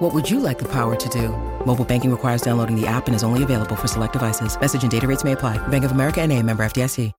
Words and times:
What 0.00 0.14
would 0.14 0.30
you 0.30 0.40
like 0.40 0.58
the 0.58 0.64
power 0.64 0.96
to 0.96 1.08
do? 1.10 1.28
Mobile 1.66 1.84
banking 1.84 2.10
requires 2.10 2.40
downloading 2.40 2.74
the 2.74 2.86
app 2.86 3.06
and 3.06 3.14
is 3.14 3.22
only 3.22 3.42
available 3.42 3.76
for 3.76 3.86
select 3.86 4.14
devices. 4.14 4.58
Message 4.58 4.80
and 4.80 4.90
data 4.90 5.06
rates 5.06 5.24
may 5.24 5.32
apply. 5.32 5.58
Bank 5.68 5.84
of 5.84 5.90
America 5.90 6.22
and 6.22 6.32
a 6.32 6.42
member 6.42 6.62
FDIC. 6.62 7.12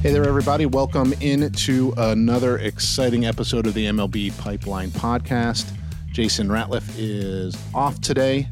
Hey 0.00 0.12
there, 0.12 0.28
everybody. 0.28 0.66
Welcome 0.66 1.12
into 1.14 1.92
another 1.96 2.58
exciting 2.58 3.26
episode 3.26 3.66
of 3.66 3.74
the 3.74 3.86
MLB 3.86 4.38
Pipeline 4.38 4.90
Podcast. 4.90 5.72
Jason 6.12 6.46
Ratliff 6.46 6.88
is 6.96 7.56
off 7.74 8.00
today 8.00 8.46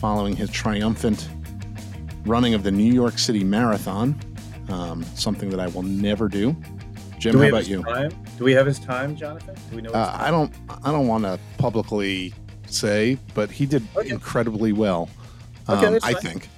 following 0.00 0.34
his 0.34 0.50
triumphant 0.50 1.28
running 2.24 2.52
of 2.54 2.64
the 2.64 2.72
New 2.72 2.92
York 2.92 3.20
City 3.20 3.44
Marathon, 3.44 4.18
um, 4.70 5.04
something 5.14 5.50
that 5.50 5.60
I 5.60 5.68
will 5.68 5.84
never 5.84 6.28
do. 6.28 6.56
Jim, 7.26 7.32
do 7.32 7.42
how 7.42 7.48
about 7.48 7.66
you? 7.66 7.82
Time? 7.82 8.24
Do 8.38 8.44
we 8.44 8.52
have 8.52 8.66
his 8.66 8.78
time, 8.78 9.16
Jonathan? 9.16 9.56
Do 9.70 9.76
we 9.76 9.82
know? 9.82 9.90
Uh, 9.90 10.16
I 10.16 10.30
don't. 10.30 10.52
I 10.84 10.92
don't 10.92 11.08
want 11.08 11.24
to 11.24 11.40
publicly 11.58 12.32
say, 12.66 13.18
but 13.34 13.50
he 13.50 13.66
did 13.66 13.82
okay. 13.96 14.10
incredibly 14.10 14.72
well. 14.72 15.08
Okay, 15.68 15.86
Um, 15.86 15.98
I 16.04 16.14
think. 16.14 16.48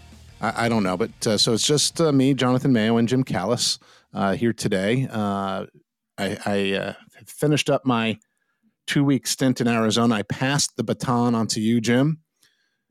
I, 0.42 0.66
I, 0.66 0.68
don't 0.68 0.82
know, 0.82 0.96
but 0.96 1.26
uh, 1.26 1.38
so 1.38 1.54
it's 1.54 1.66
just 1.66 2.00
uh, 2.00 2.12
me, 2.12 2.34
Jonathan 2.34 2.72
Mayo, 2.72 2.98
and 2.98 3.08
Jim 3.08 3.24
Callis 3.24 3.78
uh, 4.12 4.34
here 4.34 4.52
today. 4.52 5.08
Uh, 5.10 5.64
I, 6.18 6.38
I 6.44 6.72
uh, 6.74 6.92
finished 7.24 7.70
up 7.70 7.86
my 7.86 8.18
two 8.86 9.04
week 9.04 9.26
stint 9.26 9.62
in 9.62 9.68
Arizona. 9.68 10.16
I 10.16 10.22
passed 10.22 10.76
the 10.76 10.84
baton 10.84 11.34
onto 11.34 11.60
you, 11.60 11.80
Jim. 11.80 12.18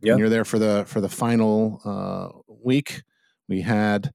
Yeah, 0.02 0.18
you're 0.18 0.30
there 0.30 0.46
for 0.46 0.58
the 0.58 0.84
for 0.88 1.00
the 1.00 1.10
final 1.10 1.80
uh, 1.86 2.40
week. 2.64 3.04
We 3.48 3.62
had 3.62 4.12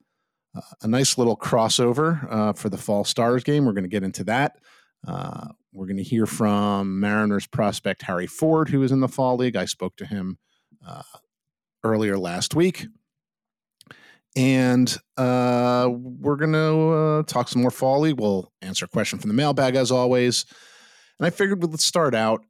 a 0.82 0.88
nice 0.88 1.16
little 1.18 1.36
crossover 1.36 2.26
uh, 2.30 2.52
for 2.52 2.68
the 2.68 2.78
Fall 2.78 3.04
Stars 3.04 3.44
game. 3.44 3.64
We're 3.64 3.72
going 3.72 3.84
to 3.84 3.90
get 3.90 4.02
into 4.02 4.24
that. 4.24 4.58
Uh, 5.06 5.48
we're 5.72 5.86
going 5.86 5.96
to 5.96 6.02
hear 6.02 6.26
from 6.26 7.00
Mariners 7.00 7.46
prospect 7.46 8.02
Harry 8.02 8.26
Ford, 8.26 8.68
who 8.68 8.82
is 8.82 8.92
in 8.92 9.00
the 9.00 9.08
Fall 9.08 9.36
League. 9.36 9.56
I 9.56 9.64
spoke 9.64 9.96
to 9.96 10.06
him 10.06 10.38
uh, 10.86 11.02
earlier 11.82 12.18
last 12.18 12.54
week 12.54 12.86
and 14.34 14.96
uh, 15.16 15.88
we're 15.90 16.36
going 16.36 16.52
to 16.52 16.88
uh, 16.90 17.22
talk 17.24 17.48
some 17.48 17.62
more 17.62 17.70
folly. 17.70 18.12
We'll 18.12 18.50
answer 18.62 18.86
a 18.86 18.88
question 18.88 19.18
from 19.18 19.28
the 19.28 19.34
mailbag 19.34 19.74
as 19.74 19.90
always. 19.90 20.46
And 21.18 21.26
I 21.26 21.30
figured 21.30 21.62
let's 21.62 21.84
start 21.84 22.14
out. 22.14 22.42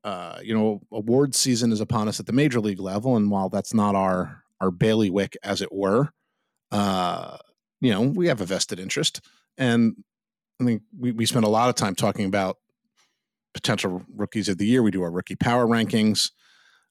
You 0.42 0.54
know, 0.54 0.80
award 0.92 1.34
season 1.34 1.72
is 1.72 1.80
upon 1.80 2.08
us 2.08 2.20
at 2.20 2.26
the 2.26 2.32
major 2.32 2.60
league 2.60 2.80
level, 2.80 3.16
and 3.16 3.30
while 3.30 3.48
that's 3.48 3.74
not 3.74 3.94
our 3.94 4.44
our 4.60 4.70
bailiwick, 4.70 5.36
as 5.42 5.60
it 5.60 5.72
were, 5.72 6.12
you 7.82 7.90
know, 7.90 8.00
we 8.00 8.28
have 8.28 8.40
a 8.40 8.46
vested 8.46 8.78
interest, 8.78 9.20
and 9.58 9.96
I 10.60 10.64
think 10.64 10.82
we 10.96 11.10
we 11.10 11.26
spend 11.26 11.44
a 11.44 11.48
lot 11.48 11.68
of 11.68 11.74
time 11.74 11.96
talking 11.96 12.24
about 12.24 12.58
potential 13.52 14.04
rookies 14.14 14.48
of 14.48 14.56
the 14.58 14.66
year. 14.66 14.82
We 14.82 14.92
do 14.92 15.02
our 15.02 15.10
rookie 15.10 15.34
power 15.34 15.66
rankings. 15.66 16.30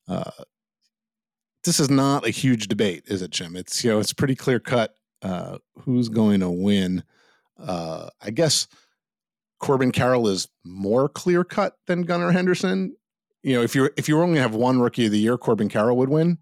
Uh, 0.08 0.31
this 1.64 1.80
is 1.80 1.89
not 1.89 2.28
a 2.28 2.30
huge 2.30 2.67
debate, 2.67 3.03
is 3.08 3.22
it, 3.22 3.31
Jim? 3.31 3.56
It's 3.56 3.86
you 3.86 3.89
know 3.89 4.00
it's 4.00 4.12
pretty 4.12 4.36
clear 4.36 4.59
cut 4.59 4.94
uh, 5.22 5.59
who's 5.80 6.09
going 6.09 6.42
to 6.42 6.50
win. 6.50 7.03
Uh, 7.58 8.09
I 8.22 8.31
guess 8.31 8.67
Corbin 9.59 9.94
Carroll 9.94 10.28
is 10.28 10.50
more 10.66 11.08
clear 11.08 11.45
cut 11.45 11.75
than 11.88 12.02
Gunnar 12.02 12.34
Henderson. 12.34 12.97
You 13.44 13.56
know, 13.56 13.62
if 13.62 13.75
you're 13.75 13.91
if 13.96 14.09
you 14.09 14.19
only 14.19 14.40
have 14.40 14.53
one 14.53 14.81
rookie 14.81 15.06
of 15.06 15.13
the 15.13 15.19
year, 15.19 15.38
Corbin 15.38 15.69
Carroll 15.69 15.96
would 15.97 16.09
win. 16.09 16.40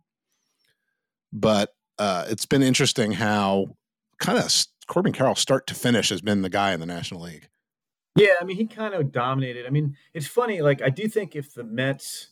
But 1.31 1.75
uh, 1.99 2.25
it's 2.29 2.47
been 2.47 2.63
interesting 2.63 3.11
how 3.11 3.75
kind 4.19 4.38
of 4.38 4.53
Corbin 4.88 5.13
Carroll 5.13 5.35
start 5.35 5.68
to 5.68 5.75
finish 5.75 6.09
has 6.09 6.22
been 6.22 6.41
the 6.41 6.50
guy 6.50 6.74
in 6.74 6.80
the 6.80 6.85
National 6.85 7.22
League. 7.22 7.47
Yeah, 8.16 8.34
I 8.41 8.44
mean 8.44 8.57
he 8.57 8.68
kind 8.68 8.94
of 8.94 9.12
dominated. 9.12 9.66
I 9.66 9.69
mean, 9.69 9.96
it's 10.13 10.28
funny. 10.28 10.62
Like 10.62 10.81
I 10.81 10.90
do 10.90 11.07
think 11.07 11.35
if 11.35 11.53
the 11.53 11.63
Mets 11.63 12.30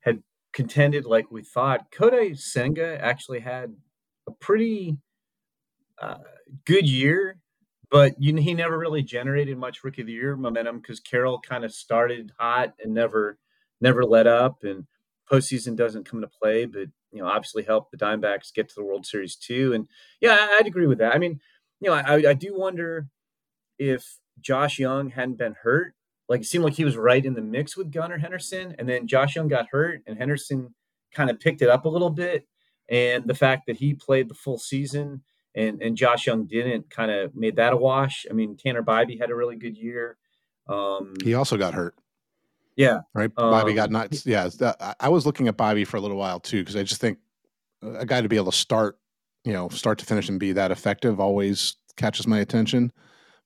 had 0.00 0.22
contended 0.52 1.06
like 1.06 1.30
we 1.30 1.42
thought. 1.42 1.90
Kodai 1.90 2.38
Senga 2.38 3.02
actually 3.02 3.40
had 3.40 3.74
a 4.28 4.32
pretty 4.32 4.98
uh, 6.00 6.18
good 6.66 6.88
year, 6.88 7.38
but 7.90 8.14
you 8.18 8.34
he 8.36 8.54
never 8.54 8.78
really 8.78 9.02
generated 9.02 9.56
much 9.56 9.82
rookie 9.82 10.02
of 10.02 10.06
the 10.06 10.12
year 10.12 10.36
momentum 10.36 10.78
because 10.78 11.00
Carroll 11.00 11.40
kind 11.40 11.64
of 11.64 11.72
started 11.72 12.32
hot 12.38 12.74
and 12.82 12.92
never 12.92 13.38
never 13.80 14.04
let 14.04 14.26
up. 14.26 14.62
And 14.62 14.86
postseason 15.30 15.76
doesn't 15.76 16.04
come 16.04 16.22
into 16.22 16.36
play, 16.40 16.66
but 16.66 16.88
you 17.12 17.22
know 17.22 17.28
obviously 17.28 17.62
helped 17.62 17.90
the 17.90 17.98
Diamondbacks 17.98 18.54
get 18.54 18.68
to 18.68 18.74
the 18.74 18.84
World 18.84 19.06
Series 19.06 19.36
too. 19.36 19.72
And 19.72 19.88
yeah, 20.20 20.36
I'd 20.58 20.66
agree 20.66 20.86
with 20.86 20.98
that. 20.98 21.14
I 21.14 21.18
mean, 21.18 21.40
you 21.80 21.90
know, 21.90 21.94
I, 21.94 22.30
I 22.30 22.34
do 22.34 22.56
wonder 22.56 23.08
if 23.78 24.18
Josh 24.40 24.78
Jung 24.78 25.10
hadn't 25.10 25.38
been 25.38 25.56
hurt 25.62 25.94
like 26.32 26.40
it 26.40 26.46
seemed 26.46 26.64
like 26.64 26.72
he 26.72 26.84
was 26.84 26.96
right 26.96 27.24
in 27.24 27.34
the 27.34 27.42
mix 27.42 27.76
with 27.76 27.92
Gunnar 27.92 28.16
Henderson, 28.16 28.74
and 28.78 28.88
then 28.88 29.06
Josh 29.06 29.36
Jung 29.36 29.48
got 29.48 29.66
hurt, 29.70 30.02
and 30.06 30.16
Henderson 30.16 30.74
kind 31.12 31.28
of 31.28 31.38
picked 31.38 31.60
it 31.60 31.68
up 31.68 31.84
a 31.84 31.90
little 31.90 32.08
bit. 32.08 32.46
And 32.88 33.26
the 33.26 33.34
fact 33.34 33.66
that 33.66 33.76
he 33.76 33.92
played 33.92 34.28
the 34.30 34.34
full 34.34 34.58
season 34.58 35.22
and 35.54 35.82
and 35.82 35.94
Josh 35.94 36.26
Jung 36.26 36.46
didn't 36.46 36.88
kind 36.88 37.10
of 37.10 37.34
made 37.34 37.56
that 37.56 37.74
a 37.74 37.76
wash. 37.76 38.24
I 38.30 38.32
mean, 38.32 38.56
Tanner 38.56 38.82
Bibee 38.82 39.20
had 39.20 39.30
a 39.30 39.34
really 39.34 39.56
good 39.56 39.76
year. 39.76 40.16
Um, 40.68 41.14
he 41.22 41.34
also 41.34 41.58
got 41.58 41.74
hurt. 41.74 41.94
Yeah, 42.76 43.00
right. 43.14 43.34
Bibee 43.34 43.70
um, 43.70 43.74
got 43.74 43.90
not. 43.90 44.26
Yeah, 44.26 44.48
I 45.00 45.08
was 45.08 45.26
looking 45.26 45.48
at 45.48 45.56
Bibee 45.56 45.86
for 45.86 45.96
a 45.96 46.00
little 46.00 46.16
while 46.16 46.40
too 46.40 46.60
because 46.60 46.76
I 46.76 46.82
just 46.82 47.00
think 47.00 47.18
a 47.82 48.06
guy 48.06 48.20
to 48.20 48.28
be 48.28 48.36
able 48.36 48.50
to 48.50 48.56
start, 48.56 48.98
you 49.44 49.52
know, 49.52 49.68
start 49.68 49.98
to 49.98 50.06
finish 50.06 50.28
and 50.28 50.40
be 50.40 50.52
that 50.52 50.70
effective 50.70 51.20
always 51.20 51.76
catches 51.96 52.26
my 52.26 52.38
attention. 52.38 52.92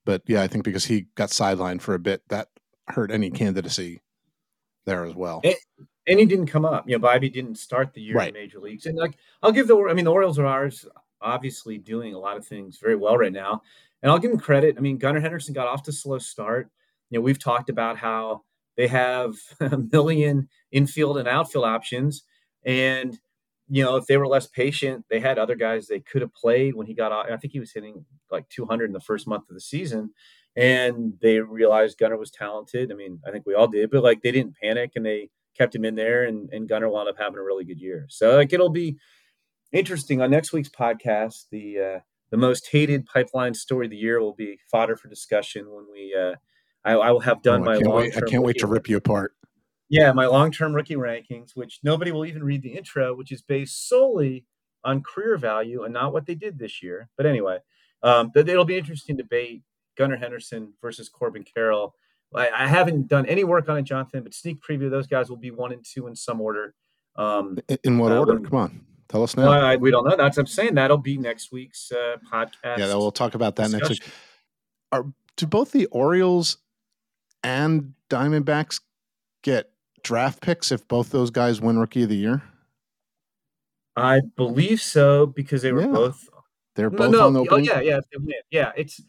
But 0.05 0.23
yeah, 0.27 0.43
I 0.43 0.47
think 0.47 0.65
because 0.65 0.85
he 0.85 1.07
got 1.17 1.31
sidelined 1.31 1.81
for 1.81 1.95
a 1.95 1.99
bit, 1.99 2.23
that 2.29 2.49
hurt 2.89 3.11
any 3.11 3.31
candidacy 3.31 4.01
there 4.85 5.05
as 5.05 5.15
well. 5.15 5.41
And, 5.43 5.57
and 6.07 6.21
he 6.21 6.27
didn't 6.27 6.47
come 6.47 6.65
up. 6.65 6.89
You 6.89 6.99
know, 6.99 7.07
Bibee 7.07 7.33
didn't 7.33 7.57
start 7.57 7.93
the 7.93 8.01
year 8.01 8.15
right. 8.15 8.29
in 8.29 8.35
major 8.35 8.61
leagues. 8.61 8.87
And 8.87 8.97
like 8.97 9.17
I'll 9.43 9.53
give 9.53 9.67
the 9.67 9.77
I 9.77 9.95
mean 9.95 10.05
the 10.05 10.13
Orioles 10.13 10.39
are 10.39 10.47
ours 10.47 10.87
obviously 11.21 11.79
doing 11.79 12.15
a 12.15 12.19
lot 12.19 12.37
of 12.37 12.47
things 12.47 12.79
very 12.79 12.97
well 12.97 13.17
right 13.17 13.33
now. 13.33 13.63
And 14.03 14.13
I'll 14.13 14.19
give 14.19 14.31
him 14.31 14.39
credit. 14.39 14.77
I 14.79 14.81
mean, 14.81 14.99
Gunnar 14.99 15.21
Henderson 15.21 15.55
got 15.55 15.67
off 15.67 15.83
to 15.85 15.93
slow 15.93 16.19
start. 16.19 16.71
You 17.11 17.19
know, 17.19 17.23
we've 17.23 17.39
talked 17.39 17.71
about 17.71 17.97
how 17.97 18.43
they 18.77 18.89
have 18.89 19.35
a 19.61 19.79
million 19.79 20.49
infield 20.71 21.19
and 21.19 21.29
outfield 21.29 21.65
options. 21.65 22.23
And, 22.65 23.19
you 23.69 23.85
know, 23.85 23.97
if 23.97 24.07
they 24.07 24.17
were 24.17 24.27
less 24.27 24.47
patient, 24.47 25.05
they 25.11 25.21
had 25.21 25.39
other 25.39 25.55
guys 25.55 25.87
they 25.87 26.01
could 26.01 26.23
have 26.23 26.35
played 26.35 26.75
when 26.75 26.87
he 26.87 26.95
got 26.95 27.13
off. 27.13 27.27
I 27.31 27.37
think 27.37 27.53
he 27.53 27.61
was 27.61 27.73
hitting 27.73 28.05
like 28.31 28.49
200 28.49 28.87
in 28.87 28.93
the 28.93 29.01
first 29.01 29.27
month 29.27 29.49
of 29.49 29.55
the 29.55 29.61
season 29.61 30.11
and 30.57 31.13
they 31.21 31.41
realized 31.41 31.99
Gunnar 31.99 32.17
was 32.17 32.31
talented. 32.31 32.91
I 32.91 32.95
mean, 32.95 33.21
I 33.27 33.31
think 33.31 33.45
we 33.47 33.55
all 33.55 33.69
did, 33.69 33.91
but 33.91 34.03
like 34.03 34.23
they 34.23 34.33
didn't 34.33 34.57
panic 34.61 34.93
and 34.97 35.05
they 35.05 35.29
kept 35.57 35.75
him 35.75 35.85
in 35.85 35.95
there, 35.95 36.25
and, 36.25 36.49
and 36.51 36.69
Gunnar 36.69 36.89
wound 36.89 37.09
up 37.09 37.17
having 37.19 37.39
a 37.39 37.43
really 37.43 37.65
good 37.65 37.81
year. 37.81 38.07
So 38.09 38.37
like 38.37 38.53
it'll 38.53 38.71
be 38.71 38.97
interesting 39.73 40.23
on 40.23 40.31
next 40.31 40.53
week's 40.53 40.71
podcast. 40.71 41.45
The 41.51 41.79
uh, 41.79 42.01
the 42.31 42.37
most 42.39 42.69
hated 42.73 43.07
pipeline 43.07 43.55
story 43.55 43.87
of 43.87 43.91
the 43.91 43.97
year 43.97 44.21
will 44.21 44.35
be 44.35 44.59
fodder 44.71 44.97
for 44.97 45.09
discussion 45.09 45.71
when 45.71 45.85
we. 45.93 46.17
Uh, 46.19 46.37
I, 46.87 46.93
I 46.93 47.11
will 47.11 47.21
have 47.21 47.43
done 47.43 47.63
oh, 47.63 47.65
my. 47.65 47.79
Wait, 47.79 48.17
I 48.17 48.21
can't 48.21 48.45
wait 48.45 48.59
to 48.59 48.67
rip 48.67 48.89
you 48.89 48.97
apart. 48.97 49.35
Yeah, 49.89 50.13
my 50.13 50.27
long-term 50.27 50.75
rookie 50.75 50.97
rankings, 50.97 51.51
which 51.55 51.81
nobody 51.83 52.13
will 52.13 52.25
even 52.25 52.43
read 52.43 52.63
the 52.63 52.71
intro, 52.71 53.15
which 53.15 53.31
is 53.31 53.43
based 53.43 53.89
solely 53.89 54.45
on 54.85 55.03
career 55.03 55.37
value 55.37 55.83
and 55.85 55.93
not 55.93 56.13
what 56.13 56.27
they 56.27 56.35
did 56.35 56.59
this 56.59 56.83
year. 56.83 57.09
But 57.17 57.27
anyway, 57.27 57.59
um, 58.03 58.31
it'll 58.35 58.65
be 58.65 58.79
interesting 58.79 59.17
debate 59.17 59.63
Gunnar 59.97 60.17
Henderson 60.17 60.75
versus 60.81 61.09
Corbin 61.09 61.45
Carroll. 61.45 61.95
I, 62.35 62.51
I, 62.51 62.67
haven't 62.67 63.07
done 63.07 63.27
any 63.27 63.45
work 63.45 63.69
on 63.69 63.79
it, 63.79 63.83
Jonathan, 63.85 64.23
but 64.25 64.35
sneak 64.35 64.59
preview, 64.61 64.91
those 64.91 65.07
guys 65.07 65.31
will 65.31 65.37
be 65.37 65.53
one 65.53 65.73
and 65.73 65.85
two 65.85 66.07
in 66.09 66.17
some 66.17 66.41
order. 66.41 66.75
Um, 67.15 67.59
in, 67.69 67.79
in 67.85 67.99
what 67.99 68.13
uh, 68.13 68.19
order? 68.19 68.41
Come 68.41 68.59
on. 68.59 68.81
Tell 69.09 69.23
us 69.23 69.37
now. 69.37 69.49
Well, 69.49 69.65
I, 69.65 69.77
we 69.77 69.93
don't 69.93 70.05
know. 70.05 70.17
That's 70.17 70.37
I'm 70.37 70.47
saying. 70.47 70.75
That'll 70.75 70.99
be 70.99 71.17
next 71.17 71.53
week's 71.53 71.93
uh, 71.93 72.17
podcast. 72.31 72.79
Yeah, 72.79 72.95
we'll 72.95 73.13
talk 73.13 73.35
about 73.35 73.55
that 73.57 73.71
discussion. 73.71 73.89
next 73.89 74.05
week. 74.05 74.13
Are 74.93 75.07
do 75.37 75.47
both 75.47 75.71
the 75.71 75.87
Orioles 75.87 76.59
and 77.47 77.95
Diamondbacks 78.11 78.81
get 79.43 79.71
draft 80.03 80.43
picks 80.43 80.73
if 80.73 80.87
both 80.89 81.11
those 81.11 81.31
guys 81.31 81.61
win 81.61 81.79
Rookie 81.79 82.03
of 82.03 82.09
the 82.09 82.17
Year? 82.17 82.43
I 83.95 84.21
believe 84.37 84.81
so 84.81 85.27
because 85.27 85.63
they 85.63 85.73
were 85.73 85.83
yeah. 85.83 85.87
both. 85.87 86.29
They're 86.75 86.91
both 86.91 87.13
no, 87.13 87.19
no. 87.21 87.27
on 87.27 87.33
the 87.35 87.41
opening. 87.41 87.71
Oh 87.71 87.81
yeah, 87.81 88.01
yeah, 88.21 88.37
yeah. 88.51 88.73
It's 88.77 89.01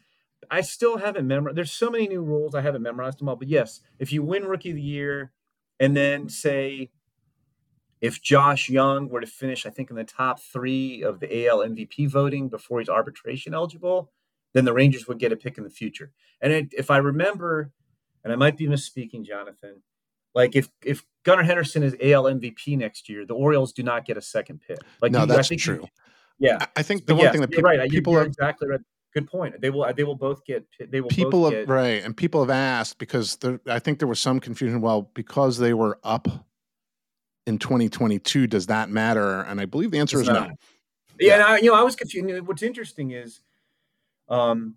I 0.50 0.60
still 0.60 0.98
haven't 0.98 1.26
memorized. 1.26 1.58
There's 1.58 1.72
so 1.72 1.90
many 1.90 2.06
new 2.06 2.22
rules. 2.22 2.54
I 2.54 2.60
haven't 2.60 2.82
memorized 2.82 3.18
them 3.18 3.28
all. 3.28 3.36
But 3.36 3.48
yes, 3.48 3.80
if 3.98 4.12
you 4.12 4.22
win 4.22 4.44
Rookie 4.44 4.70
of 4.70 4.76
the 4.76 4.82
Year, 4.82 5.32
and 5.80 5.96
then 5.96 6.28
say 6.28 6.90
if 8.00 8.22
Josh 8.22 8.70
Jung 8.70 9.08
were 9.08 9.20
to 9.20 9.26
finish, 9.26 9.66
I 9.66 9.70
think, 9.70 9.90
in 9.90 9.96
the 9.96 10.04
top 10.04 10.40
three 10.40 11.02
of 11.02 11.18
the 11.18 11.48
AL 11.48 11.58
MVP 11.58 12.08
voting 12.08 12.48
before 12.48 12.78
he's 12.78 12.88
arbitration 12.88 13.52
eligible, 13.52 14.12
then 14.54 14.64
the 14.64 14.72
Rangers 14.72 15.08
would 15.08 15.18
get 15.18 15.32
a 15.32 15.36
pick 15.36 15.58
in 15.58 15.64
the 15.64 15.70
future. 15.70 16.12
And 16.40 16.52
it, 16.52 16.68
if 16.72 16.90
I 16.90 16.98
remember, 16.98 17.72
and 18.28 18.32
I 18.32 18.36
might 18.36 18.56
be 18.56 18.66
misspeaking, 18.66 19.24
Jonathan, 19.24 19.82
like 20.34 20.54
if 20.54 20.68
if 20.84 21.04
Gunnar 21.24 21.42
Henderson 21.42 21.82
is 21.82 21.94
AL 21.94 22.24
MVP 22.24 22.76
next 22.76 23.08
year, 23.08 23.24
the 23.24 23.34
Orioles 23.34 23.72
do 23.72 23.82
not 23.82 24.04
get 24.04 24.16
a 24.16 24.22
second 24.22 24.60
pick. 24.66 24.78
Like 25.00 25.12
no, 25.12 25.20
you, 25.20 25.26
that's 25.26 25.48
true. 25.48 25.80
You, 25.82 25.88
yeah, 26.38 26.66
I 26.76 26.82
think 26.82 27.06
the 27.06 27.14
but 27.14 27.16
one 27.16 27.24
yes, 27.24 27.32
thing 27.32 27.40
that 27.40 27.50
people, 27.50 27.64
right. 27.64 27.90
people 27.90 28.14
are 28.16 28.24
exactly 28.24 28.68
right. 28.68 28.80
Good 29.14 29.26
point. 29.26 29.60
They 29.60 29.70
will. 29.70 29.90
They 29.96 30.04
will 30.04 30.14
both 30.14 30.44
get. 30.44 30.66
They 30.78 31.00
will. 31.00 31.08
People 31.08 31.44
have, 31.44 31.52
get, 31.52 31.68
right, 31.68 32.04
and 32.04 32.16
people 32.16 32.40
have 32.40 32.50
asked 32.50 32.98
because 32.98 33.36
there, 33.36 33.58
I 33.66 33.78
think 33.78 33.98
there 33.98 34.08
was 34.08 34.20
some 34.20 34.38
confusion. 34.38 34.80
Well, 34.80 35.10
because 35.14 35.58
they 35.58 35.72
were 35.72 35.98
up 36.04 36.28
in 37.46 37.58
2022, 37.58 38.46
does 38.46 38.66
that 38.66 38.90
matter? 38.90 39.40
And 39.40 39.60
I 39.60 39.64
believe 39.64 39.90
the 39.90 39.98
answer 39.98 40.20
is 40.20 40.28
not. 40.28 40.50
no. 40.50 40.54
Yeah, 41.18 41.38
yeah. 41.38 41.46
I, 41.46 41.56
you 41.56 41.70
know, 41.70 41.74
I 41.74 41.82
was 41.82 41.96
confused. 41.96 42.46
What's 42.46 42.62
interesting 42.62 43.12
is, 43.12 43.40
um, 44.28 44.76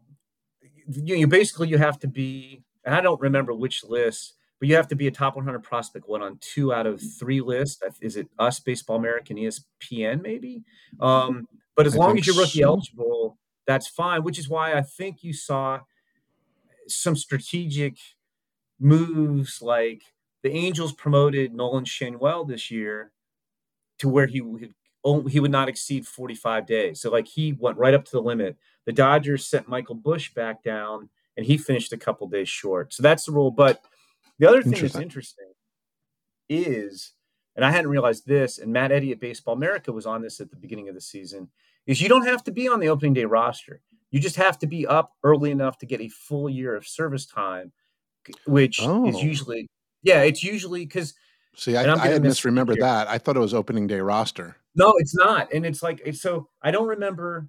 you, 0.88 1.18
you 1.18 1.28
basically 1.28 1.68
you 1.68 1.78
have 1.78 2.00
to 2.00 2.08
be, 2.08 2.64
and 2.86 2.96
I 2.96 3.02
don't 3.02 3.22
remember 3.22 3.54
which 3.54 3.84
list, 3.84 4.36
but 4.60 4.70
you 4.70 4.76
have 4.76 4.88
to 4.90 4.96
be 4.96 5.08
a 5.08 5.12
top 5.12 5.36
100 5.36 5.60
prospect 5.60 6.08
one 6.08 6.22
on 6.22 6.38
two 6.42 6.74
out 6.74 6.88
of 6.88 7.02
three 7.20 7.42
lists. 7.42 7.82
Is 8.02 8.16
it 8.16 8.28
us, 8.40 8.60
Baseball 8.60 8.98
American, 8.98 9.38
ESPN, 9.38 10.22
maybe? 10.22 10.64
Um, 11.00 11.48
but 11.76 11.88
as 11.88 11.96
I 11.96 12.00
long 12.00 12.18
as 12.18 12.28
you're 12.28 12.36
rookie 12.36 12.60
so. 12.60 12.66
eligible, 12.66 13.38
that's 13.66 13.88
fine. 13.88 14.24
Which 14.24 14.40
is 14.40 14.50
why 14.50 14.74
I 14.74 14.82
think 14.82 15.24
you 15.24 15.34
saw 15.34 15.80
some 16.88 17.16
strategic 17.16 17.98
moves 18.80 19.62
like 19.62 20.02
the 20.44 20.52
Angels 20.52 20.92
promoted 20.92 21.54
Nolan 21.54 21.86
Schanuel 21.86 22.48
this 22.48 22.72
year 22.72 23.12
to 24.00 24.10
where 24.10 24.28
he 24.28 24.42
would 24.42 24.74
he 25.30 25.40
would 25.40 25.52
not 25.52 25.70
exceed 25.70 26.06
45 26.06 26.68
days. 26.68 27.02
So 27.02 27.10
like 27.10 27.28
he 27.28 27.54
went 27.54 27.78
right 27.78 27.94
up 27.94 28.06
to 28.06 28.12
the 28.12 28.22
limit. 28.22 28.58
The 28.86 28.94
Dodgers 28.94 29.48
sent 29.48 29.68
Michael 29.68 29.96
Busch 29.96 30.34
back 30.34 30.64
down 30.64 31.10
and 31.38 31.46
he 31.46 31.58
finished 31.58 31.94
a 31.94 31.98
couple 31.98 32.28
days 32.28 32.50
short. 32.50 32.94
So 32.94 33.04
that's 33.04 33.26
the 33.26 33.32
rule. 33.32 33.52
But 33.52 33.82
the 34.40 34.48
other 34.48 34.62
thing 34.62 34.74
that's 34.74 34.96
interesting 34.96 35.52
is, 36.50 37.14
and 37.56 37.66
I 37.66 37.72
hadn't 37.72 37.90
realized 37.90 38.26
this, 38.26 38.60
and 38.60 38.72
Matt 38.72 38.92
Eddy 38.92 39.12
at 39.12 39.20
Baseball 39.20 39.56
America 39.56 39.92
was 39.92 40.06
on 40.06 40.22
this 40.22 40.40
at 40.40 40.50
the 40.50 40.58
beginning 40.58 40.90
of 40.90 40.96
the 40.96 41.02
season, 41.02 41.50
is 41.86 42.02
you 42.02 42.10
don't 42.10 42.26
have 42.26 42.44
to 42.46 42.52
be 42.52 42.68
on 42.68 42.80
the 42.80 42.90
opening 42.90 43.14
day 43.14 43.26
roster. 43.26 43.82
You 44.12 44.20
just 44.20 44.36
have 44.36 44.60
to 44.60 44.68
be 44.68 44.86
up 44.86 45.14
early 45.24 45.52
enough 45.52 45.78
to 45.80 45.86
get 45.86 46.02
a 46.02 46.10
full 46.10 46.50
year 46.50 46.76
of 46.76 46.86
service 46.86 47.26
time, 47.26 47.72
which 48.46 48.80
oh. 48.82 49.08
is 49.08 49.22
usually 49.22 49.70
yeah, 50.04 50.22
it's 50.22 50.44
usually 50.44 50.86
because. 50.86 51.14
See, 51.56 51.76
I, 51.76 51.84
I 51.84 52.08
had 52.08 52.24
misremembered 52.24 52.80
that. 52.80 53.08
I 53.10 53.18
thought 53.18 53.36
it 53.36 53.42
was 53.42 53.54
opening 53.54 53.86
day 53.86 54.00
roster. 54.00 54.56
No, 54.74 54.94
it's 54.98 55.14
not, 55.14 55.52
and 55.54 55.66
it's 55.66 55.84
like 55.84 56.02
it's 56.06 56.22
so 56.22 56.48
I 56.62 56.72
don't 56.72 56.88
remember. 56.88 57.48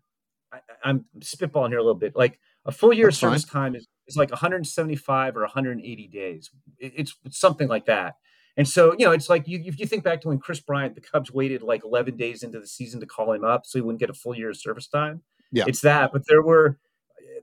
I, 0.52 0.60
am 0.84 1.04
spitballing 1.20 1.68
here 1.68 1.78
a 1.78 1.82
little 1.82 1.94
bit. 1.94 2.16
Like 2.16 2.38
a 2.64 2.72
full 2.72 2.92
year 2.92 3.06
That's 3.06 3.16
of 3.16 3.20
service 3.20 3.44
fine. 3.44 3.62
time 3.62 3.76
is, 3.76 3.88
is 4.06 4.16
like 4.16 4.30
175 4.30 5.36
or 5.36 5.40
180 5.40 6.08
days. 6.08 6.50
It, 6.78 6.92
it's, 6.96 7.16
it's 7.24 7.38
something 7.38 7.68
like 7.68 7.86
that. 7.86 8.14
And 8.56 8.68
so, 8.68 8.94
you 8.98 9.06
know, 9.06 9.12
it's 9.12 9.30
like 9.30 9.48
you, 9.48 9.62
if 9.64 9.80
you 9.80 9.86
think 9.86 10.04
back 10.04 10.20
to 10.22 10.28
when 10.28 10.38
Kris 10.38 10.60
Bryant, 10.60 10.94
the 10.94 11.00
Cubs 11.00 11.32
waited 11.32 11.62
like 11.62 11.84
11 11.84 12.16
days 12.16 12.42
into 12.42 12.60
the 12.60 12.66
season 12.66 13.00
to 13.00 13.06
call 13.06 13.32
him 13.32 13.44
up 13.44 13.64
so 13.64 13.78
he 13.78 13.82
wouldn't 13.82 14.00
get 14.00 14.10
a 14.10 14.14
full 14.14 14.36
year 14.36 14.50
of 14.50 14.56
service 14.56 14.86
time. 14.88 15.22
Yeah. 15.50 15.64
It's 15.66 15.80
that. 15.80 16.10
But 16.12 16.22
there 16.28 16.42
were 16.42 16.78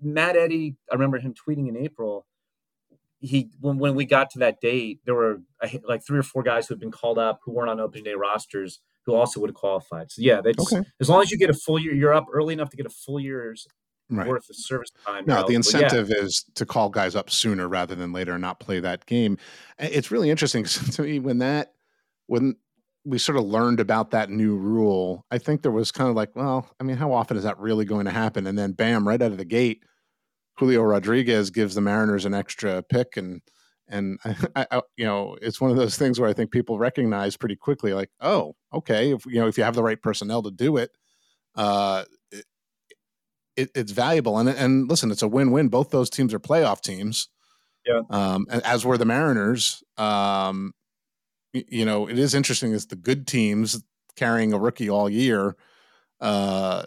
Matt 0.01 0.35
Eddy, 0.35 0.75
I 0.91 0.95
remember 0.95 1.17
him 1.17 1.33
tweeting 1.33 1.67
in 1.67 1.77
April, 1.77 2.25
he 3.19 3.49
when, 3.59 3.79
when 3.79 3.95
we 3.95 4.05
got 4.05 4.29
to 4.31 4.39
that 4.39 4.61
date, 4.61 5.01
there 5.05 5.15
were 5.15 5.41
like 5.83 6.05
three 6.05 6.19
or 6.19 6.23
four 6.23 6.41
guys 6.43 6.67
who 6.67 6.73
had 6.73 6.79
been 6.79 6.91
called 6.91 7.17
up 7.19 7.39
who 7.43 7.51
weren't 7.51 7.69
on 7.69 7.79
opening 7.79 8.05
day 8.05 8.13
rosters 8.13 8.79
who 9.05 9.13
also 9.13 9.39
would 9.41 9.49
have 9.49 9.55
qualified. 9.55 10.11
So 10.11 10.21
yeah, 10.21 10.41
that's 10.41 10.71
okay. 10.71 10.87
as 11.01 11.09
long 11.09 11.21
as 11.21 11.31
you 11.31 11.37
get 11.37 11.49
a 11.49 11.53
full 11.53 11.79
year, 11.79 11.93
you're 11.93 12.13
up 12.13 12.27
early 12.31 12.53
enough 12.53 12.69
to 12.69 12.77
get 12.77 12.85
a 12.85 12.91
full 12.91 13.19
year's 13.19 13.67
right. 14.09 14.27
worth 14.27 14.49
of 14.49 14.55
service 14.55 14.91
time. 15.05 15.25
No, 15.25 15.45
the 15.47 15.55
incentive 15.55 16.09
yeah. 16.09 16.23
is 16.23 16.45
to 16.55 16.65
call 16.65 16.89
guys 16.89 17.15
up 17.15 17.29
sooner 17.29 17.67
rather 17.67 17.95
than 17.95 18.11
later 18.11 18.33
and 18.33 18.41
not 18.41 18.59
play 18.59 18.79
that 18.79 19.05
game. 19.05 19.37
It's 19.77 20.11
really 20.11 20.29
interesting 20.29 20.63
to 20.93 21.01
me 21.01 21.19
when 21.19 21.39
that 21.39 21.73
when 22.27 22.55
we 23.05 23.17
sort 23.17 23.37
of 23.37 23.45
learned 23.45 23.79
about 23.79 24.11
that 24.11 24.29
new 24.29 24.55
rule. 24.55 25.25
I 25.31 25.37
think 25.37 25.61
there 25.61 25.71
was 25.71 25.91
kind 25.91 26.09
of 26.09 26.15
like, 26.15 26.35
well, 26.35 26.69
I 26.79 26.83
mean, 26.83 26.97
how 26.97 27.13
often 27.13 27.37
is 27.37 27.43
that 27.43 27.57
really 27.57 27.85
going 27.85 28.05
to 28.05 28.11
happen? 28.11 28.45
And 28.45 28.57
then 28.57 28.73
bam, 28.73 29.07
right 29.07 29.21
out 29.21 29.31
of 29.31 29.37
the 29.37 29.45
gate 29.45 29.83
Julio 30.59 30.83
Rodriguez 30.83 31.49
gives 31.49 31.73
the 31.73 31.81
Mariners 31.81 32.25
an 32.25 32.33
extra 32.33 32.83
pick, 32.83 33.15
and 33.15 33.41
and 33.87 34.19
I, 34.55 34.67
I, 34.69 34.81
you 34.97 35.05
know 35.05 35.37
it's 35.41 35.61
one 35.61 35.71
of 35.71 35.77
those 35.77 35.97
things 35.97 36.19
where 36.19 36.29
I 36.29 36.33
think 36.33 36.51
people 36.51 36.77
recognize 36.77 37.37
pretty 37.37 37.55
quickly, 37.55 37.93
like, 37.93 38.09
oh, 38.19 38.55
okay, 38.73 39.13
if 39.13 39.25
you 39.25 39.39
know 39.39 39.47
if 39.47 39.57
you 39.57 39.63
have 39.63 39.75
the 39.75 39.83
right 39.83 40.01
personnel 40.01 40.43
to 40.43 40.51
do 40.51 40.77
it, 40.77 40.91
uh, 41.55 42.03
it, 43.59 43.67
it 43.67 43.71
it's 43.75 43.91
valuable. 43.91 44.37
And 44.37 44.49
and 44.49 44.89
listen, 44.89 45.11
it's 45.11 45.21
a 45.21 45.27
win-win. 45.27 45.69
Both 45.69 45.89
those 45.89 46.09
teams 46.09 46.33
are 46.33 46.39
playoff 46.39 46.81
teams. 46.81 47.29
Yeah. 47.85 48.01
Um, 48.09 48.45
as 48.49 48.85
were 48.85 48.97
the 48.97 49.05
Mariners. 49.05 49.83
Um, 49.97 50.73
you 51.53 51.85
know, 51.85 52.07
it 52.07 52.19
is 52.19 52.35
interesting 52.35 52.73
as 52.73 52.87
the 52.87 52.95
good 52.95 53.25
teams 53.25 53.83
carrying 54.15 54.53
a 54.53 54.59
rookie 54.59 54.89
all 54.89 55.09
year. 55.09 55.55
Uh, 56.21 56.83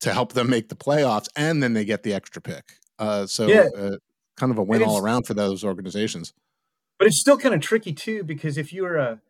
to 0.00 0.12
help 0.12 0.32
them 0.32 0.50
make 0.50 0.68
the 0.68 0.74
playoffs, 0.74 1.28
and 1.36 1.62
then 1.62 1.74
they 1.74 1.84
get 1.84 2.02
the 2.02 2.14
extra 2.14 2.42
pick. 2.42 2.72
Uh, 2.98 3.26
so 3.26 3.46
yeah. 3.46 3.68
uh, 3.76 3.96
kind 4.36 4.50
of 4.50 4.58
a 4.58 4.62
win 4.62 4.82
all 4.82 4.98
around 4.98 5.26
for 5.26 5.34
those 5.34 5.62
organizations. 5.62 6.32
But 6.98 7.06
it's 7.06 7.20
still 7.20 7.38
kind 7.38 7.54
of 7.54 7.60
tricky 7.60 7.92
too 7.92 8.24
because 8.24 8.58
if 8.58 8.72
you're 8.72 8.96
a 8.96 9.20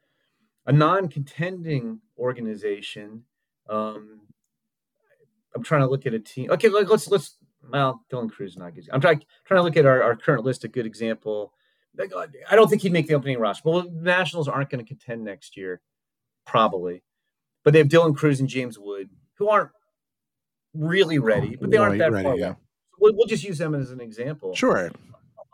a 0.67 0.73
non-contending 0.73 2.01
organization, 2.19 3.25
um, 3.69 4.21
I'm 5.55 5.63
trying 5.63 5.83
to 5.83 5.89
look 5.89 6.07
at 6.07 6.15
a 6.15 6.19
team. 6.19 6.51
Okay, 6.51 6.69
let's 6.69 7.09
let's. 7.09 7.37
Well, 7.71 8.05
Dylan 8.11 8.31
Crews 8.31 8.57
not 8.57 8.75
good. 8.75 8.89
I'm 8.93 9.01
trying 9.01 9.23
trying 9.45 9.59
to 9.59 9.63
look 9.63 9.77
at 9.77 9.87
our, 9.87 10.03
our 10.03 10.17
current 10.17 10.45
list. 10.45 10.65
A 10.65 10.69
good 10.69 10.87
example. 10.87 11.53
I 11.99 12.55
don't 12.57 12.69
think 12.69 12.83
he'd 12.83 12.93
make 12.93 13.09
the 13.09 13.15
opening 13.15 13.39
roster. 13.39 13.69
Well, 13.69 13.83
the 13.83 13.91
Nationals 13.91 14.49
aren't 14.49 14.71
going 14.71 14.83
to 14.83 14.89
contend 14.89 15.25
next 15.25 15.57
year, 15.57 15.81
probably. 16.47 17.03
But 17.65 17.73
they 17.73 17.79
have 17.81 17.89
Dylan 17.89 18.17
Crews 18.17 18.41
and 18.41 18.49
James 18.49 18.79
Wood, 18.79 19.11
who 19.35 19.49
aren't 19.49 19.71
really 20.73 21.19
ready, 21.19 21.57
but 21.61 21.71
they 21.71 21.77
aren't 21.77 21.99
that 21.99 22.13
ready, 22.13 22.25
far. 22.25 22.37
Yeah 22.37 22.55
we'll, 23.01 23.15
we'll 23.17 23.27
just 23.27 23.43
use 23.43 23.59
them 23.59 23.75
as 23.75 23.91
an 23.91 24.01
example. 24.01 24.55
Sure. 24.55 24.91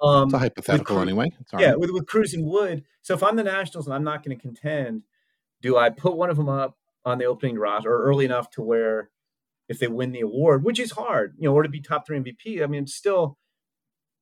Um, 0.03 0.25
it's 0.25 0.35
a 0.35 0.39
hypothetical 0.39 1.01
anyway. 1.01 1.31
yeah, 1.59 1.75
with, 1.75 1.91
with 1.91 2.07
Crews 2.07 2.35
and 2.35 2.45
Wood. 2.45 2.85
So 3.01 3.15
if 3.15 3.23
I'm 3.23 3.37
the 3.37 3.45
Nationals 3.45 3.87
and 3.87 3.95
I'm 3.95 4.05
not 4.05 4.23
going 4.23 4.37
to 4.37 4.43
contend, 4.43 5.05
do 5.63 5.79
I 5.79 5.89
put 5.89 6.17
one 6.17 6.29
of 6.29 6.37
them 6.37 6.51
up 6.51 6.77
on 7.05 7.19
the 7.19 7.25
opening 7.25 7.57
roster 7.59 7.91
or 7.91 8.03
early 8.03 8.25
enough 8.25 8.51
to 8.51 8.63
where 8.63 9.11
if 9.69 9.79
they 9.79 9.89
win 9.89 10.13
the 10.13 10.21
award, 10.21 10.65
which 10.65 10.79
is 10.79 10.93
hard, 10.93 11.35
you 11.39 11.49
know, 11.49 11.55
or 11.55 11.63
to 11.63 11.69
be 11.69 11.81
top 11.81 12.07
three 12.07 12.19
MVP, 12.19 12.63
I 12.63 12.67
mean, 12.67 12.85
it's 12.85 12.95
still, 12.95 13.39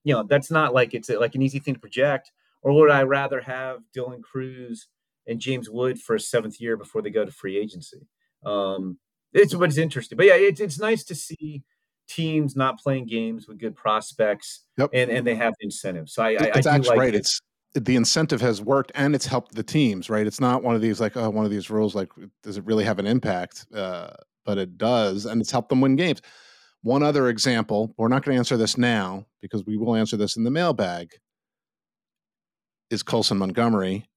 you 0.02 0.14
know, 0.14 0.22
that's 0.22 0.50
not 0.50 0.74
like 0.74 0.94
it's 0.94 1.08
a, 1.10 1.18
like 1.18 1.34
an 1.34 1.42
easy 1.42 1.58
thing 1.58 1.74
to 1.74 1.80
project. 1.80 2.32
Or 2.62 2.72
would 2.72 2.90
I 2.90 3.02
rather 3.02 3.42
have 3.42 3.80
Dylan 3.96 4.22
Crews 4.22 4.88
and 5.26 5.38
James 5.38 5.68
Wood 5.68 6.00
for 6.00 6.16
a 6.16 6.20
seventh 6.20 6.60
year 6.60 6.76
before 6.76 7.02
they 7.02 7.10
go 7.10 7.24
to 7.24 7.30
free 7.30 7.58
agency? 7.58 8.08
Um, 8.44 8.98
it's 9.34 9.54
but 9.54 9.68
it's 9.68 9.78
interesting. 9.78 10.16
But 10.16 10.26
yeah, 10.26 10.34
it's 10.36 10.60
it's 10.60 10.78
nice 10.78 11.04
to 11.04 11.14
see 11.14 11.62
teams 12.08 12.56
not 12.56 12.78
playing 12.78 13.06
games 13.06 13.46
with 13.48 13.58
good 13.58 13.74
prospects, 13.74 14.64
yep. 14.78 14.90
and 14.94 15.10
and 15.10 15.26
they 15.26 15.34
have 15.34 15.52
incentives. 15.60 16.14
So 16.14 16.22
I, 16.22 16.28
I 16.28 16.52
it's 16.54 16.66
I 16.66 16.76
actually 16.76 16.88
like 16.90 16.98
right. 16.98 17.14
It. 17.14 17.18
It's 17.18 17.40
the 17.74 17.96
incentive 17.96 18.40
has 18.40 18.62
worked 18.62 18.92
and 18.94 19.14
it's 19.14 19.26
helped 19.26 19.54
the 19.54 19.62
teams. 19.62 20.08
Right. 20.08 20.26
It's 20.26 20.40
not 20.40 20.62
one 20.62 20.76
of 20.76 20.80
these 20.80 21.00
like 21.00 21.16
oh 21.16 21.28
one 21.30 21.44
of 21.44 21.50
these 21.50 21.70
rules 21.70 21.94
like 21.94 22.10
does 22.42 22.56
it 22.56 22.64
really 22.64 22.84
have 22.84 22.98
an 22.98 23.06
impact? 23.06 23.66
Uh, 23.74 24.10
but 24.44 24.58
it 24.58 24.78
does, 24.78 25.26
and 25.26 25.40
it's 25.40 25.50
helped 25.50 25.68
them 25.68 25.80
win 25.80 25.96
games. 25.96 26.20
One 26.82 27.02
other 27.02 27.28
example. 27.28 27.94
We're 27.96 28.08
not 28.08 28.24
going 28.24 28.34
to 28.34 28.38
answer 28.38 28.56
this 28.56 28.76
now 28.76 29.26
because 29.40 29.64
we 29.64 29.76
will 29.76 29.94
answer 29.94 30.16
this 30.16 30.36
in 30.36 30.44
the 30.44 30.50
mailbag. 30.50 31.12
Is 32.90 33.02
Colson 33.02 33.38
Montgomery 33.38 34.08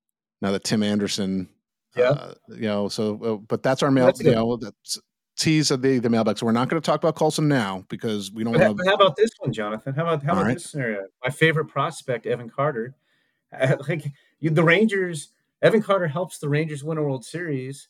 now 0.41 0.51
that 0.51 0.63
Tim 0.63 0.83
Anderson 0.83 1.49
yeah. 1.95 2.09
Uh, 2.09 2.33
you 2.49 2.67
know, 2.67 2.89
so, 2.89 3.19
uh, 3.23 3.35
but 3.37 3.63
that's 3.63 3.81
our 3.81 3.89
mail, 3.89 4.05
that's 4.05 4.21
you 4.21 4.31
know, 4.31 4.55
that's, 4.57 4.99
tease 5.37 5.71
of 5.71 5.81
the 5.81 5.99
the 5.99 6.09
mailbag. 6.09 6.37
So 6.37 6.45
we're 6.45 6.51
not 6.51 6.69
going 6.69 6.81
to 6.81 6.85
talk 6.85 6.99
about 6.99 7.15
Colson 7.15 7.47
now 7.47 7.85
because 7.89 8.31
we 8.31 8.43
don't. 8.43 8.53
But, 8.53 8.83
to... 8.83 8.89
how 8.89 8.95
about 8.95 9.15
this 9.15 9.29
one, 9.39 9.53
Jonathan? 9.53 9.93
How 9.93 10.03
about 10.03 10.23
how 10.23 10.33
about 10.33 10.45
right. 10.45 10.53
this 10.55 10.71
scenario? 10.71 11.05
My 11.23 11.29
favorite 11.29 11.65
prospect, 11.65 12.25
Evan 12.25 12.49
Carter. 12.49 12.95
like 13.87 14.11
you, 14.39 14.49
the 14.49 14.63
Rangers, 14.63 15.31
Evan 15.61 15.81
Carter 15.81 16.07
helps 16.07 16.39
the 16.39 16.49
Rangers 16.49 16.83
win 16.83 16.97
a 16.97 17.03
World 17.03 17.25
Series, 17.25 17.87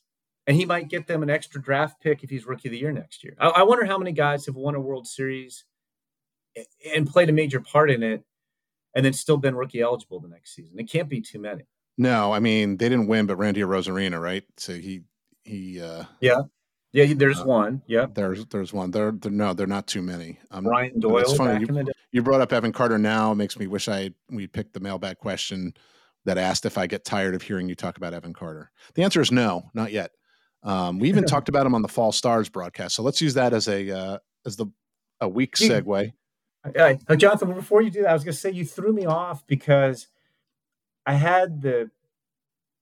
and 0.48 0.56
he 0.56 0.66
might 0.66 0.88
get 0.88 1.08
them 1.08 1.22
an 1.22 1.30
extra 1.30 1.62
draft 1.62 2.02
pick 2.02 2.24
if 2.24 2.30
he's 2.30 2.48
Rookie 2.48 2.70
of 2.70 2.72
the 2.72 2.80
Year 2.80 2.92
next 2.92 3.24
year. 3.24 3.36
I, 3.40 3.48
I 3.50 3.64
wonder 3.64 3.86
how 3.86 3.98
many 3.98 4.14
guys 4.14 4.46
have 4.46 4.56
won 4.56 4.76
a 4.76 4.80
World 4.80 5.06
Series 5.06 5.66
and 6.96 7.06
played 7.06 7.30
a 7.30 7.34
major 7.34 7.60
part 7.60 7.92
in 7.92 8.02
it, 8.02 8.24
and 8.96 9.06
then 9.06 9.14
still 9.14 9.38
been 9.38 9.56
rookie 9.56 9.82
eligible 9.82 10.20
the 10.20 10.30
next 10.30 10.56
season. 10.56 10.80
It 10.80 10.90
can't 10.90 11.10
be 11.10 11.22
too 11.22 11.40
many. 11.40 11.64
No, 11.98 12.34
I 12.34 12.40
mean 12.40 12.78
they 12.78 12.90
didn't 12.90 13.08
win, 13.08 13.28
but 13.28 13.36
Randy 13.36 13.62
Arozarena, 13.62 14.20
right? 14.20 14.44
So 14.58 14.74
he 14.74 15.02
he 15.44 15.82
uh 15.82 16.06
yeah 16.22 16.44
yeah, 16.94 17.14
there's 17.16 17.42
uh, 17.42 17.46
one. 17.46 17.82
Yeah, 17.86 18.08
there's 18.12 18.46
there's 18.48 18.74
one. 18.74 18.92
There, 18.92 19.12
there 19.12 19.32
no, 19.32 19.54
they're 19.54 19.68
not 19.68 19.88
too 19.88 20.02
many. 20.02 20.40
Um, 20.52 20.64
Brian 20.64 21.00
Doyle. 21.00 21.20
It's 21.20 21.34
funny. 21.34 21.66
You, 21.66 21.86
you, 22.12 22.24
brought 22.24 22.42
up 22.42 22.54
Evan 22.54 22.72
Carter. 22.72 22.98
Now 22.98 23.34
it 23.34 23.36
makes 23.36 23.60
me 23.60 23.68
wish 23.68 23.88
I 23.88 24.12
we 24.32 24.48
picked 24.48 24.74
the 24.74 24.80
mailbag 24.80 25.18
question 25.18 25.74
that 26.26 26.38
asked 26.38 26.66
if 26.66 26.78
I 26.78 26.88
get 26.88 27.06
tired 27.06 27.36
of 27.36 27.42
hearing 27.42 27.70
you 27.70 27.76
talk 27.76 27.98
about 27.98 28.14
Evan 28.14 28.34
Carter. 28.34 28.72
The 28.96 29.04
answer 29.04 29.22
is 29.22 29.32
no, 29.32 29.70
not 29.74 29.92
yet. 29.92 30.12
Um, 30.64 31.00
we 31.00 31.10
even 31.10 31.24
talked 31.26 31.50
about 31.50 31.66
him 31.66 31.76
on 31.76 31.82
the 31.82 31.88
Fall 31.88 32.12
Stars 32.12 32.50
broadcast, 32.50 32.96
so 32.96 33.04
let's 33.04 33.22
use 33.22 33.34
that 33.36 33.54
as 33.54 33.68
a 33.68 33.92
uh, 33.92 34.18
as 34.46 34.56
the 34.56 34.68
a 35.22 35.28
weak 35.28 35.56
segue. 35.56 36.14
Uh, 36.76 37.16
Jonathan, 37.16 37.54
before 37.54 37.82
you 37.82 37.90
do 37.90 38.02
that, 38.02 38.10
I 38.10 38.14
was 38.14 38.24
going 38.24 38.34
to 38.34 38.40
say 38.40 38.52
you 38.52 38.66
threw 38.66 38.92
me 38.94 39.06
off 39.06 39.46
because 39.48 40.08
I 41.06 41.14
had 41.14 41.62
the 41.62 41.90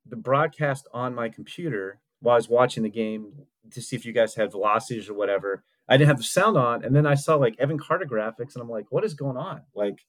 the 0.08 0.16
broadcast 0.16 0.88
on 0.94 1.16
my 1.16 1.30
computer 1.30 2.00
while 2.20 2.34
I 2.34 2.38
was 2.38 2.50
watching 2.50 2.84
the 2.84 2.90
game 2.90 3.34
to 3.72 3.82
see 3.82 3.96
if 3.96 4.06
you 4.06 4.14
guys 4.14 4.36
had 4.36 4.52
velocities 4.52 5.10
or 5.10 5.14
whatever. 5.14 5.64
I 5.88 5.98
didn't 5.98 6.08
have 6.08 6.18
the 6.18 6.24
sound 6.24 6.58
on, 6.58 6.84
and 6.84 6.96
then 6.96 7.06
I 7.06 7.14
saw 7.14 7.36
like 7.36 7.56
Evan 7.60 7.78
Carter 7.78 8.06
graphics, 8.06 8.56
and 8.56 8.62
I'm 8.62 8.70
like, 8.70 8.86
"What 8.90 9.04
is 9.04 9.14
going 9.14 9.38
on?" 9.38 9.62
Like, 9.76 10.04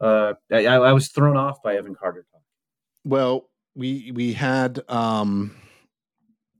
uh, 0.00 0.34
I, 0.50 0.64
I 0.64 0.92
was 0.92 1.08
thrown 1.08 1.38
off 1.38 1.62
by 1.62 1.76
Evan 1.76 1.94
Carter 1.94 2.26
talk. 2.30 2.42
Well, 3.04 3.48
we 3.74 4.12
we 4.12 4.34
had, 4.34 4.80
um, 4.90 5.56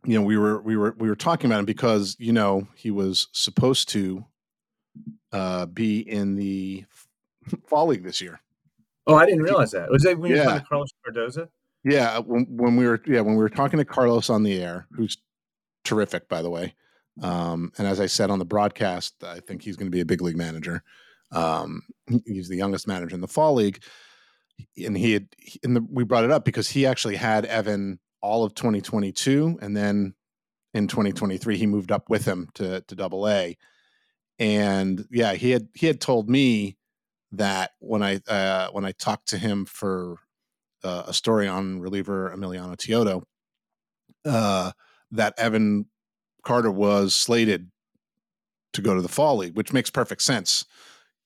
you 0.05 0.19
know, 0.19 0.25
we 0.25 0.37
were 0.37 0.61
we 0.61 0.77
were 0.77 0.95
we 0.99 1.09
were 1.09 1.17
talking 1.17 1.51
about 1.51 1.61
him 1.61 1.65
because 1.65 2.17
you 2.19 2.33
know 2.33 2.67
he 2.75 2.91
was 2.91 3.29
supposed 3.33 3.89
to 3.91 4.25
uh, 5.33 5.67
be 5.67 6.01
in 6.01 6.37
the 6.37 6.85
fall 7.67 7.87
league 7.87 8.05
this 8.05 8.21
year. 8.21 8.41
Oh, 9.07 9.17
I 9.17 9.27
didn't 9.27 9.43
realize 9.43 9.73
that. 9.73 9.91
Was 9.91 10.03
that 10.03 10.19
when 10.19 10.31
you 10.31 10.37
yeah. 10.37 10.45
were 10.45 10.51
talking 10.51 10.61
to 10.61 10.69
Carlos 10.69 10.91
Cardoza? 11.07 11.49
Yeah, 11.85 12.19
when, 12.19 12.47
when 12.49 12.77
we 12.77 12.87
were 12.87 13.01
yeah 13.07 13.21
when 13.21 13.35
we 13.35 13.43
were 13.43 13.49
talking 13.49 13.79
to 13.79 13.85
Carlos 13.85 14.31
on 14.31 14.43
the 14.43 14.61
air, 14.63 14.87
who's 14.93 15.19
terrific 15.85 16.29
by 16.29 16.43
the 16.43 16.51
way. 16.51 16.75
Um, 17.21 17.73
and 17.77 17.87
as 17.87 18.01
I 18.01 18.07
said 18.07 18.31
on 18.31 18.39
the 18.39 18.45
broadcast, 18.45 19.23
I 19.23 19.41
think 19.41 19.63
he's 19.63 19.77
going 19.77 19.91
to 19.91 19.95
be 19.95 20.01
a 20.01 20.07
big 20.07 20.23
league 20.23 20.37
manager. 20.37 20.83
Um, 21.31 21.83
he's 22.27 22.49
the 22.49 22.57
youngest 22.57 22.89
manager 22.89 23.15
in 23.15 23.21
the 23.21 23.29
fall 23.29 23.55
league, 23.55 23.83
and 24.77 24.97
he 24.97 25.13
had 25.13 25.29
and 25.63 25.77
the, 25.77 25.87
we 25.91 26.05
brought 26.05 26.25
it 26.25 26.31
up 26.31 26.45
because 26.45 26.71
he 26.71 26.87
actually 26.87 27.17
had 27.17 27.45
Evan 27.45 27.99
all 28.23 28.45
of 28.45 28.55
2022, 28.55 29.59
and 29.61 29.77
then 29.77 30.15
in 30.75 30.89
2023 30.89 31.59
he 31.59 31.67
moved 31.67 31.93
up 31.93 32.09
with 32.09 32.25
him 32.25 32.49
to 32.55 32.81
to 32.83 32.95
Double 32.95 33.29
A. 33.29 33.57
And 34.39 35.07
yeah, 35.11 35.35
he 35.35 35.51
had 35.51 35.69
he 35.75 35.87
had 35.87 36.01
told 36.01 36.31
me 36.31 36.77
that 37.33 37.73
when 37.81 38.03
I 38.03 38.21
uh, 38.29 38.71
when 38.71 38.85
I 38.85 38.93
talked 38.93 39.29
to 39.29 39.39
him 39.39 39.65
for 39.65 40.17
uh, 40.85 41.05
a 41.07 41.13
story 41.13 41.49
on 41.49 41.81
reliever 41.81 42.33
Emiliano 42.35 42.77
Teodo, 42.77 43.23
uh, 44.25 44.73
that 45.11 45.35
Evan 45.39 45.87
Carter 46.43 46.71
was 46.71 47.15
slated 47.15 47.71
to 48.73 48.83
go 48.83 48.95
to 48.95 49.03
the 49.03 49.09
fall 49.09 49.37
league, 49.37 49.57
which 49.57 49.73
makes 49.73 49.91
perfect 49.91 50.23
sense. 50.23 50.65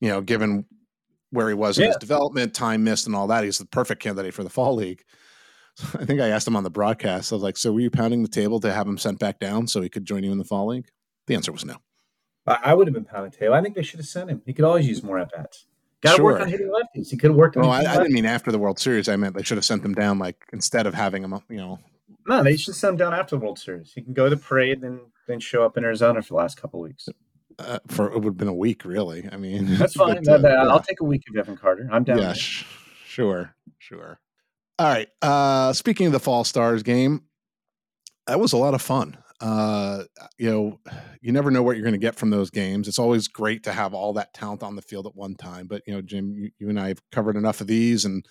You 0.01 0.09
know, 0.09 0.21
given 0.21 0.67
where 1.31 1.49
he 1.49 1.55
was 1.55 1.79
yeah. 1.79 1.85
in 1.85 1.91
his 1.91 1.97
development, 1.99 2.55
time 2.55 2.85
missed, 2.85 3.07
and 3.07 3.17
all 3.17 3.27
that, 3.29 3.45
he's 3.45 3.59
the 3.59 3.67
perfect 3.67 4.03
candidate 4.03 4.35
for 4.35 4.45
the 4.45 4.51
fall 4.51 4.75
league. 4.75 5.03
I 5.99 6.05
think 6.05 6.21
I 6.21 6.29
asked 6.29 6.47
him 6.47 6.57
on 6.57 6.65
the 6.65 6.71
broadcast. 6.71 7.33
I 7.33 7.37
was 7.37 7.43
like, 7.43 7.57
"So 7.57 7.73
were 7.73 7.81
you 7.81 7.91
pounding 7.91 8.23
the 8.23 8.29
table 8.29 8.61
to 8.61 8.73
have 8.73 8.87
him 8.87 8.99
sent 8.99 9.19
back 9.19 9.39
down 9.39 9.67
so 9.67 9.81
he 9.81 9.89
could 9.89 10.05
join 10.05 10.25
you 10.25 10.33
in 10.33 10.39
the 10.39 10.45
fall 10.45 10.69
league?" 10.69 10.89
The 11.27 11.35
answer 11.35 11.53
was 11.53 11.65
no. 11.65 11.77
I 12.47 12.75
would 12.75 12.87
have 12.87 12.95
been 12.95 13.05
pounding 13.05 13.33
the 13.33 13.37
table. 13.37 13.55
I 13.55 13.61
think 13.61 13.75
they 13.75 13.83
should 13.83 13.99
have 13.99 14.07
sent 14.07 14.31
him. 14.31 14.41
He 14.47 14.53
could 14.53 14.65
always 14.65 14.87
use 14.87 15.03
more 15.03 15.19
at 15.19 15.33
bats. 15.33 15.67
Got 16.01 16.13
to 16.13 16.17
sure. 16.17 16.25
work 16.27 16.43
on 16.43 16.49
hitting 16.49 16.71
lefties. 16.71 17.11
He 17.11 17.17
could 17.17 17.31
have 17.31 17.37
worked 17.37 17.57
on. 17.57 17.65
Oh, 17.65 17.71
I, 17.71 17.81
I, 17.81 17.97
didn't 17.97 18.13
mean 18.13 18.25
after 18.25 18.53
the 18.53 18.59
World 18.59 18.79
Series. 18.79 19.09
I 19.09 19.17
meant 19.17 19.35
they 19.35 19.43
should 19.43 19.57
have 19.57 19.65
sent 19.65 19.83
them 19.83 19.95
down 19.95 20.21
like 20.21 20.47
instead 20.53 20.87
of 20.87 20.95
having 20.95 21.25
him, 21.25 21.35
you 21.49 21.57
know, 21.57 21.81
no, 22.29 22.43
they 22.43 22.57
should 22.57 22.75
send 22.75 22.93
him 22.93 22.97
down 22.99 23.15
after 23.15 23.37
the 23.37 23.45
World 23.45 23.59
Series. 23.59 23.93
He 23.93 24.03
can 24.03 24.13
go 24.13 24.29
to 24.29 24.37
the 24.37 24.41
parade, 24.41 24.81
then 24.81 25.01
then 25.27 25.41
show 25.41 25.65
up 25.65 25.77
in 25.77 25.85
Arizona 25.85 26.23
for 26.23 26.29
the 26.29 26.35
last 26.35 26.61
couple 26.61 26.81
weeks. 26.81 27.09
Uh, 27.59 27.79
for 27.89 28.13
it 28.13 28.15
would 28.15 28.25
have 28.25 28.37
been 28.37 28.49
a 28.49 28.55
week, 28.55 28.85
really. 28.85 29.29
I 29.31 29.37
mean, 29.37 29.67
that's 29.77 29.95
fine. 29.95 30.23
But, 30.25 30.45
uh, 30.45 30.69
I'll 30.71 30.81
take 30.81 31.01
a 31.01 31.05
week 31.05 31.23
of 31.29 31.37
Evan 31.37 31.57
Carter. 31.57 31.89
I'm 31.91 32.05
down. 32.05 32.19
Yeah, 32.19 32.33
sh- 32.35 32.65
sure, 33.05 33.55
sure. 33.79 34.21
All 34.79 34.89
right. 34.89 35.09
Uh, 35.23 35.73
speaking 35.73 36.07
of 36.07 36.13
the 36.13 36.21
Fall 36.21 36.45
Stars 36.45 36.83
game, 36.83 37.23
that 38.27 38.39
was 38.39 38.53
a 38.53 38.59
lot 38.59 38.75
of 38.75 38.83
fun. 38.83 39.17
Uh, 39.41 40.05
you 40.39 40.51
know, 40.51 40.81
you 41.21 41.33
never 41.33 41.51
know 41.51 41.63
what 41.63 41.77
you're 41.77 41.85
going 41.85 41.93
to 41.93 41.99
get 41.99 42.15
from 42.15 42.31
those 42.31 42.51
games. 42.51 42.89
It's 42.89 42.99
always 42.99 43.29
great 43.29 43.63
to 43.65 43.73
have 43.73 43.95
all 43.95 44.13
that 44.15 44.35
talent 44.35 44.63
on 44.63 44.77
the 44.77 44.83
field 44.83 45.07
at 45.07 45.15
one 45.15 45.35
time. 45.35 45.67
But 45.67 45.83
you 45.87 45.95
know, 45.95 46.03
Jim, 46.03 46.35
you, 46.35 46.51
you 46.59 46.69
and 46.69 46.81
I 46.81 46.89
have 46.89 47.01
covered 47.11 47.37
enough 47.37 47.61
of 47.61 47.67
these 47.67 48.05
and 48.05 48.25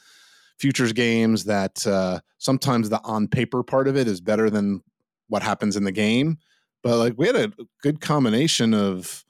futures 0.59 0.93
games 0.93 1.45
that 1.45 1.85
uh, 1.85 2.19
sometimes 2.37 2.89
the 2.89 3.01
on 3.03 3.27
paper 3.27 3.63
part 3.63 3.87
of 3.87 3.97
it 3.97 4.07
is 4.07 4.21
better 4.21 4.49
than 4.49 4.81
what 5.27 5.43
happens 5.43 5.75
in 5.75 5.83
the 5.83 5.91
game. 5.91 6.37
But 6.83 6.97
like 6.97 7.13
we 7.17 7.27
had 7.27 7.35
a 7.35 7.51
good 7.81 8.01
combination 8.01 8.73
of, 8.73 9.23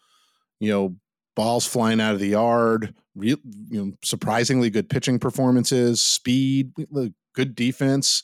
you 0.60 0.70
know, 0.70 0.96
balls 1.36 1.66
flying 1.66 2.02
out 2.02 2.14
of 2.14 2.20
the 2.20 2.30
yard, 2.30 2.94
real, 3.16 3.38
you 3.70 3.86
know, 3.86 3.94
surprisingly 4.04 4.70
good 4.70 4.90
pitching 4.90 5.20
performances, 5.20 6.02
speed, 6.02 6.72
good 7.34 7.56
defense. 7.56 8.24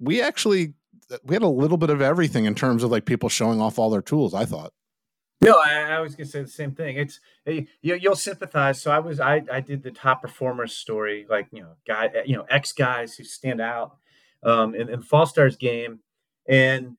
We 0.00 0.22
actually 0.22 0.74
uh, 1.10 1.18
we 1.24 1.34
had 1.34 1.42
a 1.42 1.48
little 1.48 1.76
bit 1.76 1.90
of 1.90 2.00
everything 2.00 2.44
in 2.44 2.54
terms 2.54 2.82
of 2.82 2.90
like 2.90 3.04
people 3.04 3.28
showing 3.28 3.60
off 3.60 3.78
all 3.78 3.90
their 3.90 4.02
tools. 4.02 4.34
I 4.34 4.44
thought. 4.44 4.72
No, 5.42 5.58
I, 5.58 5.96
I, 5.96 6.00
was 6.00 6.14
gonna 6.14 6.28
say 6.28 6.40
the 6.40 6.48
same 6.48 6.70
thing. 6.70 6.96
It's 6.96 7.18
eh, 7.46 7.62
you, 7.82 7.96
you'll 7.96 8.14
sympathize. 8.14 8.80
So 8.80 8.92
I 8.92 9.00
was 9.00 9.18
I 9.18 9.42
I 9.52 9.60
did 9.60 9.82
the 9.82 9.90
top 9.90 10.22
performers 10.22 10.72
story, 10.72 11.26
like 11.28 11.48
you 11.50 11.62
know 11.62 11.72
guy 11.86 12.10
eh, 12.14 12.22
you 12.26 12.36
know 12.36 12.46
ex 12.48 12.72
guys 12.72 13.16
who 13.16 13.24
stand 13.24 13.60
out 13.60 13.96
um, 14.44 14.76
in, 14.76 14.88
in 14.88 15.02
Fall 15.02 15.26
Stars 15.26 15.56
game, 15.56 15.98
and 16.48 16.96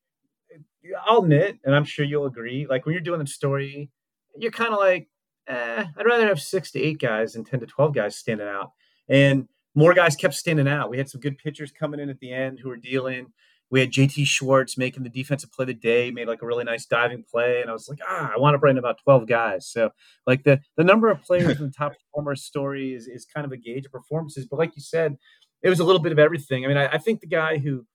eh, 0.54 0.90
I'll 1.06 1.20
admit, 1.20 1.60
and 1.64 1.74
I'm 1.74 1.86
sure 1.86 2.04
you'll 2.04 2.26
agree, 2.26 2.68
like 2.70 2.86
when 2.86 2.92
you're 2.92 3.02
doing 3.02 3.22
a 3.22 3.28
story, 3.28 3.90
you're 4.38 4.52
kind 4.52 4.74
of 4.74 4.80
like, 4.80 5.08
eh, 5.48 5.86
I'd 5.98 6.06
rather 6.06 6.28
have 6.28 6.40
six 6.40 6.72
to 6.72 6.80
eight 6.82 7.00
guys 7.00 7.34
than 7.34 7.44
ten 7.44 7.60
to 7.60 7.66
twelve 7.66 7.94
guys 7.94 8.16
standing 8.16 8.48
out, 8.48 8.72
and 9.10 9.48
more 9.76 9.94
guys 9.94 10.16
kept 10.16 10.36
standing 10.36 10.68
out. 10.68 10.90
We 10.90 10.98
had 10.98 11.10
some 11.10 11.22
good 11.22 11.38
pitchers 11.38 11.72
coming 11.72 12.00
in 12.00 12.10
at 12.10 12.20
the 12.20 12.32
end 12.32 12.60
who 12.60 12.70
were 12.70 12.78
dealing. 12.78 13.28
We 13.72 13.80
had 13.80 13.92
JT 13.92 14.28
Schwartz 14.28 14.78
making 14.78 15.02
the 15.02 15.10
defensive 15.10 15.52
play 15.52 15.64
of 15.64 15.68
the 15.68 15.74
day, 15.74 16.12
made 16.12 16.28
like 16.28 16.44
a 16.44 16.46
really 16.46 16.64
nice 16.64 16.86
diving 16.86 17.24
play, 17.24 17.62
and 17.62 17.70
I 17.70 17.74
was 17.74 17.90
like, 17.90 18.00
ah, 18.08 18.32
I 18.36 18.40
want 18.40 18.54
to 18.54 18.60
bring 18.60 18.78
about 18.78 19.00
twelve 19.04 19.28
guys. 19.28 19.68
So 19.68 19.90
like 20.28 20.44
the 20.44 20.60
the 20.78 20.84
number 20.84 21.10
of 21.10 21.24
players 21.24 21.60
in 21.60 21.68
the 21.68 21.74
top 21.76 21.94
performer 22.12 22.36
story 22.36 22.94
is 22.94 23.08
is 23.08 23.26
kind 23.26 23.46
of 23.46 23.52
a 23.52 23.58
gauge 23.58 23.86
of 23.86 23.92
performances. 23.92 24.46
But 24.46 24.60
like 24.60 24.76
you 24.76 24.82
said, 24.82 25.18
it 25.64 25.70
was 25.70 25.80
a 25.80 25.84
little 25.84 26.02
bit 26.02 26.12
of 26.12 26.20
everything. 26.20 26.66
I 26.66 26.68
mean, 26.68 26.78
I, 26.78 26.88
I 26.88 26.98
think 26.98 27.22
the 27.22 27.28
guy 27.28 27.58
who, 27.58 27.86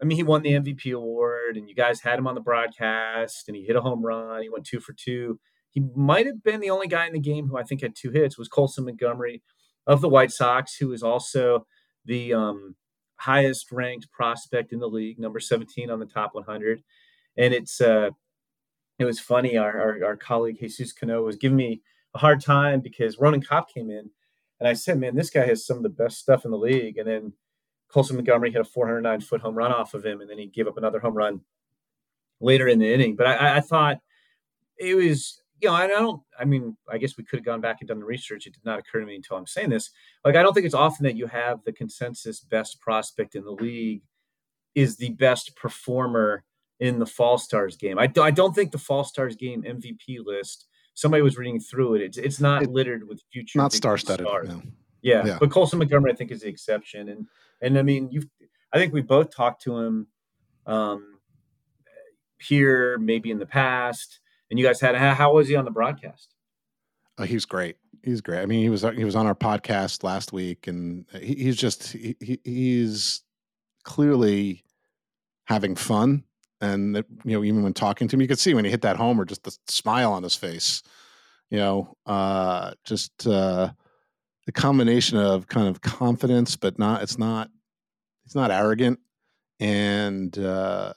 I 0.00 0.06
mean, 0.06 0.16
he 0.16 0.24
won 0.24 0.42
the 0.42 0.52
MVP 0.52 0.92
award, 0.92 1.56
and 1.56 1.68
you 1.68 1.74
guys 1.74 2.00
had 2.00 2.18
him 2.18 2.26
on 2.26 2.34
the 2.34 2.40
broadcast, 2.40 3.44
and 3.46 3.56
he 3.56 3.64
hit 3.64 3.76
a 3.76 3.80
home 3.80 4.04
run. 4.04 4.42
He 4.42 4.48
went 4.48 4.66
two 4.66 4.80
for 4.80 4.94
two. 4.94 5.38
He 5.72 5.80
might 5.94 6.26
have 6.26 6.42
been 6.42 6.60
the 6.60 6.70
only 6.70 6.86
guy 6.86 7.06
in 7.06 7.14
the 7.14 7.18
game 7.18 7.48
who 7.48 7.56
I 7.56 7.62
think 7.62 7.80
had 7.80 7.96
two 7.96 8.10
hits. 8.10 8.38
Was 8.38 8.48
Colson 8.48 8.84
Montgomery 8.84 9.42
of 9.86 10.00
the 10.00 10.08
White 10.08 10.30
Sox, 10.30 10.76
who 10.76 10.92
is 10.92 11.02
also 11.02 11.66
the 12.04 12.34
um, 12.34 12.76
highest 13.16 13.72
ranked 13.72 14.10
prospect 14.10 14.72
in 14.72 14.80
the 14.80 14.88
league, 14.88 15.18
number 15.18 15.40
17 15.40 15.90
on 15.90 15.98
the 15.98 16.06
top 16.06 16.34
100. 16.34 16.82
And 17.38 17.54
it's 17.54 17.80
uh, 17.80 18.10
it 18.98 19.04
was 19.06 19.18
funny. 19.18 19.56
Our, 19.56 19.80
our, 19.80 20.04
our 20.04 20.16
colleague 20.16 20.58
Jesus 20.60 20.92
Cano 20.92 21.22
was 21.22 21.36
giving 21.36 21.56
me 21.56 21.80
a 22.14 22.18
hard 22.18 22.42
time 22.42 22.80
because 22.80 23.18
Ronan 23.18 23.40
Kopp 23.40 23.72
came 23.72 23.90
in, 23.90 24.10
and 24.60 24.68
I 24.68 24.74
said, 24.74 25.00
"Man, 25.00 25.16
this 25.16 25.30
guy 25.30 25.46
has 25.46 25.66
some 25.66 25.78
of 25.78 25.82
the 25.82 25.88
best 25.88 26.18
stuff 26.18 26.44
in 26.44 26.50
the 26.50 26.58
league." 26.58 26.98
And 26.98 27.08
then 27.08 27.32
Colson 27.88 28.16
Montgomery 28.16 28.52
hit 28.52 28.60
a 28.60 28.64
409 28.64 29.20
foot 29.22 29.40
home 29.40 29.54
run 29.54 29.72
off 29.72 29.94
of 29.94 30.04
him, 30.04 30.20
and 30.20 30.28
then 30.28 30.38
he 30.38 30.46
gave 30.46 30.68
up 30.68 30.76
another 30.76 31.00
home 31.00 31.14
run 31.14 31.40
later 32.40 32.68
in 32.68 32.78
the 32.78 32.92
inning. 32.92 33.16
But 33.16 33.28
I, 33.28 33.56
I 33.56 33.60
thought 33.60 34.00
it 34.78 34.94
was 34.94 35.41
you 35.62 35.68
know, 35.68 35.74
I 35.74 35.86
don't, 35.86 36.20
I 36.38 36.44
mean, 36.44 36.76
I 36.90 36.98
guess 36.98 37.16
we 37.16 37.22
could 37.22 37.38
have 37.38 37.46
gone 37.46 37.60
back 37.60 37.78
and 37.80 37.88
done 37.88 38.00
the 38.00 38.04
research. 38.04 38.46
It 38.46 38.54
did 38.54 38.64
not 38.64 38.80
occur 38.80 38.98
to 38.98 39.06
me 39.06 39.14
until 39.14 39.36
I'm 39.36 39.46
saying 39.46 39.70
this. 39.70 39.90
Like, 40.24 40.34
I 40.34 40.42
don't 40.42 40.52
think 40.52 40.66
it's 40.66 40.74
often 40.74 41.04
that 41.04 41.16
you 41.16 41.26
have 41.28 41.60
the 41.64 41.72
consensus 41.72 42.40
best 42.40 42.80
prospect 42.80 43.36
in 43.36 43.44
the 43.44 43.52
league 43.52 44.02
is 44.74 44.96
the 44.96 45.10
best 45.10 45.54
performer 45.54 46.42
in 46.80 46.98
the 46.98 47.06
Fall 47.06 47.38
Stars 47.38 47.76
game. 47.76 47.96
I, 47.96 48.10
I 48.20 48.32
don't 48.32 48.54
think 48.54 48.72
the 48.72 48.78
Fall 48.78 49.04
Stars 49.04 49.36
game 49.36 49.62
MVP 49.62 50.24
list, 50.24 50.66
somebody 50.94 51.22
was 51.22 51.38
reading 51.38 51.60
through 51.60 51.94
it. 51.94 52.02
It's, 52.02 52.18
it's 52.18 52.40
not 52.40 52.64
it, 52.64 52.70
littered 52.70 53.06
with 53.06 53.22
future. 53.32 53.58
Not 53.58 53.72
star 53.72 53.96
studded. 53.96 54.26
No. 54.26 54.62
Yeah, 55.00 55.24
yeah. 55.24 55.36
But 55.38 55.52
Colson 55.52 55.78
Montgomery, 55.78 56.12
I 56.12 56.16
think, 56.16 56.32
is 56.32 56.40
the 56.40 56.48
exception. 56.48 57.08
And, 57.08 57.26
and 57.60 57.78
I 57.78 57.82
mean, 57.82 58.10
you've, 58.10 58.26
I 58.72 58.78
think 58.78 58.92
we 58.92 59.00
both 59.00 59.34
talked 59.34 59.62
to 59.62 59.78
him 59.78 60.08
um, 60.66 61.18
here, 62.40 62.98
maybe 62.98 63.30
in 63.30 63.38
the 63.38 63.46
past 63.46 64.18
and 64.52 64.58
you 64.58 64.66
guys 64.66 64.82
had 64.82 64.94
how 64.94 65.32
was 65.32 65.48
he 65.48 65.56
on 65.56 65.64
the 65.64 65.70
broadcast? 65.70 66.34
Uh, 67.16 67.24
he's 67.24 67.46
great. 67.46 67.76
He's 68.02 68.20
great. 68.20 68.42
I 68.42 68.46
mean, 68.46 68.62
he 68.62 68.68
was 68.68 68.82
he 68.82 69.04
was 69.04 69.16
on 69.16 69.26
our 69.26 69.34
podcast 69.34 70.04
last 70.04 70.30
week, 70.30 70.66
and 70.66 71.06
he, 71.18 71.34
he's 71.34 71.56
just 71.56 71.92
he, 71.92 72.38
he's 72.44 73.22
clearly 73.82 74.62
having 75.44 75.74
fun. 75.74 76.24
And 76.60 76.96
you 77.24 77.32
know, 77.32 77.42
even 77.42 77.62
when 77.62 77.72
talking 77.72 78.08
to 78.08 78.14
him, 78.14 78.20
you 78.20 78.28
could 78.28 78.38
see 78.38 78.52
when 78.52 78.66
he 78.66 78.70
hit 78.70 78.82
that 78.82 78.96
homer, 78.96 79.24
just 79.24 79.42
the 79.44 79.56
smile 79.68 80.12
on 80.12 80.22
his 80.22 80.36
face. 80.36 80.82
You 81.48 81.56
know, 81.56 81.96
uh, 82.04 82.72
just 82.84 83.26
uh, 83.26 83.70
the 84.44 84.52
combination 84.52 85.16
of 85.16 85.46
kind 85.46 85.68
of 85.68 85.80
confidence, 85.80 86.56
but 86.56 86.78
not 86.78 87.02
it's 87.02 87.16
not 87.16 87.48
he's 88.22 88.34
not 88.34 88.50
arrogant, 88.50 88.98
and 89.60 90.38
uh, 90.38 90.92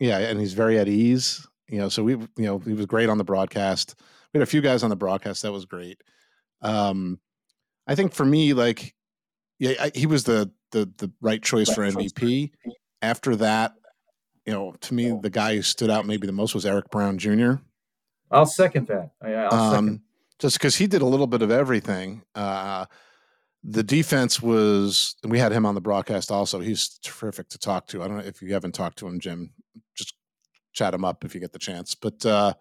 yeah, 0.00 0.16
and 0.20 0.40
he's 0.40 0.54
very 0.54 0.78
at 0.78 0.88
ease 0.88 1.46
you 1.68 1.78
know, 1.78 1.88
so 1.88 2.02
we, 2.02 2.12
you 2.12 2.28
know, 2.36 2.58
he 2.58 2.72
was 2.72 2.86
great 2.86 3.08
on 3.08 3.18
the 3.18 3.24
broadcast. 3.24 3.94
We 4.32 4.38
had 4.38 4.46
a 4.46 4.50
few 4.50 4.60
guys 4.60 4.82
on 4.82 4.90
the 4.90 4.96
broadcast 4.96 5.42
that 5.42 5.52
was 5.52 5.64
great. 5.64 6.02
Um, 6.62 7.18
I 7.86 7.94
think 7.94 8.12
for 8.12 8.24
me, 8.24 8.52
like 8.52 8.94
yeah, 9.58 9.72
I, 9.80 9.92
he 9.94 10.06
was 10.06 10.24
the 10.24 10.50
the 10.70 10.90
the 10.98 11.10
right 11.20 11.42
choice 11.42 11.76
right 11.76 11.92
for 11.92 11.98
MVP. 11.98 12.52
Choice. 12.64 12.74
After 13.00 13.36
that, 13.36 13.74
you 14.44 14.52
know, 14.52 14.72
to 14.80 14.94
me, 14.94 15.16
the 15.20 15.30
guy 15.30 15.56
who 15.56 15.62
stood 15.62 15.90
out 15.90 16.06
maybe 16.06 16.26
the 16.26 16.32
most 16.32 16.54
was 16.54 16.66
Eric 16.66 16.90
Brown 16.90 17.18
Jr. 17.18 17.54
I'll 18.30 18.46
second 18.46 18.88
that. 18.88 19.10
I, 19.22 19.28
will 19.28 19.54
um, 19.54 19.72
second. 19.72 20.00
Just 20.38 20.58
because 20.58 20.76
he 20.76 20.86
did 20.86 21.02
a 21.02 21.06
little 21.06 21.26
bit 21.26 21.42
of 21.42 21.50
everything. 21.50 22.22
Uh, 22.34 22.86
the 23.64 23.82
defense 23.82 24.40
was. 24.40 25.16
We 25.24 25.38
had 25.38 25.52
him 25.52 25.66
on 25.66 25.74
the 25.74 25.80
broadcast 25.80 26.30
also. 26.30 26.60
He's 26.60 26.98
terrific 26.98 27.48
to 27.50 27.58
talk 27.58 27.86
to. 27.88 28.02
I 28.02 28.08
don't 28.08 28.18
know 28.18 28.24
if 28.24 28.42
you 28.42 28.52
haven't 28.52 28.72
talked 28.72 28.98
to 28.98 29.06
him, 29.06 29.18
Jim. 29.18 29.50
Chat 30.78 30.94
him 30.94 31.04
up 31.04 31.24
if 31.24 31.34
you 31.34 31.40
get 31.40 31.52
the 31.52 31.58
chance. 31.58 31.94
But 31.94 32.24
uh, 32.24 32.54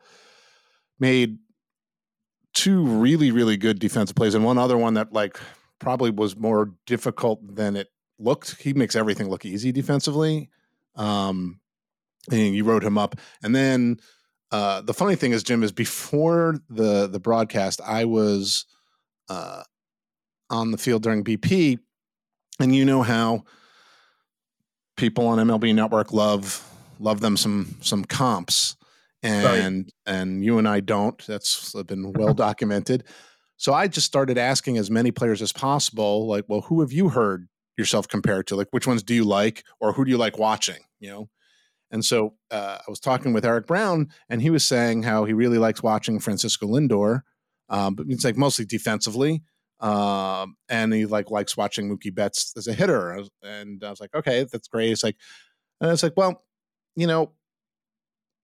made 0.99 1.37
two 2.53 2.83
really 2.83 3.29
really 3.29 3.55
good 3.55 3.77
defensive 3.77 4.15
plays 4.15 4.33
and 4.33 4.43
one 4.43 4.57
other 4.57 4.77
one 4.77 4.95
that 4.95 5.13
like 5.13 5.39
probably 5.79 6.09
was 6.09 6.35
more 6.35 6.73
difficult 6.87 7.55
than 7.55 7.75
it 7.75 7.89
looked. 8.17 8.59
He 8.61 8.73
makes 8.73 8.95
everything 8.95 9.29
look 9.29 9.45
easy 9.45 9.71
defensively. 9.71 10.49
Um, 10.95 11.59
and 12.31 12.55
you 12.55 12.63
wrote 12.63 12.83
him 12.83 12.97
up. 12.97 13.15
And 13.43 13.55
then 13.55 13.99
uh, 14.51 14.81
the 14.81 14.93
funny 14.93 15.15
thing 15.15 15.31
is, 15.31 15.43
Jim, 15.43 15.63
is 15.63 15.71
before 15.71 16.57
the 16.69 17.07
the 17.07 17.19
broadcast, 17.19 17.81
I 17.85 18.05
was 18.05 18.65
uh, 19.29 19.63
on 20.49 20.71
the 20.71 20.77
field 20.77 21.03
during 21.03 21.23
BP, 21.23 21.79
and 22.59 22.75
you 22.75 22.85
know 22.85 23.03
how 23.03 23.43
people 24.95 25.27
on 25.27 25.37
MLB 25.37 25.75
Network 25.75 26.11
love 26.11 26.63
love 26.99 27.19
them 27.19 27.37
some 27.37 27.77
some 27.81 28.05
comps, 28.05 28.75
and 29.23 29.91
and 30.05 30.43
you 30.43 30.57
and 30.57 30.67
I 30.67 30.79
don't. 30.79 31.25
That's 31.25 31.73
been 31.83 32.13
well 32.13 32.33
documented. 32.35 33.03
So 33.57 33.73
I 33.73 33.87
just 33.87 34.05
started 34.05 34.37
asking 34.37 34.77
as 34.77 34.91
many 34.91 35.11
players 35.11 35.41
as 35.41 35.51
possible, 35.51 36.27
like, 36.27 36.45
well, 36.47 36.61
who 36.61 36.81
have 36.81 36.91
you 36.91 37.09
heard 37.09 37.47
yourself 37.75 38.07
compared 38.07 38.45
to? 38.47 38.55
Like, 38.55 38.67
which 38.69 38.85
ones 38.85 39.01
do 39.01 39.15
you 39.15 39.23
like, 39.23 39.63
or 39.79 39.93
who 39.93 40.05
do 40.05 40.11
you 40.11 40.17
like 40.17 40.37
watching? 40.37 40.79
You 40.99 41.09
know, 41.09 41.29
and 41.91 42.03
so 42.03 42.35
uh, 42.51 42.77
I 42.79 42.89
was 42.89 42.99
talking 42.99 43.33
with 43.33 43.45
Eric 43.45 43.67
Brown, 43.67 44.09
and 44.29 44.41
he 44.41 44.49
was 44.49 44.65
saying 44.65 45.03
how 45.03 45.25
he 45.25 45.33
really 45.33 45.57
likes 45.57 45.81
watching 45.81 46.19
Francisco 46.19 46.67
Lindor, 46.67 47.21
um, 47.69 47.95
but 47.95 48.05
it's 48.09 48.25
like 48.25 48.37
mostly 48.37 48.65
defensively. 48.65 49.43
Um, 49.79 50.55
and 50.69 50.91
he 50.93 51.05
like 51.05 51.29
likes 51.29 51.55
watching 51.55 51.89
Mookie 51.89 52.13
Betts 52.13 52.53
as 52.57 52.67
a 52.67 52.73
hitter. 52.73 53.23
And 53.43 53.83
I 53.83 53.89
was 53.89 54.01
like, 54.01 54.13
okay, 54.15 54.45
that's 54.51 54.67
great. 54.67 54.91
It's 54.91 55.03
like, 55.03 55.17
and 55.79 55.91
it's 55.91 56.03
like, 56.03 56.17
well, 56.17 56.43
you 56.97 57.07
know, 57.07 57.31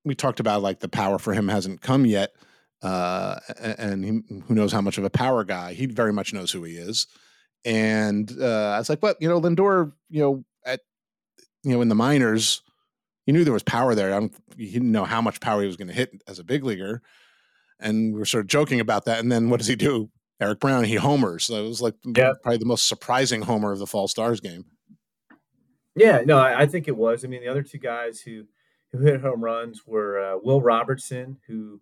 we 0.05 0.15
talked 0.15 0.39
about 0.39 0.61
like 0.61 0.79
the 0.79 0.87
power 0.87 1.17
for 1.17 1.33
him 1.33 1.49
hasn't 1.49 1.81
come 1.81 2.05
yet. 2.05 2.31
Uh, 2.81 3.39
and 3.59 4.05
he, 4.05 4.11
who 4.47 4.53
knows 4.53 4.71
how 4.71 4.81
much 4.81 4.97
of 4.97 5.03
a 5.03 5.09
power 5.09 5.43
guy 5.43 5.73
he 5.73 5.85
very 5.85 6.13
much 6.13 6.33
knows 6.33 6.51
who 6.51 6.63
he 6.63 6.73
is. 6.73 7.07
And 7.65 8.31
uh, 8.39 8.71
I 8.75 8.77
was 8.77 8.89
like, 8.89 9.01
well, 9.01 9.15
you 9.19 9.27
know, 9.27 9.41
Lindor, 9.41 9.93
you 10.09 10.21
know, 10.21 10.45
at 10.65 10.81
you 11.63 11.71
know 11.71 11.81
in 11.81 11.87
the 11.87 11.95
minors, 11.95 12.61
you 13.25 13.33
knew 13.33 13.43
there 13.43 13.53
was 13.53 13.63
power 13.63 13.95
there. 13.95 14.13
I 14.13 14.19
don't, 14.19 14.35
he 14.57 14.71
didn't 14.71 14.91
know 14.91 15.05
how 15.05 15.21
much 15.21 15.39
power 15.39 15.61
he 15.61 15.67
was 15.67 15.77
going 15.77 15.87
to 15.87 15.93
hit 15.93 16.21
as 16.27 16.39
a 16.39 16.43
big 16.43 16.63
leaguer. 16.63 17.01
And 17.79 18.13
we 18.13 18.19
were 18.19 18.25
sort 18.25 18.41
of 18.41 18.49
joking 18.49 18.81
about 18.81 19.05
that. 19.05 19.19
And 19.19 19.31
then 19.31 19.49
what 19.49 19.59
does 19.59 19.67
he 19.67 19.75
do? 19.75 20.09
Eric 20.41 20.59
Brown, 20.59 20.83
he 20.83 20.95
homers. 20.95 21.45
So 21.45 21.63
it 21.63 21.67
was 21.67 21.81
like 21.81 21.95
yeah. 22.05 22.33
probably 22.43 22.57
the 22.57 22.65
most 22.65 22.87
surprising 22.87 23.41
homer 23.41 23.71
of 23.71 23.79
the 23.79 23.87
Fall 23.87 24.07
Stars 24.07 24.41
game. 24.41 24.65
Yeah, 25.95 26.21
no, 26.25 26.39
I, 26.39 26.61
I, 26.61 26.65
think 26.65 26.87
it 26.87 26.97
was. 26.97 27.23
I 27.23 27.27
mean, 27.27 27.41
the 27.41 27.49
other 27.49 27.63
two 27.63 27.77
guys 27.77 28.19
who 28.19 28.45
who 28.91 28.99
hit 28.99 29.21
home 29.21 29.43
runs 29.43 29.85
were 29.85 30.19
uh, 30.19 30.37
Will 30.41 30.61
Robertson, 30.61 31.37
who 31.47 31.79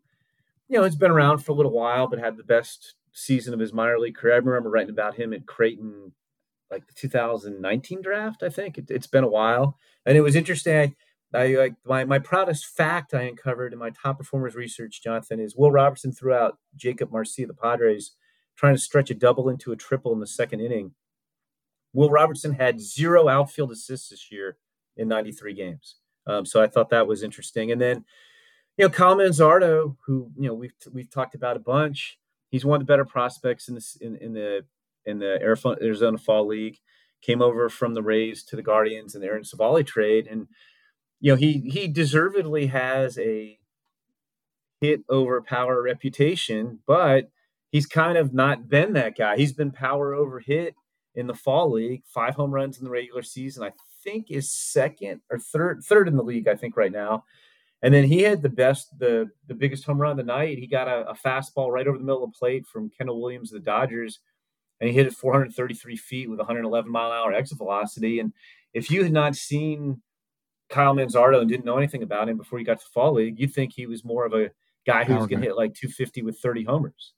you 0.68 0.78
know 0.78 0.84
has 0.84 0.96
been 0.96 1.12
around 1.12 1.40
for 1.40 1.52
a 1.52 1.56
little 1.56 1.72
while, 1.72 2.08
but 2.08 2.20
had 2.20 2.38
the 2.38 2.44
best 2.44 2.96
season 3.14 3.54
of 3.54 3.60
his 3.60 3.74
minor 3.74 4.00
league 4.00 4.16
career. 4.16 4.34
I 4.34 4.38
remember 4.38 4.70
writing 4.70 4.92
about 4.92 5.16
him 5.16 5.34
at 5.34 5.46
Creighton, 5.46 6.12
like 6.70 6.88
the 6.88 6.94
2019 6.94 8.02
draft. 8.02 8.44
I 8.44 8.50
think 8.50 8.78
it, 8.78 8.90
has 8.90 9.08
been 9.08 9.24
a 9.24 9.30
while, 9.30 9.78
and 10.06 10.18
it 10.18 10.22
was 10.22 10.36
interesting. 10.36 10.96
I, 11.34 11.38
I 11.38 11.56
like 11.56 11.76
my, 11.86 12.04
my 12.04 12.20
proudest 12.20 12.66
fact 12.66 13.14
I 13.14 13.24
uncovered 13.24 13.72
in 13.72 13.80
my 13.80 13.92
top 13.92 14.18
performers 14.18 14.56
research, 14.56 15.02
Jonathan, 15.02 15.40
is 15.40 15.56
Will 15.56 15.72
Robertson 15.72 16.12
threw 16.12 16.34
out 16.34 16.58
Jakob 16.76 17.12
Marsee, 17.12 17.46
the 17.46 17.54
Padres, 17.54 18.12
trying 18.56 18.76
to 18.76 18.82
stretch 18.82 19.10
a 19.10 19.16
double 19.16 19.48
into 19.50 19.72
a 19.72 19.78
triple 19.78 20.12
in 20.12 20.20
the 20.20 20.28
second 20.28 20.60
inning. 20.60 20.92
Will 21.94 22.10
Robertson 22.10 22.54
had 22.54 22.80
zero 22.80 23.28
outfield 23.28 23.72
assists 23.72 24.10
this 24.10 24.32
year 24.32 24.58
in 24.96 25.08
93 25.08 25.54
games. 25.54 25.96
Um, 26.28 26.46
so 26.46 26.62
I 26.62 26.68
thought 26.68 26.90
that 26.90 27.08
was 27.08 27.24
interesting. 27.24 27.72
And 27.72 27.82
then, 27.82 28.06
you 28.78 28.86
know, 28.86 28.90
Kyle 28.90 29.16
Manzardo, 29.16 29.98
who 30.06 30.32
you 30.38 30.48
know 30.48 30.54
we've 30.54 30.74
we've 30.92 31.10
talked 31.10 31.36
about 31.36 31.58
a 31.58 31.62
bunch. 31.62 32.20
He's 32.50 32.66
one 32.66 32.82
of 32.82 32.88
the 32.88 32.92
better 32.92 33.06
prospects 33.06 33.68
in 33.68 33.76
this 33.76 33.98
in, 34.00 34.16
in 34.18 34.34
the 34.34 34.66
in 35.06 35.20
the 35.20 35.42
Arizona 35.42 36.18
Fall 36.18 36.48
League. 36.48 36.80
Came 37.22 37.42
over 37.42 37.70
from 37.70 37.94
the 37.94 38.02
Rays 38.02 38.44
to 38.46 38.56
the 38.56 38.64
Guardians 38.64 39.14
and 39.14 39.24
the 39.24 39.28
Aaron 39.28 39.44
Civale 39.44 39.86
trade, 39.86 40.28
and 40.28 40.48
you 41.20 41.32
know, 41.32 41.36
he 41.36 41.60
he 41.72 41.88
deservedly 41.88 42.68
has 42.68 43.18
a 43.20 43.60
hit 44.80 45.02
over 45.08 45.42
power 45.42 45.82
reputation, 45.82 46.80
but 46.88 47.30
he's 47.72 47.86
kind 47.86 48.18
of 48.18 48.34
not 48.34 48.68
been 48.68 48.94
that 48.94 49.16
guy. 49.16 49.38
He's 49.38 49.54
been 49.54 49.72
power 49.72 50.16
over 50.16 50.40
hit 50.40 50.76
in 51.16 51.28
the 51.28 51.34
fall 51.34 51.72
league, 51.72 52.04
five 52.06 52.36
home 52.36 52.52
runs 52.52 52.78
in 52.78 52.86
the 52.86 52.90
regular 52.90 53.22
season. 53.22 53.64
I 53.64 53.72
think 54.04 54.32
is 54.32 54.52
second 54.52 55.22
or 55.30 55.40
third 55.40 55.84
third 55.84 56.08
in 56.08 56.16
the 56.16 56.24
league, 56.24 56.48
I 56.48 56.56
think, 56.56 56.78
right 56.78 56.92
now. 56.92 57.24
And 57.84 57.94
then 57.94 58.04
he 58.04 58.22
had 58.22 58.42
the 58.42 58.50
best, 58.50 58.98
the 59.00 59.30
the 59.48 59.56
biggest 59.56 59.86
home 59.86 60.00
run 60.00 60.12
of 60.12 60.18
the 60.18 60.24
night. 60.24 60.60
He 60.60 60.68
got 60.68 60.88
a, 60.88 61.10
a 61.10 61.14
fastball 61.14 61.72
right 61.72 61.88
over 61.88 61.98
the 61.98 62.04
middle 62.04 62.24
of 62.24 62.32
the 62.32 62.38
plate 62.38 62.66
from 62.68 62.92
Kendall 62.92 63.22
Williams 63.22 63.52
of 63.52 63.62
the 63.62 63.66
Dodgers, 63.66 64.20
and 64.80 64.90
he 64.90 64.96
hit 64.96 65.08
it 65.08 65.14
433 65.14 65.98
feet 65.98 66.30
with 66.30 66.40
111 66.40 66.92
mile 66.92 67.12
an 67.12 67.18
hour 67.18 67.34
exit 67.34 67.58
velocity. 67.58 68.20
And 68.20 68.34
if 68.74 68.92
you 68.92 69.04
had 69.04 69.12
not 69.12 69.36
seen 69.36 70.02
Kyle 70.70 70.96
Manzardo 70.96 71.42
and 71.42 71.50
didn't 71.50 71.66
know 71.66 71.78
anything 71.78 72.04
about 72.04 72.30
him 72.30 72.38
before 72.38 72.60
he 72.60 72.66
got 72.66 72.80
to 72.80 72.86
Fall 72.94 73.14
League, 73.14 73.40
you'd 73.40 73.54
think 73.54 73.74
he 73.74 73.88
was 73.88 74.06
more 74.06 74.26
of 74.26 74.34
a 74.34 74.52
guy 74.86 75.04
who 75.04 75.16
was 75.16 75.28
going 75.28 75.42
to 75.42 75.48
hit 75.48 75.58
like 75.58 75.74
250 75.74 76.22
with 76.22 76.40
30 76.40 76.64
homers. 76.64 77.14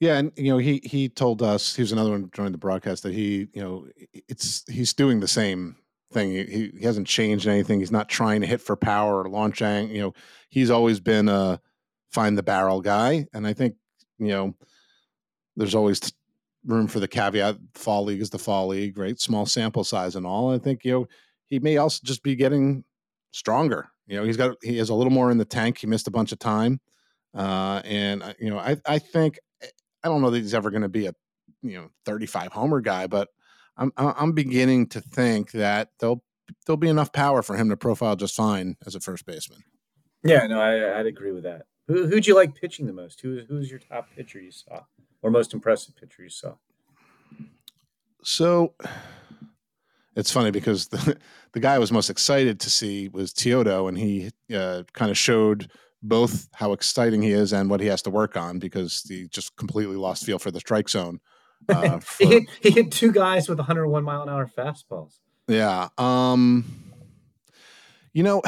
Yeah, 0.00 0.18
and 0.18 0.32
you 0.36 0.52
know 0.52 0.58
he 0.58 0.80
he 0.84 1.08
told 1.08 1.42
us 1.42 1.74
he 1.74 1.82
was 1.82 1.90
another 1.92 2.10
one 2.10 2.30
during 2.32 2.52
the 2.52 2.58
broadcast 2.58 3.02
that 3.02 3.14
he 3.14 3.48
you 3.52 3.60
know 3.60 3.86
it's 4.28 4.64
he's 4.70 4.92
doing 4.92 5.18
the 5.20 5.28
same 5.28 5.76
thing. 6.12 6.30
He, 6.30 6.72
he 6.78 6.84
hasn't 6.84 7.08
changed 7.08 7.48
anything. 7.48 7.80
He's 7.80 7.90
not 7.90 8.08
trying 8.08 8.40
to 8.42 8.46
hit 8.46 8.60
for 8.60 8.76
power 8.76 9.22
or 9.22 9.28
launch 9.28 9.60
ang. 9.60 9.90
You 9.90 10.00
know, 10.00 10.14
he's 10.50 10.70
always 10.70 11.00
been 11.00 11.28
a 11.28 11.60
find 12.12 12.38
the 12.38 12.44
barrel 12.44 12.80
guy, 12.80 13.26
and 13.34 13.46
I 13.46 13.52
think 13.54 13.74
you 14.18 14.28
know 14.28 14.54
there's 15.56 15.74
always 15.74 16.00
room 16.64 16.86
for 16.86 17.00
the 17.00 17.08
caveat. 17.08 17.56
Fall 17.74 18.04
league 18.04 18.20
is 18.20 18.30
the 18.30 18.38
fall 18.38 18.68
league, 18.68 18.98
right? 18.98 19.18
Small 19.18 19.46
sample 19.46 19.84
size 19.84 20.16
and 20.16 20.26
all. 20.26 20.52
I 20.52 20.58
think 20.58 20.84
you 20.84 20.92
know 20.92 21.06
he 21.46 21.58
may 21.58 21.76
also 21.76 22.00
just 22.04 22.22
be 22.22 22.36
getting 22.36 22.84
stronger. 23.32 23.88
You 24.06 24.16
know, 24.16 24.24
he's 24.24 24.36
got 24.36 24.56
he 24.62 24.78
has 24.78 24.90
a 24.90 24.94
little 24.94 25.12
more 25.12 25.30
in 25.30 25.38
the 25.38 25.44
tank. 25.44 25.78
He 25.78 25.86
missed 25.86 26.06
a 26.08 26.12
bunch 26.12 26.32
of 26.32 26.38
time, 26.38 26.80
uh, 27.34 27.82
and 27.84 28.22
uh, 28.22 28.34
you 28.38 28.50
know, 28.50 28.58
I 28.58 28.76
I 28.86 28.98
think 28.98 29.38
I 30.08 30.10
don't 30.10 30.22
know 30.22 30.30
that 30.30 30.38
he's 30.38 30.54
ever 30.54 30.70
going 30.70 30.82
to 30.82 30.88
be 30.88 31.06
a 31.06 31.12
you 31.62 31.76
know 31.76 31.90
35 32.06 32.52
homer 32.52 32.80
guy, 32.80 33.06
but 33.06 33.28
I'm 33.76 33.92
I'm 33.96 34.32
beginning 34.32 34.86
to 34.88 35.02
think 35.02 35.52
that 35.52 35.90
there'll 36.00 36.24
there'll 36.64 36.78
be 36.78 36.88
enough 36.88 37.12
power 37.12 37.42
for 37.42 37.56
him 37.56 37.68
to 37.68 37.76
profile 37.76 38.16
just 38.16 38.34
fine 38.34 38.76
as 38.86 38.94
a 38.94 39.00
first 39.00 39.26
baseman. 39.26 39.60
Yeah, 40.24 40.46
no, 40.46 40.60
I, 40.60 40.98
I'd 40.98 41.06
agree 41.06 41.32
with 41.32 41.44
that. 41.44 41.66
Who 41.88 42.06
who'd 42.06 42.26
you 42.26 42.34
like 42.34 42.54
pitching 42.54 42.86
the 42.86 42.92
most? 42.94 43.20
Who 43.20 43.42
who's 43.46 43.70
your 43.70 43.80
top 43.80 44.08
pitcher 44.16 44.40
you 44.40 44.50
saw, 44.50 44.80
or 45.20 45.30
most 45.30 45.52
impressive 45.52 45.94
pitcher 45.94 46.22
you 46.22 46.30
saw? 46.30 46.54
So 48.22 48.74
it's 50.16 50.32
funny 50.32 50.50
because 50.50 50.88
the, 50.88 51.18
the 51.52 51.60
guy 51.60 51.74
I 51.74 51.78
was 51.78 51.92
most 51.92 52.08
excited 52.08 52.60
to 52.60 52.70
see 52.70 53.08
was 53.08 53.34
Teodo, 53.34 53.88
and 53.88 53.98
he 53.98 54.30
uh, 54.54 54.84
kind 54.94 55.10
of 55.10 55.18
showed 55.18 55.70
both 56.02 56.48
how 56.54 56.72
exciting 56.72 57.22
he 57.22 57.30
is 57.30 57.52
and 57.52 57.70
what 57.70 57.80
he 57.80 57.86
has 57.86 58.02
to 58.02 58.10
work 58.10 58.36
on 58.36 58.58
because 58.58 59.02
he 59.08 59.26
just 59.28 59.56
completely 59.56 59.96
lost 59.96 60.24
feel 60.24 60.38
for 60.38 60.50
the 60.50 60.60
strike 60.60 60.88
zone. 60.88 61.20
Uh, 61.68 61.98
for, 61.98 62.24
he, 62.24 62.30
hit, 62.30 62.42
he 62.62 62.70
hit 62.70 62.92
two 62.92 63.10
guys 63.10 63.48
with 63.48 63.58
101 63.58 64.04
mile 64.04 64.22
an 64.22 64.28
hour 64.28 64.46
fastballs. 64.46 65.18
Yeah. 65.48 65.88
Um, 65.98 66.64
you 68.12 68.22
know, 68.22 68.42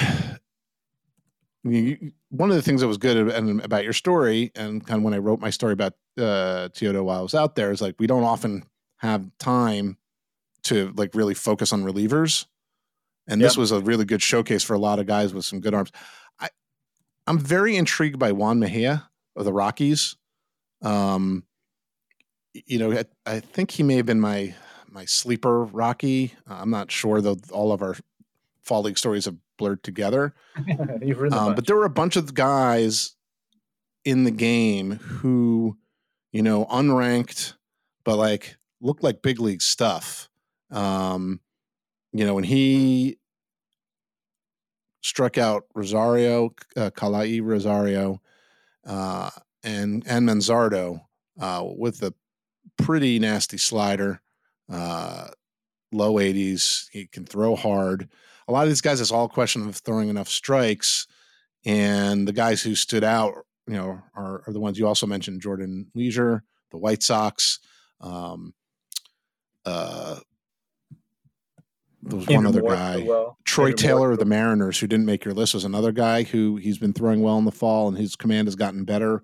you, 1.64 2.12
one 2.28 2.50
of 2.50 2.56
the 2.56 2.62
things 2.62 2.82
that 2.82 2.86
was 2.86 2.98
good 2.98 3.28
about 3.64 3.82
your 3.82 3.92
story, 3.92 4.52
and 4.54 4.86
kind 4.86 4.98
of 4.98 5.04
when 5.04 5.12
I 5.12 5.18
wrote 5.18 5.40
my 5.40 5.50
story 5.50 5.72
about 5.72 5.94
uh, 6.16 6.68
Teodo 6.72 7.02
while 7.04 7.18
I 7.18 7.22
was 7.22 7.34
out 7.34 7.56
there, 7.56 7.72
is 7.72 7.82
like 7.82 7.96
we 7.98 8.06
don't 8.06 8.24
often 8.24 8.64
have 8.98 9.26
time 9.38 9.98
to 10.64 10.92
like 10.96 11.14
really 11.14 11.34
focus 11.34 11.72
on 11.72 11.82
relievers. 11.82 12.46
And 13.26 13.40
this 13.40 13.56
was 13.56 13.70
a 13.70 13.80
really 13.80 14.04
good 14.04 14.22
showcase 14.22 14.64
for 14.64 14.74
a 14.74 14.78
lot 14.78 14.98
of 14.98 15.06
guys 15.06 15.32
with 15.32 15.44
some 15.44 15.60
good 15.60 15.74
arms. 15.74 15.92
I'm 17.30 17.38
very 17.38 17.76
intrigued 17.76 18.18
by 18.18 18.32
Juan 18.32 18.58
Mejia 18.58 19.08
of 19.36 19.44
the 19.44 19.52
Rockies. 19.52 20.16
Um, 20.82 21.44
you 22.52 22.76
know, 22.76 22.92
I, 22.92 23.04
I 23.24 23.38
think 23.38 23.70
he 23.70 23.84
may 23.84 23.94
have 23.94 24.06
been 24.06 24.20
my 24.20 24.56
my 24.88 25.04
sleeper 25.04 25.62
Rocky. 25.66 26.34
Uh, 26.50 26.54
I'm 26.54 26.70
not 26.70 26.90
sure 26.90 27.20
though. 27.20 27.36
All 27.52 27.70
of 27.70 27.82
our 27.82 27.94
fall 28.62 28.82
league 28.82 28.98
stories 28.98 29.26
have 29.26 29.36
blurred 29.58 29.84
together. 29.84 30.34
um, 31.30 31.54
but 31.54 31.68
there 31.68 31.76
were 31.76 31.84
a 31.84 31.88
bunch 31.90 32.16
of 32.16 32.34
guys 32.34 33.14
in 34.04 34.24
the 34.24 34.32
game 34.32 34.96
who, 34.96 35.78
you 36.32 36.42
know, 36.42 36.64
unranked, 36.66 37.54
but 38.02 38.16
like 38.16 38.56
looked 38.80 39.04
like 39.04 39.22
big 39.22 39.38
league 39.38 39.62
stuff. 39.62 40.28
Um, 40.72 41.38
you 42.12 42.26
know, 42.26 42.34
when 42.34 42.42
he 42.42 43.19
struck 45.02 45.38
out 45.38 45.64
Rosario, 45.74 46.54
uh, 46.76 46.90
Kala'i 46.90 47.42
Rosario, 47.42 48.20
uh, 48.86 49.30
and 49.62 50.04
and 50.06 50.28
Manzardo 50.28 51.00
uh, 51.38 51.64
with 51.64 52.02
a 52.02 52.14
pretty 52.76 53.18
nasty 53.18 53.58
slider, 53.58 54.20
uh, 54.70 55.28
low 55.92 56.14
80s. 56.14 56.86
He 56.90 57.06
can 57.06 57.24
throw 57.24 57.56
hard. 57.56 58.08
A 58.48 58.52
lot 58.52 58.64
of 58.64 58.68
these 58.68 58.80
guys, 58.80 59.00
it's 59.00 59.12
all 59.12 59.26
a 59.26 59.28
question 59.28 59.68
of 59.68 59.76
throwing 59.76 60.08
enough 60.08 60.28
strikes. 60.28 61.06
And 61.64 62.26
the 62.26 62.32
guys 62.32 62.62
who 62.62 62.74
stood 62.74 63.04
out, 63.04 63.34
you 63.66 63.74
know, 63.74 64.02
are, 64.14 64.42
are 64.46 64.52
the 64.52 64.60
ones 64.60 64.78
you 64.78 64.86
also 64.86 65.06
mentioned: 65.06 65.42
Jordan 65.42 65.90
Leasure, 65.94 66.42
the 66.70 66.78
White 66.78 67.02
Sox. 67.02 67.58
Um, 68.00 68.54
uh, 69.66 70.20
there 72.10 72.18
was 72.18 72.28
one 72.28 72.46
other 72.46 72.62
guy, 72.62 73.04
well. 73.06 73.38
Troy 73.44 73.66
Andrew 73.66 73.76
Taylor 73.76 73.98
Moore. 74.00 74.12
of 74.12 74.18
the 74.18 74.24
Mariners, 74.24 74.78
who 74.78 74.86
didn't 74.86 75.06
make 75.06 75.24
your 75.24 75.34
list, 75.34 75.54
was 75.54 75.64
another 75.64 75.92
guy 75.92 76.22
who 76.22 76.56
he's 76.56 76.78
been 76.78 76.92
throwing 76.92 77.22
well 77.22 77.38
in 77.38 77.44
the 77.44 77.52
fall, 77.52 77.88
and 77.88 77.96
his 77.96 78.16
command 78.16 78.48
has 78.48 78.56
gotten 78.56 78.84
better. 78.84 79.22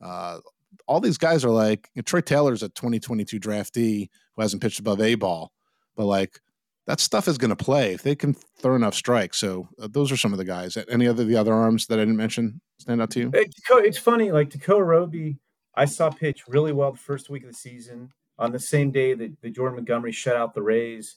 Uh, 0.00 0.38
all 0.86 1.00
these 1.00 1.18
guys 1.18 1.44
are 1.44 1.50
like 1.50 1.90
you 1.94 2.00
know, 2.00 2.02
Troy 2.02 2.20
Taylor's 2.20 2.62
a 2.62 2.68
2022 2.70 3.38
draftee 3.38 4.08
who 4.34 4.42
hasn't 4.42 4.62
pitched 4.62 4.80
above 4.80 5.00
a 5.00 5.14
ball, 5.14 5.52
but 5.96 6.06
like 6.06 6.40
that 6.86 7.00
stuff 7.00 7.28
is 7.28 7.36
going 7.36 7.50
to 7.50 7.56
play 7.56 7.92
if 7.92 8.02
they 8.02 8.14
can 8.16 8.34
throw 8.34 8.74
enough 8.74 8.94
strikes. 8.94 9.36
So 9.36 9.68
uh, 9.80 9.88
those 9.90 10.10
are 10.10 10.16
some 10.16 10.32
of 10.32 10.38
the 10.38 10.44
guys. 10.44 10.78
Any 10.88 11.06
other 11.06 11.24
the 11.24 11.36
other 11.36 11.52
arms 11.52 11.86
that 11.86 11.98
I 11.98 12.02
didn't 12.02 12.16
mention 12.16 12.60
stand 12.78 13.02
out 13.02 13.10
to 13.10 13.20
you? 13.20 13.30
It's 13.34 13.98
funny, 13.98 14.32
like 14.32 14.50
Tekoah 14.50 14.84
Roby, 14.84 15.38
I 15.74 15.84
saw 15.84 16.10
pitch 16.10 16.48
really 16.48 16.72
well 16.72 16.92
the 16.92 16.98
first 16.98 17.30
week 17.30 17.44
of 17.44 17.50
the 17.50 17.54
season. 17.54 18.10
On 18.38 18.52
the 18.52 18.58
same 18.58 18.90
day 18.90 19.14
that, 19.14 19.40
that 19.42 19.50
Jordan 19.50 19.76
Montgomery 19.76 20.12
shut 20.12 20.36
out 20.36 20.54
the 20.54 20.62
Rays 20.62 21.16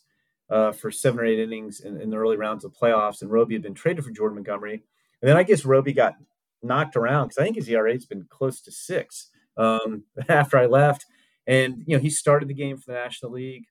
uh, 0.51 0.71
for 0.73 0.91
seven 0.91 1.19
or 1.19 1.25
eight 1.25 1.39
innings 1.39 1.79
in, 1.79 1.99
in, 1.99 2.09
the 2.09 2.17
early 2.17 2.37
rounds 2.37 2.65
of 2.65 2.73
playoffs, 2.73 3.21
and 3.21 3.31
Roby 3.31 3.55
had 3.55 3.63
been 3.63 3.73
traded 3.73 4.03
for 4.03 4.11
Jordan 4.11 4.35
Montgomery. 4.35 4.83
And 5.21 5.29
then 5.29 5.37
I 5.37 5.43
guess 5.43 5.65
Roby 5.65 5.93
got 5.93 6.15
knocked 6.61 6.95
around 6.95 7.29
because 7.29 7.37
I 7.37 7.43
think 7.43 7.55
his 7.55 7.69
ERA 7.69 7.93
has 7.93 8.05
been 8.05 8.27
close 8.29 8.59
to 8.61 8.71
six 8.71 9.29
um, 9.57 10.03
after 10.29 10.57
I 10.57 10.65
left. 10.65 11.05
And, 11.47 11.83
you 11.87 11.95
know, 11.95 12.01
he 12.01 12.09
started 12.09 12.49
the 12.49 12.53
game 12.53 12.77
for 12.77 12.91
the 12.91 12.97
National 12.97 13.31
League 13.31 13.65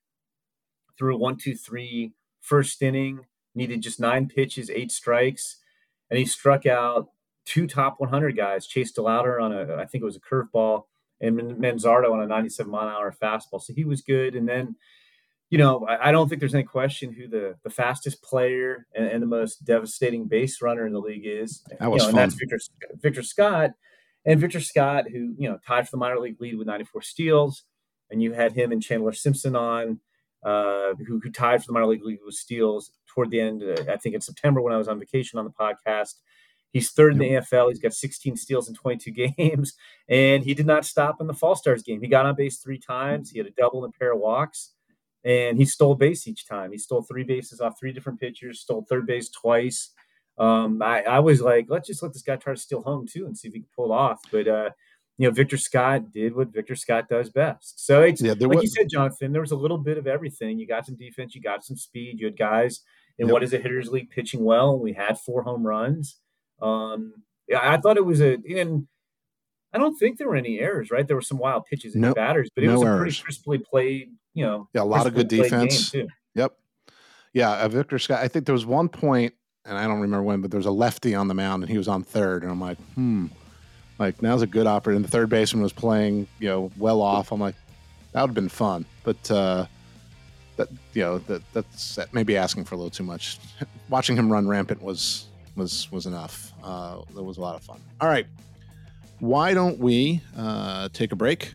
a 1.01 1.17
one, 1.17 1.35
two, 1.35 1.55
three 1.55 2.13
first 2.39 2.81
inning, 2.81 3.25
needed 3.55 3.81
just 3.81 3.99
nine 3.99 4.27
pitches, 4.27 4.69
eight 4.69 4.91
strikes, 4.91 5.57
and 6.09 6.19
he 6.19 6.25
struck 6.25 6.67
out 6.67 7.09
two 7.45 7.65
top 7.65 7.99
100 7.99 8.37
guys, 8.37 8.67
Chase 8.67 8.93
DeLauter 8.93 9.41
on 9.41 9.51
a, 9.51 9.77
I 9.77 9.85
think 9.85 10.03
it 10.03 10.05
was 10.05 10.15
a 10.15 10.19
curveball, 10.19 10.83
and 11.19 11.39
Manzardo 11.39 12.11
on 12.11 12.21
a 12.21 12.27
97 12.27 12.71
mile 12.71 12.87
an 12.87 12.93
hour 12.93 13.11
fastball. 13.11 13.61
So 13.61 13.73
he 13.73 13.83
was 13.83 14.01
good. 14.01 14.35
And 14.35 14.47
then, 14.47 14.75
you 15.51 15.57
know, 15.57 15.85
I, 15.85 16.09
I 16.09 16.11
don't 16.11 16.29
think 16.29 16.39
there's 16.39 16.55
any 16.55 16.63
question 16.63 17.11
who 17.11 17.27
the, 17.27 17.55
the 17.63 17.69
fastest 17.69 18.23
player 18.23 18.87
and, 18.95 19.05
and, 19.05 19.21
the 19.21 19.27
most 19.27 19.65
devastating 19.65 20.25
base 20.25 20.61
runner 20.61 20.87
in 20.87 20.93
the 20.93 20.99
league 20.99 21.25
is. 21.25 21.61
That 21.77 21.91
was 21.91 22.03
you 22.03 22.07
know, 22.07 22.13
fun. 22.13 22.21
And 22.21 22.31
that's 22.31 22.39
Victor, 22.39 22.59
Victor 23.01 23.21
Scott. 23.21 23.71
And 24.25 24.39
Victor 24.39 24.61
Scott, 24.61 25.05
who, 25.11 25.35
you 25.37 25.49
know, 25.49 25.59
tied 25.67 25.85
for 25.85 25.91
the 25.91 25.97
minor 25.97 26.19
league 26.19 26.39
lead 26.39 26.57
with 26.57 26.67
94 26.67 27.01
steals. 27.01 27.63
And 28.09 28.23
you 28.23 28.31
had 28.31 28.53
him 28.53 28.71
and 28.71 28.81
Chandler 28.81 29.11
Simpson 29.11 29.55
on 29.57 29.99
uh, 30.43 30.93
who, 31.05 31.19
who, 31.19 31.29
tied 31.29 31.61
for 31.61 31.67
the 31.67 31.73
minor 31.73 31.87
league 31.87 32.03
league 32.03 32.19
with 32.25 32.35
steals 32.35 32.91
toward 33.07 33.29
the 33.29 33.41
end. 33.41 33.61
Uh, 33.61 33.91
I 33.91 33.97
think 33.97 34.15
in 34.15 34.21
September 34.21 34.61
when 34.61 34.73
I 34.73 34.77
was 34.77 34.87
on 34.87 34.99
vacation 34.99 35.37
on 35.37 35.45
the 35.45 35.51
podcast. 35.51 36.15
He's 36.71 36.91
third 36.91 37.11
in 37.11 37.19
the 37.19 37.31
AFL. 37.31 37.67
He's 37.67 37.79
got 37.79 37.93
16 37.93 38.37
steals 38.37 38.69
in 38.69 38.75
22 38.75 39.11
games, 39.37 39.73
and 40.07 40.41
he 40.41 40.53
did 40.53 40.65
not 40.65 40.85
stop 40.85 41.19
in 41.19 41.27
the 41.27 41.33
Fall 41.33 41.55
Stars 41.55 41.83
game. 41.83 41.99
He 41.99 42.07
got 42.07 42.25
on 42.25 42.35
base 42.35 42.59
three 42.59 42.79
times. 42.79 43.29
He 43.29 43.39
had 43.39 43.47
a 43.47 43.51
double 43.51 43.83
and 43.83 43.93
a 43.93 43.97
pair 43.99 44.13
of 44.13 44.19
walks, 44.19 44.71
and 45.23 45.57
he 45.57 45.65
stole 45.65 45.95
base 45.95 46.27
each 46.27 46.47
time. 46.47 46.71
He 46.71 46.77
stole 46.77 47.03
three 47.03 47.23
bases 47.23 47.61
off 47.61 47.79
three 47.79 47.93
different 47.93 48.19
pitchers. 48.19 48.61
Stole 48.61 48.85
third 48.89 49.05
base 49.05 49.29
twice. 49.29 49.91
Um, 50.37 50.81
I, 50.81 51.03
I 51.03 51.19
was 51.19 51.41
like, 51.41 51.67
let's 51.69 51.87
just 51.87 52.01
let 52.01 52.13
this 52.13 52.23
guy 52.23 52.35
try 52.35 52.53
to 52.53 52.59
steal 52.59 52.81
home 52.81 53.05
too 53.07 53.25
and 53.25 53.37
see 53.37 53.47
if 53.47 53.53
he 53.53 53.59
can 53.59 53.69
pull 53.75 53.91
off. 53.91 54.19
But 54.31 54.47
uh, 54.47 54.69
you 55.17 55.27
know, 55.27 55.33
Victor 55.33 55.57
Scott 55.57 56.11
did 56.11 56.35
what 56.35 56.53
Victor 56.53 56.75
Scott 56.75 57.07
does 57.09 57.29
best. 57.29 57.85
So 57.85 58.01
it's 58.01 58.21
yeah, 58.21 58.33
like 58.39 58.57
was, 58.57 58.63
you 58.63 58.69
said, 58.69 58.89
Jonathan, 58.89 59.31
there 59.31 59.41
was 59.41 59.51
a 59.51 59.55
little 59.55 59.77
bit 59.77 59.97
of 59.97 60.07
everything. 60.07 60.57
You 60.57 60.65
got 60.65 60.85
some 60.85 60.95
defense, 60.95 61.35
you 61.35 61.41
got 61.41 61.63
some 61.63 61.77
speed, 61.77 62.19
you 62.19 62.25
had 62.25 62.37
guys 62.37 62.81
in 63.19 63.27
yep. 63.27 63.33
what 63.33 63.43
is 63.43 63.53
a 63.53 63.59
hitters 63.59 63.89
league 63.89 64.09
pitching 64.09 64.43
well. 64.43 64.79
We 64.79 64.93
had 64.93 65.19
four 65.19 65.43
home 65.43 65.65
runs. 65.65 66.17
Um, 66.61 67.13
yeah, 67.47 67.59
I 67.61 67.77
thought 67.77 67.97
it 67.97 68.05
was 68.05 68.21
a 68.21 68.37
and 68.49 68.87
I 69.73 69.77
don't 69.77 69.95
think 69.97 70.17
there 70.17 70.27
were 70.27 70.35
any 70.35 70.59
errors, 70.59 70.91
right? 70.91 71.07
There 71.07 71.15
were 71.15 71.21
some 71.21 71.37
wild 71.37 71.65
pitches 71.65 71.95
in 71.95 72.01
the 72.01 72.13
batters, 72.13 72.49
but 72.53 72.63
it 72.63 72.67
no 72.67 72.73
was 72.73 72.83
a 72.83 72.85
errors. 72.85 72.99
pretty 72.99 73.21
crisply 73.23 73.57
played, 73.57 74.11
you 74.33 74.45
know, 74.45 74.67
yeah, 74.73 74.81
a 74.81 74.83
lot 74.83 75.07
of 75.07 75.13
good 75.13 75.27
defense. 75.27 75.93
Yep. 76.35 76.57
Yeah, 77.33 77.51
uh, 77.51 77.67
Victor 77.69 77.97
Scott. 77.97 78.19
I 78.21 78.27
think 78.27 78.45
there 78.45 78.53
was 78.53 78.65
one 78.65 78.89
point, 78.89 79.33
and 79.65 79.77
I 79.77 79.83
don't 79.87 80.01
remember 80.01 80.23
when, 80.23 80.41
but 80.41 80.51
there 80.51 80.57
was 80.57 80.65
a 80.65 80.71
lefty 80.71 81.15
on 81.15 81.27
the 81.29 81.33
mound, 81.33 81.63
and 81.63 81.69
he 81.69 81.77
was 81.77 81.87
on 81.87 82.03
third, 82.03 82.43
and 82.43 82.51
I'm 82.51 82.59
like, 82.59 82.77
hmm 82.95 83.27
like 84.01 84.21
now's 84.21 84.41
a 84.41 84.47
good 84.47 84.65
opportunity. 84.65 84.97
And 84.97 85.05
the 85.05 85.11
third 85.11 85.29
baseman 85.29 85.61
was 85.61 85.71
playing, 85.71 86.27
you 86.39 86.49
know, 86.49 86.71
well 86.77 87.01
off. 87.01 87.31
I'm 87.31 87.39
like, 87.39 87.55
that 88.11 88.21
would 88.21 88.29
have 88.29 88.35
been 88.35 88.49
fun. 88.49 88.85
But 89.03 89.29
uh, 89.29 89.67
that 90.57 90.69
you 90.93 91.03
know 91.03 91.19
that 91.19 91.41
that's 91.53 91.95
that 91.95 92.13
maybe 92.13 92.35
asking 92.35 92.65
for 92.65 92.75
a 92.75 92.77
little 92.77 92.89
too 92.89 93.03
much. 93.03 93.39
Watching 93.89 94.17
him 94.17 94.31
run 94.31 94.47
rampant 94.47 94.81
was 94.81 95.27
was 95.55 95.89
was 95.91 96.07
enough. 96.07 96.51
Uh, 96.63 97.01
that 97.13 97.23
was 97.23 97.37
a 97.37 97.41
lot 97.41 97.55
of 97.55 97.63
fun. 97.63 97.79
All 98.01 98.09
right, 98.09 98.25
why 99.21 99.53
don't 99.53 99.77
we 99.77 100.19
uh, 100.35 100.89
take 100.91 101.11
a 101.11 101.15
break? 101.15 101.53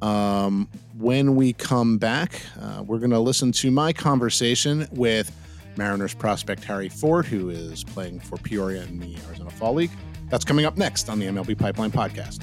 Um, 0.00 0.68
when 0.96 1.34
we 1.34 1.52
come 1.52 1.98
back, 1.98 2.40
uh, 2.60 2.82
we're 2.86 2.98
going 2.98 3.10
to 3.10 3.18
listen 3.18 3.50
to 3.52 3.70
my 3.70 3.92
conversation 3.92 4.86
with 4.92 5.34
Mariners 5.76 6.14
prospect 6.14 6.62
Harry 6.64 6.88
Ford, 6.88 7.26
who 7.26 7.50
is 7.50 7.82
playing 7.82 8.20
for 8.20 8.36
Peoria 8.38 8.84
in 8.84 9.00
the 9.00 9.16
Arizona 9.26 9.50
Fall 9.50 9.74
League. 9.74 9.90
That's 10.30 10.44
coming 10.44 10.64
up 10.64 10.76
next 10.76 11.08
on 11.08 11.18
the 11.18 11.26
MLB 11.26 11.58
Pipeline 11.58 11.90
Podcast. 11.90 12.42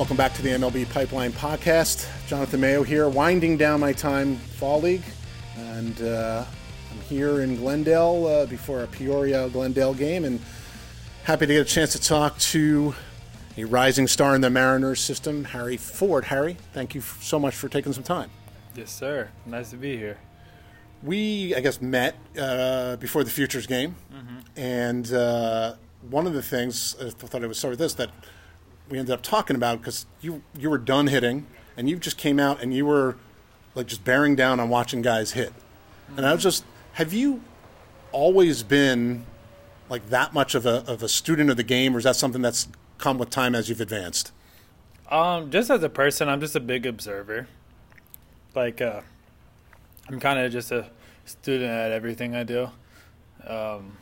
Welcome 0.00 0.16
back 0.16 0.32
to 0.32 0.42
the 0.42 0.48
MLB 0.48 0.88
Pipeline 0.88 1.30
Podcast. 1.30 2.08
Jonathan 2.26 2.58
Mayo 2.58 2.82
here, 2.82 3.06
winding 3.06 3.58
down 3.58 3.80
my 3.80 3.92
time 3.92 4.36
Fall 4.36 4.80
League. 4.80 5.02
And 5.58 6.00
uh, 6.00 6.46
I'm 6.90 7.00
here 7.02 7.42
in 7.42 7.56
Glendale 7.56 8.26
uh, 8.26 8.46
before 8.46 8.82
a 8.82 8.86
Peoria 8.86 9.50
Glendale 9.50 9.92
game 9.92 10.24
and 10.24 10.40
happy 11.24 11.44
to 11.44 11.52
get 11.52 11.60
a 11.60 11.70
chance 11.70 11.92
to 11.92 12.00
talk 12.00 12.38
to 12.38 12.94
a 13.58 13.64
rising 13.64 14.08
star 14.08 14.34
in 14.34 14.40
the 14.40 14.48
Mariners 14.48 15.02
system, 15.02 15.44
Harry 15.44 15.76
Ford. 15.76 16.24
Harry, 16.24 16.56
thank 16.72 16.94
you 16.94 17.02
so 17.02 17.38
much 17.38 17.54
for 17.54 17.68
taking 17.68 17.92
some 17.92 18.02
time. 18.02 18.30
Yes, 18.74 18.90
sir. 18.90 19.28
Nice 19.44 19.68
to 19.68 19.76
be 19.76 19.98
here. 19.98 20.16
We, 21.02 21.54
I 21.54 21.60
guess, 21.60 21.82
met 21.82 22.16
uh, 22.38 22.96
before 22.96 23.22
the 23.22 23.30
Futures 23.30 23.66
game. 23.66 23.96
Mm-hmm. 24.10 24.38
And 24.56 25.12
uh, 25.12 25.74
one 26.08 26.26
of 26.26 26.32
the 26.32 26.42
things, 26.42 26.96
I 26.98 27.10
thought 27.10 27.44
I 27.44 27.46
would 27.46 27.54
start 27.54 27.72
with 27.72 27.80
this, 27.80 27.92
that 27.94 28.08
we 28.90 28.98
ended 28.98 29.14
up 29.14 29.22
talking 29.22 29.56
about 29.56 29.78
because 29.78 30.06
you 30.20 30.42
you 30.58 30.68
were 30.68 30.78
done 30.78 31.06
hitting 31.06 31.46
and 31.76 31.88
you 31.88 31.96
just 31.96 32.18
came 32.18 32.38
out 32.38 32.62
and 32.62 32.74
you 32.74 32.84
were 32.84 33.16
like 33.74 33.86
just 33.86 34.04
bearing 34.04 34.36
down 34.36 34.60
on 34.60 34.68
watching 34.68 35.00
guys 35.00 35.32
hit. 35.32 35.52
And 36.16 36.26
I 36.26 36.34
was 36.34 36.42
just, 36.42 36.64
have 36.94 37.12
you 37.12 37.40
always 38.12 38.62
been 38.62 39.24
like 39.88 40.08
that 40.10 40.34
much 40.34 40.54
of 40.54 40.66
a 40.66 40.84
of 40.86 41.02
a 41.02 41.08
student 41.08 41.50
of 41.50 41.56
the 41.56 41.62
game, 41.62 41.94
or 41.94 41.98
is 41.98 42.04
that 42.04 42.16
something 42.16 42.42
that's 42.42 42.68
come 42.98 43.18
with 43.18 43.30
time 43.30 43.54
as 43.54 43.68
you've 43.68 43.80
advanced? 43.80 44.32
Um, 45.10 45.50
just 45.50 45.70
as 45.70 45.82
a 45.82 45.88
person, 45.88 46.28
I'm 46.28 46.40
just 46.40 46.54
a 46.54 46.60
big 46.60 46.86
observer. 46.86 47.48
Like, 48.54 48.80
uh, 48.80 49.00
I'm 50.08 50.20
kind 50.20 50.38
of 50.38 50.52
just 50.52 50.70
a 50.70 50.88
student 51.24 51.70
at 51.70 51.92
everything 51.92 52.34
I 52.34 52.44
do. 52.44 52.70
Um, 53.46 53.96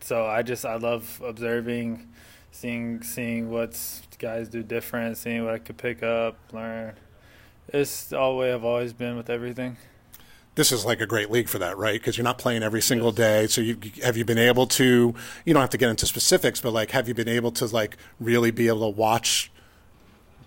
so 0.00 0.26
I 0.26 0.42
just 0.42 0.64
I 0.64 0.76
love 0.76 1.20
observing 1.24 2.08
seeing 2.50 3.02
seeing 3.02 3.50
what's 3.50 4.02
guys 4.22 4.48
do 4.48 4.62
different, 4.62 5.18
seeing 5.18 5.44
what 5.44 5.52
I 5.52 5.58
could 5.58 5.76
pick 5.76 6.02
up, 6.02 6.38
learn. 6.52 6.94
It's 7.68 8.12
all 8.12 8.32
the 8.32 8.38
way 8.38 8.52
I've 8.54 8.64
always 8.64 8.92
been 8.92 9.16
with 9.16 9.28
everything. 9.28 9.76
This 10.54 10.70
is 10.70 10.84
like 10.84 11.00
a 11.00 11.06
great 11.06 11.30
league 11.30 11.48
for 11.48 11.58
that, 11.58 11.76
right? 11.76 11.94
Because 11.94 12.16
you're 12.16 12.24
not 12.24 12.38
playing 12.38 12.62
every 12.62 12.82
single 12.82 13.10
day. 13.10 13.46
So 13.48 13.60
you 13.60 13.78
have 14.02 14.16
you 14.16 14.24
been 14.24 14.38
able 14.38 14.66
to? 14.68 15.14
You 15.44 15.54
don't 15.54 15.60
have 15.60 15.70
to 15.70 15.78
get 15.78 15.88
into 15.88 16.06
specifics, 16.06 16.60
but 16.60 16.72
like, 16.72 16.90
have 16.92 17.08
you 17.08 17.14
been 17.14 17.28
able 17.28 17.50
to 17.52 17.66
like 17.66 17.96
really 18.20 18.50
be 18.50 18.68
able 18.68 18.92
to 18.92 18.96
watch 18.96 19.50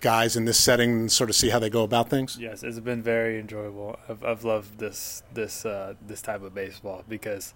guys 0.00 0.36
in 0.36 0.44
this 0.44 0.58
setting 0.58 0.90
and 0.90 1.12
sort 1.12 1.28
of 1.28 1.36
see 1.36 1.50
how 1.50 1.58
they 1.58 1.70
go 1.70 1.82
about 1.82 2.08
things? 2.08 2.38
Yes, 2.40 2.62
it's 2.62 2.78
been 2.78 3.02
very 3.02 3.38
enjoyable. 3.38 3.98
I've, 4.08 4.24
I've 4.24 4.44
loved 4.44 4.78
this 4.78 5.22
this 5.34 5.66
uh, 5.66 5.94
this 6.06 6.22
type 6.22 6.42
of 6.42 6.54
baseball 6.54 7.02
because 7.08 7.52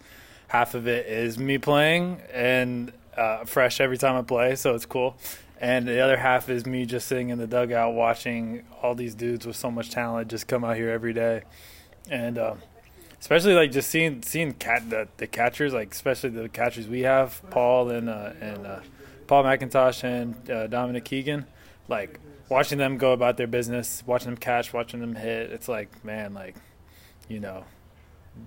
half 0.48 0.74
of 0.74 0.88
it 0.88 1.06
is 1.06 1.38
me 1.38 1.56
playing 1.56 2.20
and 2.33 2.92
uh, 3.16 3.44
fresh 3.44 3.80
every 3.80 3.96
time 3.96 4.16
I 4.16 4.22
play, 4.22 4.56
so 4.56 4.74
it's 4.74 4.87
cool. 4.87 5.16
And 5.61 5.87
the 5.87 6.01
other 6.01 6.16
half 6.16 6.49
is 6.49 6.64
me 6.64 6.87
just 6.87 7.07
sitting 7.07 7.29
in 7.29 7.38
the 7.38 7.46
dugout 7.46 7.92
watching 7.92 8.64
all 8.83 8.94
these 8.94 9.14
dudes 9.14 9.46
with 9.46 9.57
so 9.57 9.70
much 9.70 9.90
talent 9.90 10.29
just 10.29 10.49
come 10.49 10.64
out 10.64 10.77
here 10.77 10.88
every 10.88 11.12
day, 11.12 11.42
and 12.09 12.38
uh, 12.38 12.55
especially 13.20 13.53
like 13.53 13.70
just 13.70 13.90
seeing 13.90 14.23
seeing 14.23 14.55
cat 14.55 14.88
the, 14.88 15.07
the 15.18 15.27
catchers, 15.27 15.75
like 15.75 15.92
especially 15.92 16.31
the 16.31 16.49
catchers 16.49 16.88
we 16.88 17.03
have, 17.03 17.42
Paul 17.51 17.90
and 17.90 18.09
uh, 18.09 18.33
and 18.40 18.66
uh, 18.66 18.81
Paul 19.27 19.44
McIntosh 19.44 20.03
and 20.03 20.51
uh, 20.51 20.66
Dominic 20.66 21.05
Keegan, 21.05 21.44
like 21.88 22.18
watching 22.49 22.79
them 22.79 22.96
go 22.96 23.12
about 23.12 23.37
their 23.37 23.46
business, 23.46 24.03
watching 24.07 24.31
them 24.31 24.38
catch, 24.38 24.73
watching 24.73 25.01
them 25.01 25.14
hit. 25.14 25.53
It's 25.53 25.68
like 25.68 26.03
man, 26.03 26.33
like 26.33 26.57
you 27.29 27.38
know, 27.38 27.64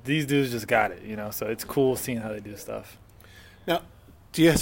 these 0.04 0.26
dudes 0.26 0.50
just 0.50 0.68
got 0.68 0.90
it, 0.90 1.04
you 1.04 1.16
know. 1.16 1.30
So 1.30 1.46
it's 1.46 1.64
cool 1.64 1.96
seeing 1.96 2.18
how 2.18 2.30
they 2.30 2.40
do 2.40 2.58
stuff. 2.58 2.98
Now, 3.68 3.84
do 4.32 4.42
you? 4.42 4.56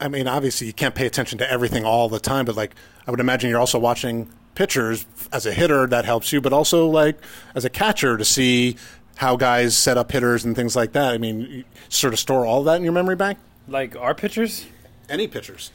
I 0.00 0.08
mean, 0.08 0.28
obviously 0.28 0.66
you 0.68 0.72
can't 0.72 0.94
pay 0.94 1.06
attention 1.06 1.38
to 1.38 1.50
everything 1.50 1.84
all 1.84 2.08
the 2.08 2.20
time, 2.20 2.44
but 2.44 2.54
like 2.56 2.74
I 3.06 3.10
would 3.10 3.20
imagine 3.20 3.50
you're 3.50 3.58
also 3.60 3.78
watching 3.78 4.28
pitchers 4.54 5.06
as 5.32 5.46
a 5.46 5.52
hitter 5.52 5.86
that 5.86 6.04
helps 6.04 6.32
you, 6.32 6.40
but 6.40 6.52
also 6.52 6.86
like 6.88 7.16
as 7.54 7.64
a 7.64 7.70
catcher 7.70 8.16
to 8.16 8.24
see 8.24 8.76
how 9.16 9.36
guys 9.36 9.76
set 9.76 9.96
up 9.98 10.12
hitters 10.12 10.44
and 10.44 10.54
things 10.54 10.76
like 10.76 10.92
that. 10.92 11.12
I 11.12 11.18
mean, 11.18 11.64
sort 11.88 12.12
of 12.12 12.18
store 12.20 12.46
all 12.46 12.62
that 12.64 12.76
in 12.76 12.84
your 12.84 12.92
memory 12.92 13.16
bank. 13.16 13.38
Like 13.66 13.96
our 13.96 14.14
pitchers, 14.14 14.66
Any 15.08 15.26
pitchers. 15.26 15.72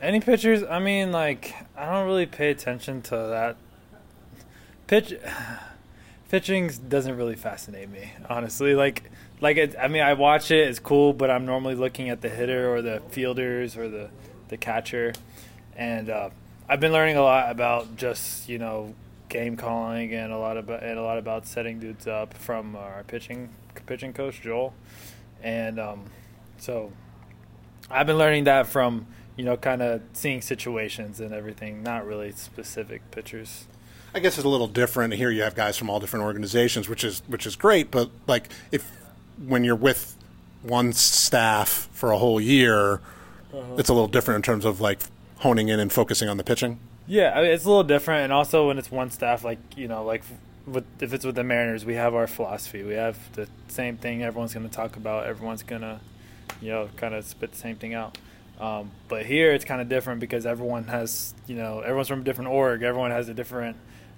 any 0.00 0.20
pitchers. 0.20 0.62
I 0.64 0.78
mean, 0.78 1.12
like 1.12 1.54
I 1.76 1.90
don't 1.92 2.06
really 2.06 2.26
pay 2.26 2.50
attention 2.50 3.02
to 3.02 3.10
that. 3.16 3.56
Pitch, 4.86 5.14
pitching 6.28 6.70
doesn't 6.88 7.16
really 7.16 7.36
fascinate 7.36 7.88
me, 7.90 8.10
honestly. 8.28 8.74
Like, 8.74 9.10
like 9.40 9.56
it, 9.56 9.76
I 9.80 9.88
mean, 9.88 10.02
I 10.02 10.14
watch 10.14 10.50
it. 10.50 10.68
It's 10.68 10.78
cool, 10.78 11.12
but 11.12 11.30
I'm 11.30 11.46
normally 11.46 11.74
looking 11.74 12.08
at 12.10 12.20
the 12.20 12.28
hitter 12.28 12.74
or 12.74 12.82
the 12.82 13.02
fielders 13.10 13.76
or 13.76 13.88
the 13.88 14.10
the 14.48 14.56
catcher, 14.56 15.12
and 15.76 16.08
uh, 16.08 16.30
I've 16.68 16.80
been 16.80 16.92
learning 16.92 17.16
a 17.16 17.22
lot 17.22 17.50
about 17.50 17.96
just 17.96 18.48
you 18.48 18.58
know 18.58 18.94
game 19.28 19.56
calling 19.56 20.14
and 20.14 20.32
a 20.32 20.38
lot 20.38 20.56
about 20.56 20.82
and 20.82 20.98
a 20.98 21.02
lot 21.02 21.18
about 21.18 21.46
setting 21.46 21.80
dudes 21.80 22.06
up 22.06 22.34
from 22.34 22.76
our 22.76 23.04
pitching 23.04 23.50
pitching 23.86 24.12
coach 24.12 24.40
Joel, 24.40 24.74
and 25.42 25.78
um, 25.78 26.04
so 26.58 26.92
I've 27.90 28.06
been 28.06 28.18
learning 28.18 28.44
that 28.44 28.66
from 28.66 29.06
you 29.36 29.44
know 29.44 29.56
kind 29.56 29.82
of 29.82 30.02
seeing 30.12 30.40
situations 30.40 31.20
and 31.20 31.32
everything, 31.32 31.82
not 31.82 32.06
really 32.06 32.32
specific 32.32 33.10
pitchers. 33.10 33.66
I 34.14 34.20
guess 34.20 34.38
it's 34.38 34.44
a 34.44 34.48
little 34.48 34.68
different. 34.68 35.14
Here 35.14 35.30
you 35.30 35.42
have 35.42 35.54
guys 35.54 35.76
from 35.76 35.90
all 35.90 36.00
different 36.00 36.24
organizations, 36.24 36.88
which 36.88 37.04
is 37.04 37.22
which 37.26 37.46
is 37.46 37.56
great. 37.56 37.90
But 37.90 38.10
like 38.26 38.48
if 38.72 38.90
when 39.46 39.64
you're 39.64 39.76
with 39.76 40.16
one 40.62 40.92
staff 40.92 41.88
for 41.92 42.12
a 42.12 42.18
whole 42.18 42.40
year, 42.40 43.00
it's 43.76 43.88
a 43.88 43.92
little 43.92 44.08
different 44.08 44.36
in 44.36 44.42
terms 44.42 44.64
of 44.64 44.80
like 44.80 45.00
honing 45.38 45.68
in 45.68 45.78
and 45.80 45.92
focusing 45.92 46.28
on 46.28 46.36
the 46.36 46.44
pitching. 46.44 46.78
Yeah, 47.06 47.32
I 47.36 47.42
mean, 47.42 47.52
it's 47.52 47.64
a 47.64 47.68
little 47.68 47.84
different, 47.84 48.24
and 48.24 48.32
also 48.32 48.66
when 48.68 48.78
it's 48.78 48.90
one 48.90 49.10
staff, 49.10 49.44
like 49.44 49.58
you 49.76 49.86
know, 49.86 50.02
like 50.04 50.22
with, 50.66 50.84
if 51.00 51.12
it's 51.12 51.24
with 51.24 51.36
the 51.36 51.44
Mariners, 51.44 51.84
we 51.84 51.94
have 51.94 52.14
our 52.14 52.26
philosophy. 52.26 52.82
We 52.82 52.94
have 52.94 53.16
the 53.34 53.48
same 53.68 53.96
thing. 53.96 54.22
Everyone's 54.22 54.54
going 54.54 54.68
to 54.68 54.74
talk 54.74 54.96
about. 54.96 55.26
Everyone's 55.26 55.62
going 55.62 55.82
to, 55.82 56.00
you 56.60 56.70
know, 56.70 56.88
kind 56.96 57.14
of 57.14 57.24
spit 57.24 57.52
the 57.52 57.58
same 57.58 57.76
thing 57.76 57.94
out. 57.94 58.18
Um, 58.58 58.90
but 59.08 59.26
here 59.26 59.52
it's 59.52 59.64
kind 59.64 59.80
of 59.80 59.88
different 59.88 60.18
because 60.18 60.46
everyone 60.46 60.84
has, 60.84 61.34
you 61.46 61.54
know, 61.54 61.80
everyone's 61.80 62.08
from 62.08 62.22
a 62.22 62.24
different 62.24 62.50
org. 62.50 62.82
Everyone 62.82 63.10
has 63.10 63.28
a 63.28 63.34
different. 63.34 63.76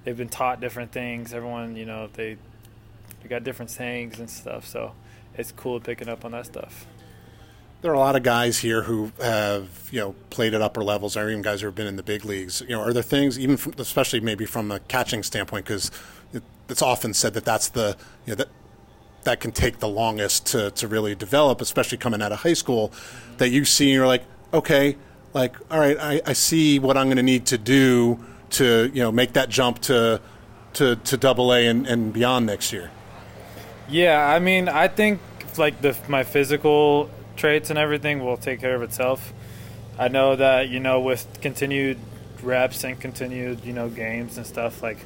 They've 0.08 0.16
been 0.16 0.30
taught 0.30 0.58
different 0.58 0.90
things. 0.90 1.34
Everyone, 1.34 1.76
you 1.76 1.84
know, 1.84 2.08
they 2.10 2.38
they 3.20 3.28
got 3.28 3.44
different 3.44 3.70
sayings 3.70 4.18
and 4.18 4.30
stuff. 4.30 4.66
So 4.66 4.92
it's 5.34 5.52
cool 5.52 5.80
picking 5.80 6.08
up 6.08 6.24
on 6.24 6.32
that 6.32 6.46
stuff. 6.46 6.86
There 7.82 7.90
are 7.90 7.94
a 7.94 7.98
lot 7.98 8.16
of 8.16 8.22
guys 8.22 8.56
here 8.60 8.84
who 8.84 9.12
have 9.20 9.68
you 9.92 10.00
know 10.00 10.14
played 10.30 10.54
at 10.54 10.62
upper 10.62 10.82
levels, 10.82 11.14
or 11.14 11.28
even 11.28 11.42
guys 11.42 11.60
who 11.60 11.66
have 11.66 11.74
been 11.74 11.86
in 11.86 11.96
the 11.96 12.02
big 12.02 12.24
leagues. 12.24 12.62
You 12.62 12.68
know, 12.68 12.80
are 12.80 12.94
there 12.94 13.02
things, 13.02 13.38
even 13.38 13.58
from, 13.58 13.74
especially 13.76 14.20
maybe 14.20 14.46
from 14.46 14.70
a 14.70 14.80
catching 14.80 15.22
standpoint, 15.22 15.66
because 15.66 15.90
it, 16.32 16.42
it's 16.70 16.80
often 16.80 17.12
said 17.12 17.34
that 17.34 17.44
that's 17.44 17.68
the 17.68 17.94
you 18.24 18.30
know 18.30 18.36
that 18.36 18.48
that 19.24 19.40
can 19.40 19.52
take 19.52 19.80
the 19.80 19.88
longest 19.88 20.46
to, 20.46 20.70
to 20.70 20.88
really 20.88 21.16
develop, 21.16 21.60
especially 21.60 21.98
coming 21.98 22.22
out 22.22 22.32
of 22.32 22.38
high 22.38 22.54
school, 22.54 22.94
that 23.36 23.50
you 23.50 23.66
see 23.66 23.90
and 23.90 23.94
you're 23.96 24.06
like, 24.06 24.24
okay, 24.54 24.96
like, 25.34 25.54
all 25.70 25.78
right, 25.78 25.98
I, 26.00 26.22
I 26.24 26.32
see 26.32 26.78
what 26.78 26.96
I'm 26.96 27.08
going 27.08 27.18
to 27.18 27.22
need 27.22 27.44
to 27.46 27.58
do 27.58 28.24
to, 28.50 28.90
you 28.92 29.02
know, 29.02 29.12
make 29.12 29.34
that 29.34 29.48
jump 29.48 29.80
to 29.82 30.20
to, 30.74 30.96
to 30.96 31.16
double 31.16 31.52
A 31.52 31.66
and, 31.66 31.86
and 31.86 32.12
beyond 32.12 32.46
next 32.46 32.72
year. 32.72 32.90
Yeah, 33.88 34.24
I 34.24 34.38
mean, 34.38 34.68
I 34.68 34.86
think 34.88 35.20
like 35.56 35.80
the 35.80 35.96
my 36.08 36.22
physical 36.22 37.10
traits 37.36 37.70
and 37.70 37.78
everything 37.78 38.24
will 38.24 38.36
take 38.36 38.60
care 38.60 38.74
of 38.74 38.82
itself. 38.82 39.32
I 39.98 40.08
know 40.08 40.36
that 40.36 40.68
you 40.68 40.78
know 40.78 41.00
with 41.00 41.26
continued 41.40 41.98
reps 42.42 42.84
and 42.84 43.00
continued 43.00 43.64
you 43.64 43.72
know 43.72 43.88
games 43.88 44.36
and 44.36 44.46
stuff 44.46 44.82
like 44.82 44.98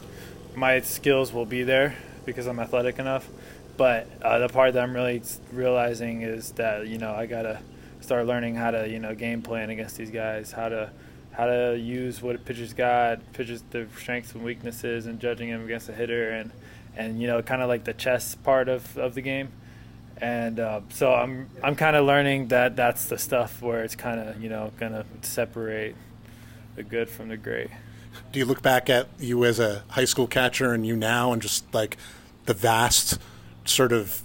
my 0.55 0.81
skills 0.81 1.33
will 1.33 1.47
be 1.47 1.63
there 1.63 1.97
because 2.27 2.47
I'm 2.47 2.59
athletic 2.59 2.99
enough. 2.99 3.29
But 3.77 4.07
uh, 4.21 4.39
the 4.39 4.49
part 4.49 4.75
that 4.75 4.83
I'm 4.83 4.95
really 4.95 5.23
realizing 5.51 6.23
is 6.23 6.51
that 6.53 6.87
you 6.87 6.99
know 6.99 7.13
I 7.13 7.27
gotta 7.27 7.61
start 8.01 8.27
learning 8.27 8.57
how 8.57 8.73
to 8.73 8.89
you 8.89 8.99
know 8.99 9.15
game 9.15 9.43
plan 9.43 9.71
against 9.71 9.97
these 9.97 10.11
guys, 10.11 10.53
how 10.53 10.69
to 10.69 10.91
how 11.33 11.47
to 11.47 11.79
use 11.79 12.21
what 12.21 12.37
a 12.37 12.39
pitcher's 12.39 12.75
got, 12.75 13.33
pitchers 13.33 13.63
their 13.71 13.89
strengths 13.97 14.33
and 14.33 14.45
weaknesses, 14.45 15.07
and 15.07 15.19
judging 15.21 15.51
them 15.51 15.65
against 15.65 15.89
a 15.89 15.93
hitter, 15.93 16.31
and 16.31 16.51
and 16.97 17.21
you 17.21 17.27
know 17.27 17.43
kind 17.43 17.63
of 17.63 17.69
like 17.69 17.85
the 17.85 17.95
chess 17.95 18.35
part 18.35 18.69
of, 18.69 18.97
of 18.99 19.15
the 19.15 19.23
game. 19.23 19.49
And 20.19 20.61
uh, 20.61 20.83
so 20.91 21.13
I'm 21.13 21.49
I'm 21.63 21.75
kind 21.75 21.97
of 21.97 22.05
learning 22.05 22.49
that 22.49 22.77
that's 22.77 23.07
the 23.07 23.19
stuff 23.19 23.63
where 23.63 23.83
it's 23.83 23.97
kind 23.97 24.21
of 24.21 24.43
you 24.43 24.49
know 24.49 24.73
gonna 24.79 25.05
separate 25.23 25.97
the 26.77 26.83
good 26.83 27.09
from 27.09 27.29
the 27.29 27.37
great. 27.37 27.71
Do 28.31 28.39
you 28.39 28.45
look 28.45 28.63
back 28.63 28.91
at 28.91 29.09
you 29.19 29.45
as 29.45 29.59
a 29.59 29.85
high 29.91 30.05
school 30.05 30.27
catcher 30.27 30.73
and 30.73 30.87
you 30.87 30.97
now 30.97 31.33
and 31.33 31.41
just 31.41 31.73
like 31.75 31.97
the 32.45 32.55
vast 32.55 33.19
sort 33.65 33.93
of 33.93 34.23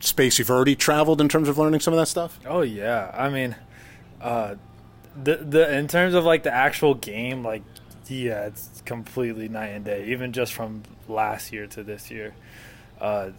space 0.00 0.38
you've 0.38 0.50
already 0.50 0.76
traveled 0.76 1.20
in 1.20 1.28
terms 1.28 1.48
of 1.48 1.58
learning 1.58 1.80
some 1.80 1.92
of 1.92 1.98
that 1.98 2.06
stuff? 2.06 2.38
Oh 2.46 2.62
yeah, 2.62 3.10
I 3.14 3.28
mean, 3.28 3.54
uh, 4.20 4.56
the 5.22 5.36
the 5.36 5.76
in 5.76 5.88
terms 5.88 6.14
of 6.14 6.24
like 6.24 6.42
the 6.42 6.54
actual 6.54 6.94
game, 6.94 7.44
like 7.44 7.62
yeah, 8.08 8.46
it's 8.46 8.82
completely 8.84 9.48
night 9.48 9.68
and 9.68 9.84
day. 9.84 10.06
Even 10.06 10.32
just 10.32 10.52
from 10.52 10.82
last 11.08 11.52
year 11.52 11.66
to 11.68 11.82
this 11.82 12.10
year, 12.10 12.34
uh, 13.00 13.30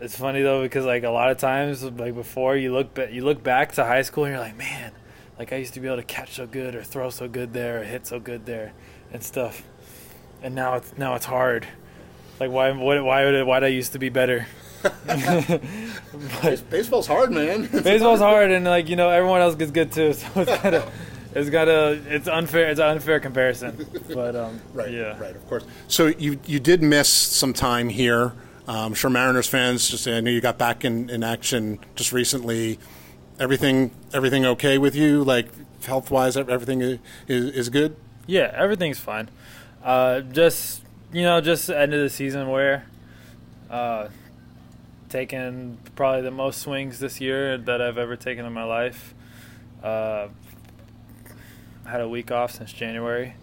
it's 0.00 0.16
funny 0.16 0.42
though 0.42 0.62
because 0.62 0.84
like 0.84 1.04
a 1.04 1.10
lot 1.10 1.30
of 1.30 1.38
times, 1.38 1.82
like 1.82 2.14
before 2.14 2.56
you 2.56 2.72
look 2.72 2.94
ba- 2.94 3.10
you 3.12 3.24
look 3.24 3.42
back 3.42 3.72
to 3.72 3.84
high 3.84 4.02
school 4.02 4.24
and 4.24 4.32
you're 4.32 4.42
like, 4.42 4.56
man, 4.56 4.92
like 5.38 5.52
I 5.52 5.56
used 5.56 5.74
to 5.74 5.80
be 5.80 5.86
able 5.86 5.98
to 5.98 6.02
catch 6.02 6.34
so 6.34 6.46
good 6.46 6.74
or 6.74 6.82
throw 6.82 7.10
so 7.10 7.28
good 7.28 7.52
there 7.52 7.80
or 7.80 7.84
hit 7.84 8.06
so 8.06 8.18
good 8.18 8.46
there 8.46 8.72
and 9.12 9.22
stuff, 9.22 9.62
and 10.42 10.54
now 10.54 10.74
it's 10.74 10.96
now 10.98 11.14
it's 11.14 11.26
hard. 11.26 11.66
Like 12.40 12.50
why 12.50 12.70
what 12.72 13.02
why 13.04 13.24
would 13.24 13.34
it, 13.34 13.46
why 13.46 13.60
did 13.60 13.66
I 13.66 13.70
used 13.70 13.92
to 13.92 13.98
be 13.98 14.08
better? 14.08 14.46
but, 15.06 16.70
Baseball's 16.70 17.06
hard, 17.06 17.32
man. 17.32 17.66
baseball's 17.82 18.20
hard 18.20 18.52
and 18.52 18.64
like 18.64 18.88
you 18.88 18.94
know 18.94 19.08
everyone 19.10 19.40
else 19.40 19.56
gets 19.56 19.72
good 19.72 19.90
too 19.90 20.12
so 20.12 20.26
it's 20.36 20.56
kind 20.62 20.76
of 20.76 20.88
it's 21.36 21.50
got 21.50 21.68
a 21.68 22.00
it's 22.08 22.26
unfair 22.28 22.70
it's 22.70 22.80
an 22.80 22.88
unfair 22.88 23.20
comparison 23.20 23.86
but 24.12 24.34
um 24.34 24.60
Right. 24.74 24.90
yeah 24.90 25.18
Right. 25.18 25.36
Of 25.36 25.46
course. 25.48 25.64
So 25.88 26.06
you 26.06 26.38
you 26.46 26.58
did 26.60 26.82
miss 26.82 27.08
some 27.08 27.52
time 27.52 27.88
here. 27.90 28.32
Um, 28.68 28.76
I'm 28.86 28.94
sure 28.94 29.10
Mariners 29.10 29.46
fans 29.46 29.88
just 29.88 30.08
I 30.08 30.20
know 30.20 30.30
you 30.30 30.40
got 30.40 30.58
back 30.58 30.84
in, 30.84 31.08
in 31.10 31.22
action 31.22 31.78
just 31.94 32.12
recently. 32.12 32.78
Everything 33.38 33.90
everything 34.12 34.44
okay 34.46 34.78
with 34.78 34.94
you? 34.96 35.22
Like 35.22 35.48
health 35.84 36.10
wise, 36.10 36.36
everything 36.36 36.80
is, 36.82 36.98
is 37.28 37.68
good. 37.68 37.94
yeah 38.26 38.50
everything's 38.54 38.98
fine 38.98 39.28
uh 39.84 40.20
just 40.20 40.82
you 41.12 41.22
know 41.22 41.40
just 41.40 41.68
the 41.68 41.78
end 41.78 41.94
of 41.94 42.00
the 42.00 42.10
season 42.10 42.48
where 42.48 42.86
uh 43.70 44.08
taken 45.08 45.78
probably 45.94 46.22
the 46.22 46.30
most 46.32 46.60
swings 46.60 46.98
this 46.98 47.20
year 47.20 47.56
that 47.56 47.80
I've 47.80 47.98
ever 47.98 48.16
taken 48.16 48.44
in 48.44 48.52
my 48.52 48.64
life 48.64 49.14
uh 49.82 50.26
had 51.88 52.00
a 52.00 52.08
week 52.08 52.30
off 52.30 52.52
since 52.52 52.72
January 52.72 53.34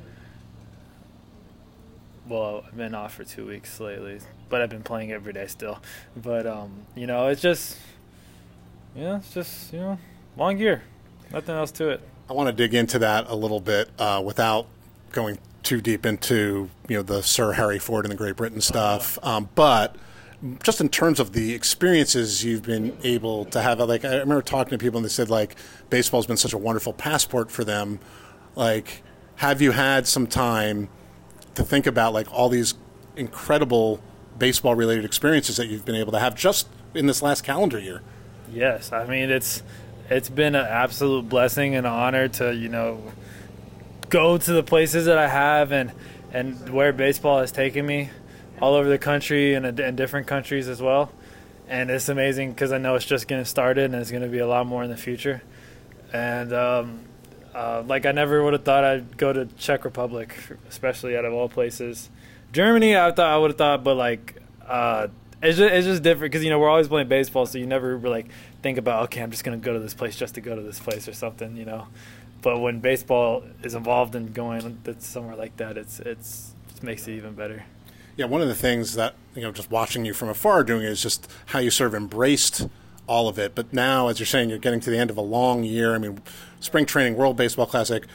well, 2.28 2.64
I've 2.66 2.78
been 2.78 2.96
off 2.96 3.16
for 3.16 3.24
two 3.24 3.46
weeks 3.46 3.80
lately, 3.80 4.20
but 4.50 4.62
I've 4.62 4.70
been 4.70 4.84
playing 4.84 5.12
every 5.12 5.34
day 5.34 5.48
still. 5.48 5.80
But 6.16 6.48
um, 6.48 6.86
you 6.96 7.08
know, 7.08 7.28
it's 7.28 7.42
just, 7.42 7.78
yeah, 8.96 9.18
it's 9.18 9.34
just 9.34 9.74
you 9.74 9.80
know, 9.80 10.00
long 10.38 10.58
year, 10.58 10.84
nothing 11.32 11.56
else 11.56 11.72
to 11.72 11.90
it. 11.90 12.02
I 12.30 12.34
want 12.34 12.48
to 12.48 12.54
dig 12.54 12.74
into 12.74 13.00
that 13.00 13.26
a 13.28 13.36
little 13.36 13.60
bit 13.60 13.90
uh, 14.00 14.22
without 14.24 14.68
going 15.12 15.38
too 15.64 15.82
deep 15.82 16.06
into 16.06 16.70
you 16.88 16.98
know 16.98 17.04
the 17.04 17.22
Sir 17.22 17.54
Harry 17.54 17.80
Ford 17.80 18.06
and 18.06 18.12
the 18.12 18.18
Great 18.18 18.36
Britain 18.36 18.62
stuff, 18.62 19.20
um, 19.24 19.50
but 19.56 19.96
just 20.62 20.82
in 20.82 20.90
terms 20.90 21.20
of 21.22 21.32
the 21.32 21.54
experiences 21.54 22.44
you've 22.44 22.64
been 22.64 22.98
able 23.04 23.46
to 23.46 23.62
have. 23.62 23.80
Like 23.80 24.04
I 24.04 24.18
remember 24.18 24.42
talking 24.42 24.72
to 24.72 24.78
people 24.78 24.98
and 24.98 25.06
they 25.06 25.10
said 25.10 25.30
like 25.30 25.56
baseball's 25.90 26.28
been 26.28 26.38
such 26.38 26.52
a 26.52 26.58
wonderful 26.58 26.92
passport 26.94 27.50
for 27.50 27.64
them. 27.64 28.00
Like, 28.56 29.04
have 29.38 29.62
you 29.62 29.72
had 29.72 30.08
some 30.08 30.28
time 30.28 30.90
to 31.56 31.64
think 31.64 31.88
about 31.88 32.14
like 32.14 32.32
all 32.32 32.50
these 32.50 32.76
incredible 33.16 34.02
baseball 34.38 34.76
related 34.76 35.06
experiences 35.06 35.58
that 35.58 35.68
you've 35.68 35.86
been 35.86 35.96
able 35.96 36.12
to 36.12 36.20
have 36.20 36.36
just 36.36 36.68
in 36.94 37.06
this 37.08 37.22
last 37.22 37.44
calendar 37.44 37.80
year? 37.80 38.02
Yes, 38.52 38.92
I 38.92 39.06
mean 39.06 39.30
it's 39.30 39.64
it's 40.10 40.30
been 40.30 40.56
an 40.56 40.66
absolute 40.66 41.30
blessing 41.30 41.76
and 41.76 41.88
honor 41.88 42.28
to 42.28 42.54
you 42.54 42.70
know 42.70 43.12
go 44.10 44.38
to 44.38 44.54
the 44.54 44.64
places 44.64 45.06
that 45.06 45.18
I 45.18 45.28
have 45.28 45.72
and 45.72 45.92
and 46.32 46.70
where 46.70 46.94
baseball 46.94 47.40
has 47.40 47.52
taken 47.52 47.86
me 47.86 48.10
all 48.62 48.74
over 48.74 48.90
the 48.90 48.98
country 48.98 49.54
and 49.54 49.80
in 49.80 49.96
different 49.96 50.28
countries 50.28 50.68
as 50.68 50.82
well. 50.82 51.12
And 51.68 51.90
it's 51.90 52.10
amazing 52.10 52.52
because 52.52 52.72
I 52.72 52.78
know 52.78 52.96
it's 52.96 53.06
just 53.06 53.28
getting 53.28 53.46
started 53.46 53.86
and 53.86 53.96
it's 53.96 54.12
going 54.12 54.24
to 54.24 54.30
be 54.30 54.40
a 54.40 54.48
lot 54.48 54.66
more 54.68 54.84
in 54.84 54.90
the 54.90 54.98
future. 54.98 55.42
And 56.12 56.54
um, 56.54 57.06
uh, 57.54 57.84
like 57.86 58.06
I 58.06 58.12
never 58.12 58.44
would 58.44 58.54
have 58.54 58.64
thought 58.64 58.84
I'd 58.84 59.18
go 59.18 59.32
to 59.32 59.46
Czech 59.58 59.86
Republic, 59.86 60.36
especially 60.70 61.16
out 61.16 61.26
of 61.26 61.34
all 61.34 61.50
places. 61.50 62.10
Germany, 62.52 62.96
I 62.96 63.12
thought 63.12 63.28
I 63.28 63.38
would 63.38 63.52
have 63.52 63.58
thought, 63.58 63.84
but 63.84 63.96
like 63.96 64.42
uh, 64.68 65.08
it's 65.42 65.58
just, 65.58 65.74
it's 65.74 65.88
just 65.88 66.04
different 66.04 66.32
because 66.32 66.44
you 66.44 66.50
know 66.50 66.60
we're 66.60 66.70
always 66.70 66.88
playing 66.88 67.08
baseball, 67.10 67.46
so 67.46 67.58
you 67.58 67.66
never 67.66 67.98
like 68.00 68.28
think 68.62 68.78
about 68.78 69.04
okay, 69.06 69.22
I'm 69.22 69.32
just 69.32 69.44
gonna 69.44 69.58
go 69.58 69.74
to 69.74 69.80
this 69.80 69.94
place 69.94 70.16
just 70.16 70.36
to 70.36 70.42
go 70.42 70.56
to 70.56 70.62
this 70.62 70.80
place 70.80 71.08
or 71.08 71.14
something, 71.14 71.58
you 71.58 71.66
know. 71.66 71.88
But 72.42 72.60
when 72.60 72.80
baseball 72.80 73.44
is 73.64 73.74
involved 73.74 74.16
in 74.16 74.34
going 74.34 74.80
somewhere 75.00 75.36
like 75.36 75.58
that, 75.58 75.78
it's 75.78 76.00
it's 76.00 76.54
it 76.76 76.84
makes 76.84 77.08
it 77.08 77.14
even 77.14 77.34
better. 77.34 77.66
Yeah, 78.16 78.26
one 78.26 78.42
of 78.42 78.48
the 78.48 78.56
things 78.56 78.96
that 78.96 79.16
you 79.36 79.42
know, 79.42 79.52
just 79.52 79.72
watching 79.72 80.06
you 80.06 80.14
from 80.14 80.30
afar 80.30 80.64
doing 80.64 80.84
is 80.84 81.02
just 81.02 81.30
how 81.48 81.60
you 81.60 81.72
sort 81.72 81.88
of 81.88 81.96
embraced 81.96 82.68
all 83.08 83.28
of 83.28 83.38
it. 83.40 83.56
But 83.56 83.74
now, 83.74 84.08
as 84.08 84.20
you're 84.20 84.26
saying, 84.26 84.50
you're 84.50 84.60
getting 84.60 84.80
to 84.82 84.90
the 84.90 84.98
end 84.98 85.10
of 85.10 85.18
a 85.18 85.22
long 85.22 85.64
year. 85.64 85.94
I 85.94 85.98
mean, 85.98 86.22
spring 86.60 86.86
training, 86.86 87.16
World 87.16 87.38
Baseball 87.38 87.66
Classic, 87.66 88.06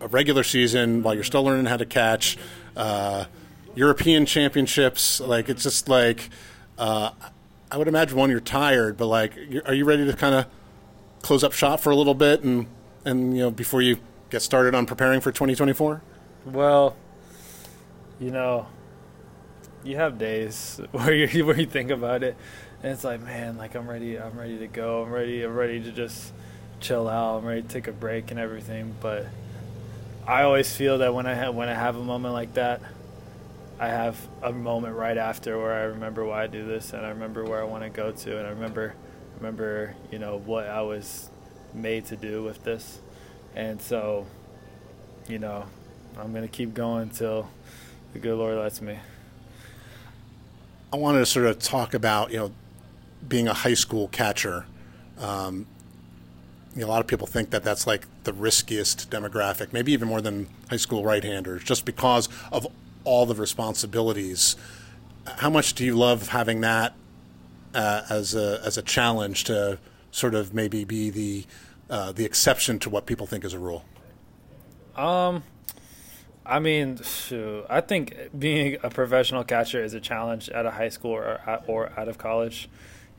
a 0.00 0.08
regular 0.08 0.42
season 0.42 1.02
while 1.02 1.14
you're 1.14 1.24
still 1.24 1.42
learning 1.42 1.66
how 1.66 1.76
to 1.76 1.86
catch, 1.86 2.38
uh, 2.76 3.26
European 3.74 4.26
championships. 4.26 5.20
Like 5.20 5.48
it's 5.48 5.62
just 5.62 5.88
like 5.88 6.30
uh, 6.78 7.10
I 7.70 7.76
would 7.76 7.88
imagine 7.88 8.16
one 8.16 8.30
you're 8.30 8.40
tired, 8.40 8.96
but 8.96 9.06
like, 9.06 9.36
are 9.66 9.74
you 9.74 9.84
ready 9.84 10.04
to 10.06 10.12
kind 10.14 10.34
of 10.34 10.46
close 11.22 11.44
up 11.44 11.52
shop 11.52 11.80
for 11.80 11.90
a 11.90 11.96
little 11.96 12.14
bit 12.14 12.42
and 12.42 12.66
and 13.04 13.36
you 13.36 13.42
know 13.42 13.50
before 13.50 13.82
you 13.82 13.98
get 14.30 14.42
started 14.42 14.74
on 14.74 14.86
preparing 14.86 15.20
for 15.20 15.30
2024? 15.30 16.02
Well, 16.46 16.96
you 18.18 18.30
know, 18.30 18.66
you 19.84 19.96
have 19.96 20.18
days 20.18 20.80
where 20.90 21.14
you 21.14 21.46
where 21.46 21.58
you 21.58 21.66
think 21.66 21.90
about 21.90 22.22
it, 22.22 22.36
and 22.82 22.92
it's 22.92 23.04
like, 23.04 23.22
man, 23.22 23.56
like 23.56 23.74
I'm 23.74 23.88
ready, 23.88 24.18
I'm 24.18 24.38
ready 24.38 24.58
to 24.58 24.66
go, 24.66 25.02
I'm 25.02 25.10
ready, 25.10 25.42
I'm 25.42 25.54
ready 25.54 25.82
to 25.82 25.92
just 25.92 26.32
chill 26.80 27.08
out, 27.08 27.38
I'm 27.38 27.44
ready 27.44 27.62
to 27.62 27.68
take 27.68 27.88
a 27.88 27.92
break 27.92 28.30
and 28.30 28.40
everything. 28.40 28.94
But 29.00 29.26
I 30.26 30.42
always 30.42 30.74
feel 30.74 30.98
that 30.98 31.14
when 31.14 31.26
I 31.26 31.34
have 31.34 31.54
when 31.54 31.68
I 31.68 31.74
have 31.74 31.96
a 31.96 32.02
moment 32.02 32.34
like 32.34 32.54
that, 32.54 32.80
I 33.78 33.88
have 33.88 34.16
a 34.42 34.52
moment 34.52 34.96
right 34.96 35.16
after 35.16 35.58
where 35.58 35.72
I 35.72 35.82
remember 35.84 36.24
why 36.24 36.44
I 36.44 36.46
do 36.46 36.66
this, 36.66 36.92
and 36.92 37.04
I 37.04 37.10
remember 37.10 37.44
where 37.44 37.60
I 37.60 37.64
want 37.64 37.84
to 37.84 37.90
go 37.90 38.12
to, 38.12 38.38
and 38.38 38.46
I 38.46 38.50
remember 38.50 38.94
remember 39.36 39.94
you 40.10 40.18
know 40.18 40.38
what 40.38 40.66
I 40.66 40.82
was 40.82 41.30
made 41.74 42.06
to 42.06 42.16
do 42.16 42.42
with 42.42 42.64
this, 42.64 42.98
and 43.54 43.80
so 43.80 44.26
you 45.28 45.38
know 45.38 45.66
I'm 46.18 46.32
gonna 46.32 46.48
keep 46.48 46.72
going 46.72 47.10
till 47.10 47.50
the 48.14 48.18
good 48.18 48.36
Lord 48.36 48.56
lets 48.56 48.80
me. 48.80 48.98
I 50.92 50.96
wanted 50.96 51.20
to 51.20 51.26
sort 51.26 51.46
of 51.46 51.58
talk 51.58 51.92
about 51.94 52.30
you 52.30 52.38
know 52.38 52.52
being 53.26 53.48
a 53.48 53.54
high 53.54 53.74
school 53.74 54.08
catcher. 54.08 54.66
Um, 55.18 55.66
you 56.74 56.82
know, 56.82 56.86
a 56.86 56.90
lot 56.90 57.00
of 57.00 57.06
people 57.06 57.26
think 57.26 57.50
that 57.50 57.64
that's 57.64 57.86
like 57.86 58.06
the 58.24 58.32
riskiest 58.32 59.10
demographic, 59.10 59.72
maybe 59.72 59.92
even 59.92 60.08
more 60.08 60.20
than 60.20 60.48
high 60.68 60.76
school 60.76 61.04
right-handers, 61.04 61.64
just 61.64 61.84
because 61.84 62.28
of 62.52 62.66
all 63.04 63.26
the 63.26 63.34
responsibilities. 63.34 64.56
How 65.26 65.50
much 65.50 65.74
do 65.74 65.84
you 65.84 65.96
love 65.96 66.28
having 66.28 66.60
that 66.60 66.94
uh, 67.74 68.02
as 68.08 68.34
a 68.34 68.60
as 68.64 68.78
a 68.78 68.82
challenge 68.82 69.44
to 69.44 69.78
sort 70.10 70.34
of 70.34 70.54
maybe 70.54 70.84
be 70.84 71.10
the 71.10 71.46
uh, 71.88 72.12
the 72.12 72.24
exception 72.24 72.78
to 72.80 72.90
what 72.90 73.06
people 73.06 73.26
think 73.26 73.44
is 73.44 73.52
a 73.52 73.58
rule? 73.58 73.84
Um, 74.96 75.42
I 76.44 76.58
mean, 76.58 77.00
shoot, 77.02 77.64
I 77.68 77.80
think 77.80 78.14
being 78.36 78.76
a 78.82 78.90
professional 78.90 79.44
catcher 79.44 79.82
is 79.82 79.94
a 79.94 80.00
challenge 80.00 80.48
at 80.48 80.66
a 80.66 80.70
high 80.70 80.88
school 80.88 81.12
or 81.12 81.40
or 81.66 81.92
out 81.98 82.08
of 82.08 82.18
college. 82.18 82.68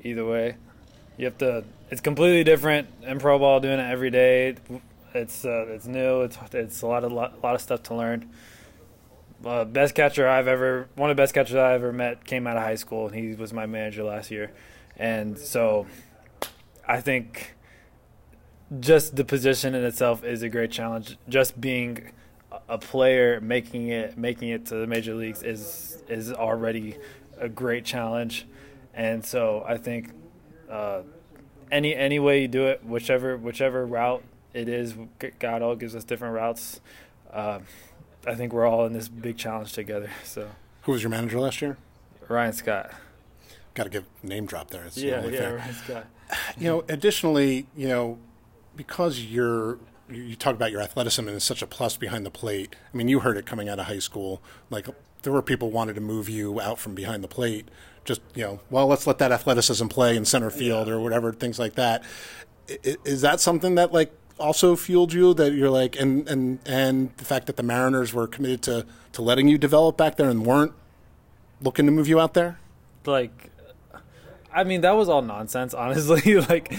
Either 0.04 0.26
way, 0.26 0.56
you 1.18 1.26
have 1.26 1.38
to. 1.40 1.64
It's 1.90 2.02
completely 2.02 2.44
different 2.44 2.88
in 3.04 3.20
pro 3.20 3.38
ball. 3.38 3.60
Doing 3.60 3.80
it 3.80 3.90
every 3.90 4.10
day, 4.10 4.56
it's 5.14 5.46
uh, 5.46 5.66
it's 5.70 5.86
new. 5.86 6.22
It's 6.22 6.38
it's 6.54 6.82
a 6.82 6.88
lot 6.88 7.04
of 7.04 7.12
lot, 7.12 7.44
lot 7.44 7.56
of 7.56 7.62
stuff 7.62 7.84
to 7.84 7.96
learn. 7.96 8.30
Uh, 9.46 9.66
best 9.66 9.96
catcher 9.96 10.28
I've 10.28 10.48
ever, 10.48 10.88
one 10.96 11.10
of 11.10 11.18
the 11.18 11.22
best 11.22 11.34
catchers 11.34 11.56
I 11.56 11.74
ever 11.74 11.92
met 11.92 12.26
came 12.26 12.46
out 12.46 12.58
of 12.58 12.64
high 12.64 12.76
school, 12.76 13.08
and 13.08 13.16
he 13.16 13.34
was 13.34 13.52
my 13.52 13.66
manager 13.66 14.04
last 14.04 14.30
year. 14.30 14.52
And 14.98 15.38
so, 15.38 15.88
I 16.88 17.02
think 17.02 17.56
just 18.80 19.16
the 19.16 19.26
position 19.26 19.74
in 19.74 19.84
itself 19.84 20.24
is 20.24 20.44
a 20.44 20.50
great 20.50 20.72
challenge. 20.72 21.18
Just 21.28 21.60
being 21.60 22.12
a 22.70 22.78
player 22.78 23.40
making 23.42 23.88
it 23.88 24.18
making 24.18 24.50
it 24.50 24.66
to 24.68 24.76
the 24.76 24.88
major 24.88 25.14
leagues 25.16 25.42
is 25.42 26.04
is 26.08 26.32
already 26.32 26.98
a 27.38 27.50
great 27.50 27.84
challenge, 27.84 28.46
and 28.94 29.26
so 29.26 29.64
I 29.68 29.78
think 29.78 30.12
uh, 30.70 31.02
any 31.72 31.96
any 31.96 32.20
way 32.20 32.42
you 32.42 32.48
do 32.48 32.68
it, 32.68 32.84
whichever 32.84 33.38
whichever 33.38 33.86
route 33.86 34.24
it 34.54 34.68
is, 34.68 34.96
God 35.40 35.62
all 35.62 35.76
gives 35.76 35.96
us 35.96 36.04
different 36.04 36.36
routes. 36.36 36.82
Uh, 37.32 37.60
I 38.28 38.36
think 38.36 38.54
we're 38.54 38.68
all 38.68 38.86
in 38.86 38.94
this 38.94 39.08
big 39.08 39.38
challenge 39.38 39.74
together. 39.74 40.10
So, 40.24 40.50
who 40.84 40.92
was 40.92 41.02
your 41.02 41.10
manager 41.10 41.40
last 41.40 41.62
year? 41.62 41.78
Ryan 42.28 42.54
Scott. 42.54 42.92
Got 43.74 43.84
to 43.86 43.90
give 43.90 44.06
name 44.22 44.46
drop 44.46 44.70
there. 44.70 44.84
It's 44.84 44.98
yeah, 44.98 45.26
yeah, 45.26 45.32
fair. 45.32 45.56
Ryan 45.56 45.74
Scott. 45.74 46.08
You 46.58 46.68
know, 46.68 46.84
additionally, 46.88 47.68
you 47.76 47.88
know, 47.88 48.18
because 48.76 49.20
you're 49.20 49.80
you 50.10 50.36
talk 50.36 50.56
about 50.56 50.72
your 50.72 50.82
athleticism 50.82 51.28
and 51.28 51.36
it's 51.36 51.46
such 51.46 51.62
a 51.62 51.68
plus 51.68 51.98
behind 51.98 52.26
the 52.26 52.32
plate. 52.32 52.76
I 52.94 52.98
mean, 52.98 53.08
you 53.08 53.20
heard 53.20 53.38
it 53.38 53.46
coming 53.46 53.70
out 53.70 53.80
of 53.80 53.86
high 53.86 54.00
school. 54.00 54.42
Like 54.70 54.88
there 55.24 55.34
were 55.34 55.42
people 55.42 55.72
wanted 55.72 55.94
to 55.96 56.02
move 56.02 56.30
you 56.30 56.60
out 56.60 56.80
from 56.80 56.96
behind 56.96 57.24
the 57.24 57.28
plate. 57.28 57.70
Just 58.04 58.22
you 58.36 58.44
know, 58.44 58.60
well, 58.70 58.88
let's 58.88 59.06
let 59.06 59.20
that 59.20 59.32
athleticism 59.32 59.88
play 59.88 60.16
in 60.16 60.26
center 60.26 60.50
field 60.50 60.88
yeah. 60.88 60.94
or 60.94 61.00
whatever, 61.00 61.32
things 61.32 61.60
like 61.60 61.76
that. 61.76 62.04
Is 62.84 63.22
that 63.22 63.40
something 63.40 63.76
that 63.76 63.94
like 63.94 64.12
also 64.40 64.76
fueled 64.76 65.14
you? 65.14 65.34
That 65.34 65.54
you're 65.54 65.70
like, 65.70 66.00
and 66.00 66.28
and 66.28 66.60
and 66.66 67.16
the 67.18 67.26
fact 67.26 67.48
that 67.48 67.58
the 67.58 67.64
Mariners 67.64 68.14
were 68.14 68.28
committed 68.28 68.62
to 68.64 68.86
to 69.14 69.22
letting 69.22 69.48
you 69.48 69.58
develop 69.58 69.98
back 69.98 70.16
there 70.18 70.30
and 70.30 70.46
weren't 70.46 70.74
looking 71.62 71.86
to 71.86 71.92
move 71.92 72.08
you 72.08 72.20
out 72.20 72.34
there. 72.34 72.60
Like 73.06 73.52
I 74.54 74.64
mean, 74.64 74.82
that 74.82 74.92
was 74.92 75.10
all 75.10 75.22
nonsense, 75.22 75.74
honestly. 75.74 76.40
like, 76.40 76.74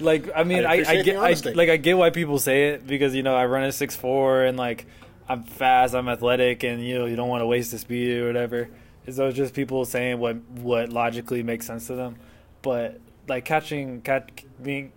like 0.00 0.30
I 0.34 0.44
mean, 0.44 0.64
I, 0.64 0.82
I, 0.82 0.84
I 0.88 1.02
get, 1.02 1.16
I, 1.16 1.52
like, 1.52 1.68
I 1.68 1.76
get 1.76 1.96
why 1.96 2.10
people 2.10 2.38
say 2.38 2.68
it 2.68 2.86
because 2.86 3.14
you 3.14 3.22
know 3.22 3.34
I 3.34 3.46
run 3.46 3.64
a 3.64 3.72
six 3.72 3.96
four 3.96 4.44
and 4.44 4.56
like 4.56 4.86
I'm 5.28 5.42
fast, 5.42 5.94
I'm 5.94 6.08
athletic, 6.08 6.62
and 6.64 6.84
you 6.84 6.98
know 6.98 7.06
you 7.06 7.16
don't 7.16 7.28
want 7.28 7.42
to 7.42 7.46
waste 7.46 7.70
the 7.70 7.78
speed 7.78 8.18
or 8.18 8.26
whatever. 8.26 8.68
Is 9.06 9.16
those 9.16 9.34
just 9.34 9.54
people 9.54 9.84
saying 9.84 10.18
what 10.18 10.36
what 10.50 10.90
logically 10.90 11.42
makes 11.42 11.66
sense 11.66 11.86
to 11.86 11.94
them? 11.94 12.16
But 12.62 13.00
like 13.28 13.44
catching, 13.44 14.02
cat 14.02 14.30
being 14.62 14.92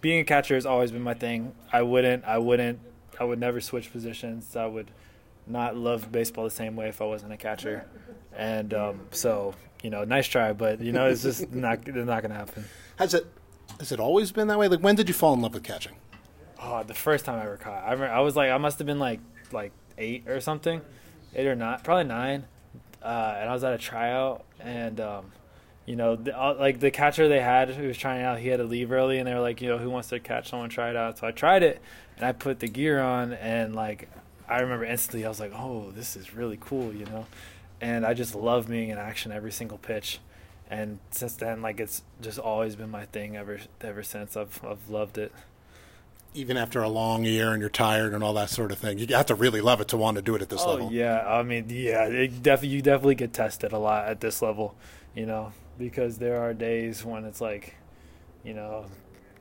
being 0.00 0.20
a 0.20 0.24
catcher 0.24 0.54
has 0.54 0.66
always 0.66 0.90
been 0.90 1.02
my 1.02 1.14
thing. 1.14 1.54
I 1.72 1.82
wouldn't, 1.82 2.24
I 2.24 2.38
wouldn't, 2.38 2.80
I 3.18 3.24
would 3.24 3.38
never 3.38 3.60
switch 3.60 3.92
positions. 3.92 4.56
I 4.56 4.66
would 4.66 4.90
not 5.46 5.76
love 5.76 6.12
baseball 6.12 6.44
the 6.44 6.50
same 6.50 6.76
way 6.76 6.88
if 6.88 7.00
I 7.00 7.04
wasn't 7.04 7.32
a 7.32 7.36
catcher. 7.36 7.86
And 8.36 8.72
um, 8.74 9.00
so 9.10 9.54
you 9.82 9.90
know, 9.90 10.04
nice 10.04 10.28
try, 10.28 10.52
but 10.52 10.80
you 10.80 10.92
know, 10.92 11.06
it's 11.08 11.22
just 11.22 11.52
not 11.52 11.86
it's 11.86 11.96
not 11.96 12.22
gonna 12.22 12.34
happen. 12.34 12.64
Has 12.96 13.14
it 13.14 13.26
has 13.78 13.90
it 13.92 14.00
always 14.00 14.32
been 14.32 14.48
that 14.48 14.58
way? 14.58 14.68
Like, 14.68 14.80
when 14.80 14.94
did 14.94 15.08
you 15.08 15.14
fall 15.14 15.34
in 15.34 15.40
love 15.40 15.54
with 15.54 15.64
catching? 15.64 15.96
Oh, 16.60 16.82
the 16.84 16.94
first 16.94 17.24
time 17.24 17.40
I 17.40 17.44
ever 17.44 17.56
caught. 17.56 17.82
I 17.82 17.92
remember, 17.92 18.14
I 18.14 18.20
was 18.20 18.36
like, 18.36 18.50
I 18.50 18.58
must 18.58 18.78
have 18.78 18.86
been 18.86 19.00
like 19.00 19.20
like 19.50 19.72
eight 19.98 20.28
or 20.28 20.40
something, 20.40 20.80
eight 21.34 21.46
or 21.46 21.56
nine, 21.56 21.80
probably 21.82 22.04
nine. 22.04 22.44
Uh, 23.02 23.36
and 23.38 23.48
I 23.48 23.52
was 23.52 23.64
at 23.64 23.72
a 23.72 23.78
tryout, 23.78 24.44
and 24.60 25.00
um, 25.00 25.32
you 25.86 25.96
know, 25.96 26.16
the, 26.16 26.38
uh, 26.38 26.54
like 26.58 26.80
the 26.80 26.90
catcher 26.90 27.28
they 27.28 27.40
had 27.40 27.70
who 27.70 27.88
was 27.88 27.98
trying 27.98 28.22
out, 28.22 28.38
he 28.38 28.48
had 28.48 28.58
to 28.58 28.64
leave 28.64 28.92
early, 28.92 29.18
and 29.18 29.26
they 29.26 29.34
were 29.34 29.40
like, 29.40 29.60
you 29.60 29.68
know, 29.68 29.78
who 29.78 29.90
wants 29.90 30.08
to 30.10 30.20
catch 30.20 30.50
someone? 30.50 30.68
Try 30.70 30.90
it 30.90 30.96
out. 30.96 31.18
So 31.18 31.26
I 31.26 31.32
tried 31.32 31.62
it, 31.62 31.80
and 32.16 32.24
I 32.24 32.32
put 32.32 32.60
the 32.60 32.68
gear 32.68 33.00
on, 33.00 33.32
and 33.32 33.74
like, 33.74 34.08
I 34.48 34.60
remember 34.60 34.84
instantly, 34.84 35.26
I 35.26 35.28
was 35.28 35.40
like, 35.40 35.52
oh, 35.54 35.90
this 35.90 36.16
is 36.16 36.34
really 36.34 36.58
cool, 36.60 36.92
you 36.92 37.06
know 37.06 37.26
and 37.82 38.06
I 38.06 38.14
just 38.14 38.34
love 38.34 38.68
being 38.68 38.88
in 38.90 38.96
action 38.96 39.32
every 39.32 39.50
single 39.50 39.76
pitch. 39.76 40.20
And 40.70 41.00
since 41.10 41.34
then, 41.34 41.60
like 41.60 41.80
it's 41.80 42.02
just 42.22 42.38
always 42.38 42.76
been 42.76 42.90
my 42.90 43.04
thing 43.06 43.36
ever 43.36 43.58
ever 43.82 44.02
since. 44.02 44.36
I've 44.36 44.64
I've 44.64 44.88
loved 44.88 45.18
it. 45.18 45.32
Even 46.34 46.56
after 46.56 46.82
a 46.82 46.88
long 46.88 47.24
year 47.24 47.52
and 47.52 47.60
you're 47.60 47.70
tired 47.70 48.14
and 48.14 48.24
all 48.24 48.34
that 48.34 48.50
sort 48.50 48.72
of 48.72 48.78
thing. 48.78 48.98
You 48.98 49.06
have 49.08 49.26
to 49.26 49.34
really 49.34 49.60
love 49.60 49.80
it 49.80 49.88
to 49.88 49.96
want 49.96 50.16
to 50.16 50.22
do 50.22 50.34
it 50.34 50.42
at 50.42 50.48
this 50.48 50.62
oh, 50.64 50.70
level. 50.70 50.92
Yeah, 50.92 51.20
I 51.26 51.42
mean, 51.42 51.66
yeah, 51.68 52.04
it 52.06 52.42
definitely 52.42 52.76
you 52.76 52.82
definitely 52.82 53.16
get 53.16 53.32
tested 53.32 53.72
a 53.72 53.78
lot 53.78 54.08
at 54.08 54.20
this 54.20 54.40
level, 54.40 54.74
you 55.14 55.26
know, 55.26 55.52
because 55.78 56.18
there 56.18 56.42
are 56.42 56.54
days 56.54 57.04
when 57.04 57.24
it's 57.24 57.40
like, 57.40 57.76
you 58.44 58.54
know, 58.54 58.86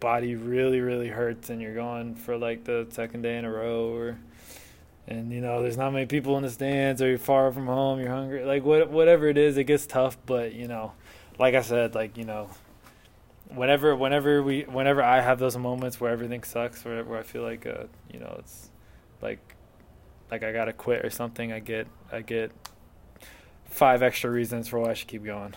body 0.02 0.36
really 0.36 0.82
really 0.82 1.08
hurts 1.08 1.52
and 1.52 1.62
you're 1.62 1.76
going 1.76 2.16
for 2.16 2.36
like 2.36 2.64
the 2.64 2.88
second 2.89 3.22
day 3.22 3.38
in 3.38 3.46
a 3.46 3.52
row 3.52 3.94
or 3.94 4.18
and 5.08 5.32
you 5.32 5.39
know 5.39 5.62
there's 5.62 5.78
not 5.78 5.94
many 5.94 6.08
people 6.08 6.36
in 6.38 6.44
the 6.44 6.50
stands 6.50 7.04
or 7.04 7.08
you're 7.08 7.20
far 7.20 7.52
from 7.52 7.68
home 7.68 8.00
you're 8.00 8.10
hungry 8.10 8.44
like 8.44 8.64
what 8.64 8.89
whatever 8.89 9.28
it 9.28 9.38
is 9.38 9.58
it 9.58 9.66
gets 9.66 9.86
tough 9.86 10.18
but 10.26 10.54
you 10.54 10.68
know 10.68 10.92
like 11.38 11.54
I 11.54 11.62
said 11.62 11.94
like 11.94 12.18
you 12.18 12.26
know 12.26 12.50
whenever 13.54 13.95
whenever 13.95 14.41
we 14.41 14.64
whenever 14.64 15.04
I 15.04 15.22
have 15.22 15.39
those 15.39 15.58
moments 15.58 15.99
where 15.99 16.12
everything 16.12 16.43
sucks 16.43 16.84
where 16.86 17.04
where 17.04 17.20
I 17.20 17.24
feel 17.24 17.43
like 17.43 17.66
uh 17.66 17.86
you 18.12 18.20
know 18.20 18.36
it's 18.39 18.70
like 19.22 19.56
like 20.30 20.43
I 20.43 20.52
gotta 20.52 20.74
quit 20.74 21.06
or 21.06 21.10
something 21.10 21.52
I 21.52 21.60
get 21.60 21.88
I 22.12 22.22
get 22.22 22.52
five 23.66 24.04
extra 24.04 24.30
reasons 24.30 24.68
for 24.68 24.80
why 24.80 24.91
I 24.91 24.93
should 24.93 25.08
keep 25.08 25.24
going. 25.24 25.56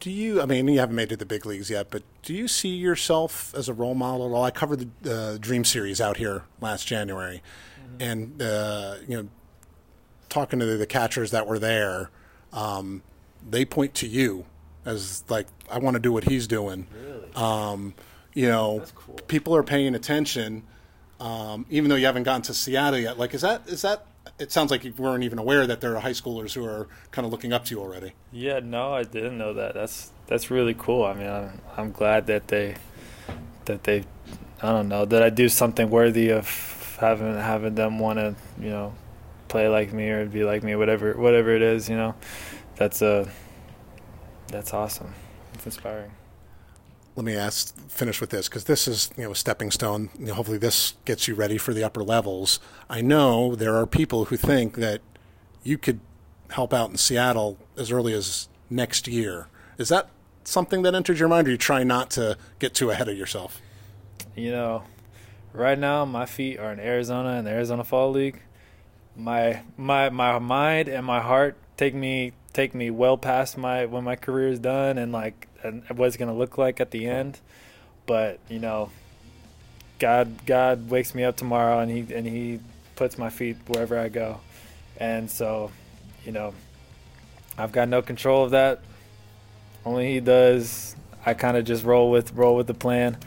Do 0.00 0.12
you? 0.12 0.40
I 0.40 0.46
mean, 0.46 0.68
you 0.68 0.78
haven't 0.78 0.94
made 0.94 1.04
it 1.04 1.08
to 1.08 1.16
the 1.16 1.26
big 1.26 1.44
leagues 1.44 1.70
yet, 1.70 1.90
but 1.90 2.04
do 2.22 2.32
you 2.32 2.46
see 2.46 2.68
yourself 2.68 3.52
as 3.56 3.68
a 3.68 3.74
role 3.74 3.96
model 3.96 4.26
at 4.26 4.32
all? 4.32 4.44
I 4.44 4.52
covered 4.52 4.88
the 5.02 5.12
uh, 5.12 5.38
Dream 5.38 5.64
Series 5.64 6.00
out 6.00 6.18
here 6.18 6.44
last 6.60 6.86
January, 6.86 7.42
mm-hmm. 7.80 8.02
and 8.02 8.40
uh, 8.40 8.94
you 9.08 9.16
know, 9.16 9.28
talking 10.28 10.60
to 10.60 10.66
the, 10.66 10.76
the 10.76 10.86
catchers 10.86 11.32
that 11.32 11.48
were 11.48 11.58
there, 11.58 12.10
um, 12.52 13.02
they 13.48 13.64
point 13.64 13.94
to 13.94 14.06
you 14.06 14.46
as 14.88 15.22
like 15.28 15.46
I 15.70 15.78
want 15.78 15.94
to 15.94 16.00
do 16.00 16.12
what 16.12 16.24
he's 16.24 16.46
doing. 16.46 16.86
Really? 16.92 17.34
Um, 17.34 17.94
you 18.34 18.48
know, 18.48 18.84
cool. 18.94 19.16
people 19.26 19.54
are 19.54 19.62
paying 19.62 19.94
attention, 19.94 20.62
um, 21.20 21.66
even 21.70 21.90
though 21.90 21.96
you 21.96 22.06
haven't 22.06 22.22
gotten 22.22 22.42
to 22.42 22.54
Seattle 22.54 22.98
yet. 22.98 23.18
Like, 23.18 23.34
is 23.34 23.42
that 23.42 23.68
is 23.68 23.82
that? 23.82 24.06
It 24.38 24.52
sounds 24.52 24.70
like 24.70 24.84
you 24.84 24.92
weren't 24.96 25.24
even 25.24 25.38
aware 25.38 25.66
that 25.66 25.80
there 25.80 25.96
are 25.96 26.00
high 26.00 26.12
schoolers 26.12 26.52
who 26.52 26.64
are 26.64 26.86
kind 27.10 27.24
of 27.26 27.32
looking 27.32 27.52
up 27.52 27.64
to 27.66 27.74
you 27.74 27.80
already. 27.80 28.12
Yeah, 28.30 28.60
no, 28.60 28.92
I 28.92 29.02
didn't 29.02 29.38
know 29.38 29.54
that. 29.54 29.74
That's 29.74 30.12
that's 30.26 30.50
really 30.50 30.74
cool. 30.74 31.04
I 31.04 31.14
mean, 31.14 31.28
I'm 31.28 31.60
I'm 31.76 31.92
glad 31.92 32.26
that 32.26 32.48
they 32.48 32.76
that 33.64 33.84
they 33.84 34.04
I 34.62 34.70
don't 34.70 34.88
know 34.88 35.04
that 35.04 35.22
I 35.22 35.30
do 35.30 35.48
something 35.48 35.90
worthy 35.90 36.30
of 36.30 36.96
having 37.00 37.34
having 37.34 37.74
them 37.74 37.98
want 37.98 38.18
to 38.18 38.34
you 38.60 38.70
know 38.70 38.94
play 39.48 39.68
like 39.68 39.92
me 39.92 40.08
or 40.10 40.26
be 40.26 40.44
like 40.44 40.62
me, 40.62 40.76
whatever 40.76 41.14
whatever 41.14 41.50
it 41.50 41.62
is. 41.62 41.88
You 41.88 41.96
know, 41.96 42.14
that's 42.76 43.02
a 43.02 43.28
that's 44.48 44.74
awesome. 44.74 45.14
It's 45.54 45.66
inspiring. 45.66 46.10
Let 47.16 47.24
me 47.24 47.34
ask, 47.34 47.76
finish 47.88 48.20
with 48.20 48.30
this 48.30 48.48
because 48.48 48.64
this 48.64 48.86
is 48.86 49.10
you 49.16 49.24
know 49.24 49.32
a 49.32 49.34
stepping 49.34 49.70
stone. 49.70 50.10
You 50.18 50.26
know, 50.26 50.34
hopefully, 50.34 50.58
this 50.58 50.94
gets 51.04 51.26
you 51.26 51.34
ready 51.34 51.58
for 51.58 51.74
the 51.74 51.82
upper 51.82 52.04
levels. 52.04 52.60
I 52.88 53.00
know 53.00 53.54
there 53.54 53.76
are 53.76 53.86
people 53.86 54.26
who 54.26 54.36
think 54.36 54.76
that 54.76 55.00
you 55.64 55.78
could 55.78 56.00
help 56.50 56.72
out 56.72 56.90
in 56.90 56.96
Seattle 56.96 57.58
as 57.76 57.90
early 57.90 58.12
as 58.12 58.48
next 58.70 59.08
year. 59.08 59.48
Is 59.78 59.88
that 59.88 60.10
something 60.44 60.82
that 60.82 60.94
enters 60.94 61.18
your 61.18 61.28
mind, 61.28 61.48
or 61.48 61.50
you 61.50 61.58
try 61.58 61.82
not 61.82 62.10
to 62.10 62.38
get 62.58 62.74
too 62.74 62.90
ahead 62.90 63.08
of 63.08 63.16
yourself? 63.16 63.60
You 64.36 64.52
know, 64.52 64.84
right 65.52 65.78
now 65.78 66.04
my 66.04 66.24
feet 66.24 66.58
are 66.58 66.72
in 66.72 66.78
Arizona 66.78 67.30
and 67.30 67.46
the 67.46 67.50
Arizona 67.50 67.82
Fall 67.82 68.12
League. 68.12 68.40
My 69.16 69.62
my 69.76 70.10
my 70.10 70.38
mind 70.38 70.88
and 70.88 71.04
my 71.04 71.20
heart 71.20 71.56
take 71.76 71.94
me 71.94 72.32
take 72.58 72.74
me 72.74 72.90
well 72.90 73.16
past 73.16 73.56
my 73.56 73.86
when 73.86 74.02
my 74.02 74.16
career 74.16 74.48
is 74.48 74.58
done 74.58 74.98
and 74.98 75.12
like 75.12 75.46
and 75.62 75.84
what 75.90 76.06
it's 76.08 76.16
gonna 76.16 76.34
look 76.34 76.58
like 76.58 76.80
at 76.80 76.90
the 76.90 77.06
end. 77.06 77.38
But 78.04 78.40
you 78.48 78.58
know, 78.58 78.90
God 80.00 80.44
God 80.44 80.90
wakes 80.90 81.14
me 81.14 81.22
up 81.22 81.36
tomorrow 81.36 81.78
and 81.78 81.88
he 81.88 82.12
and 82.12 82.26
he 82.26 82.58
puts 82.96 83.16
my 83.16 83.30
feet 83.30 83.58
wherever 83.68 83.96
I 83.96 84.08
go, 84.08 84.40
and 84.96 85.30
so 85.30 85.70
you 86.24 86.32
know, 86.32 86.52
I've 87.56 87.70
got 87.70 87.88
no 87.88 88.02
control 88.02 88.42
of 88.42 88.50
that. 88.50 88.80
Only 89.84 90.14
he 90.14 90.20
does. 90.20 90.96
I 91.24 91.34
kind 91.34 91.56
of 91.56 91.64
just 91.64 91.84
roll 91.84 92.10
with 92.10 92.32
roll 92.32 92.56
with 92.56 92.66
the 92.66 92.74
plan, 92.74 93.18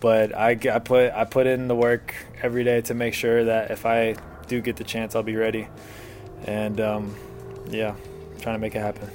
but 0.00 0.34
I, 0.34 0.52
I 0.52 0.78
put 0.78 1.12
I 1.12 1.26
put 1.26 1.46
in 1.46 1.68
the 1.68 1.76
work 1.76 2.14
every 2.40 2.64
day 2.64 2.80
to 2.82 2.94
make 2.94 3.12
sure 3.12 3.44
that 3.44 3.72
if 3.72 3.84
I 3.84 4.16
do 4.48 4.62
get 4.62 4.76
the 4.76 4.84
chance, 4.84 5.14
I'll 5.14 5.22
be 5.22 5.36
ready. 5.36 5.68
And 6.46 6.80
um, 6.80 7.14
yeah, 7.68 7.94
trying 8.40 8.54
to 8.56 8.60
make 8.60 8.74
it 8.74 8.80
happen. 8.80 9.10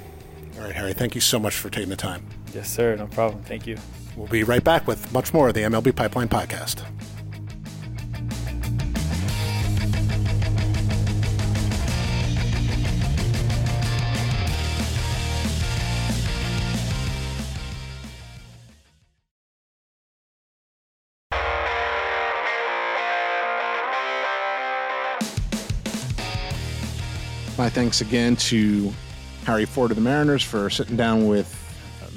All 0.56 0.62
right, 0.62 0.74
Harry, 0.74 0.94
thank 0.94 1.14
you 1.14 1.20
so 1.20 1.38
much 1.38 1.54
for 1.56 1.68
taking 1.68 1.90
the 1.90 1.96
time. 1.96 2.22
Yes, 2.54 2.70
sir. 2.70 2.96
No 2.96 3.06
problem. 3.06 3.42
Thank 3.42 3.66
you. 3.66 3.76
We'll 4.16 4.26
be 4.26 4.44
right 4.44 4.64
back 4.64 4.86
with 4.86 5.12
much 5.12 5.34
more 5.34 5.48
of 5.48 5.54
the 5.54 5.60
MLB 5.60 5.94
Pipeline 5.94 6.28
podcast. 6.28 6.82
My 27.58 27.70
thanks 27.70 28.02
again 28.02 28.36
to 28.36 28.92
Harry 29.46 29.64
Ford 29.64 29.92
of 29.92 29.94
the 29.94 30.02
Mariners 30.02 30.42
for 30.42 30.68
sitting 30.68 30.96
down 30.96 31.28
with 31.28 31.54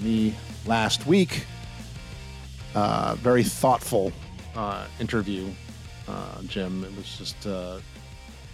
me 0.02 0.34
last 0.66 1.06
week. 1.06 1.46
Uh, 2.74 3.14
very 3.20 3.44
thoughtful 3.44 4.12
uh, 4.56 4.88
interview, 5.00 5.48
uh, 6.08 6.42
Jim. 6.48 6.84
It 6.84 6.96
was 6.98 7.18
just 7.20 7.46
uh, 7.46 7.78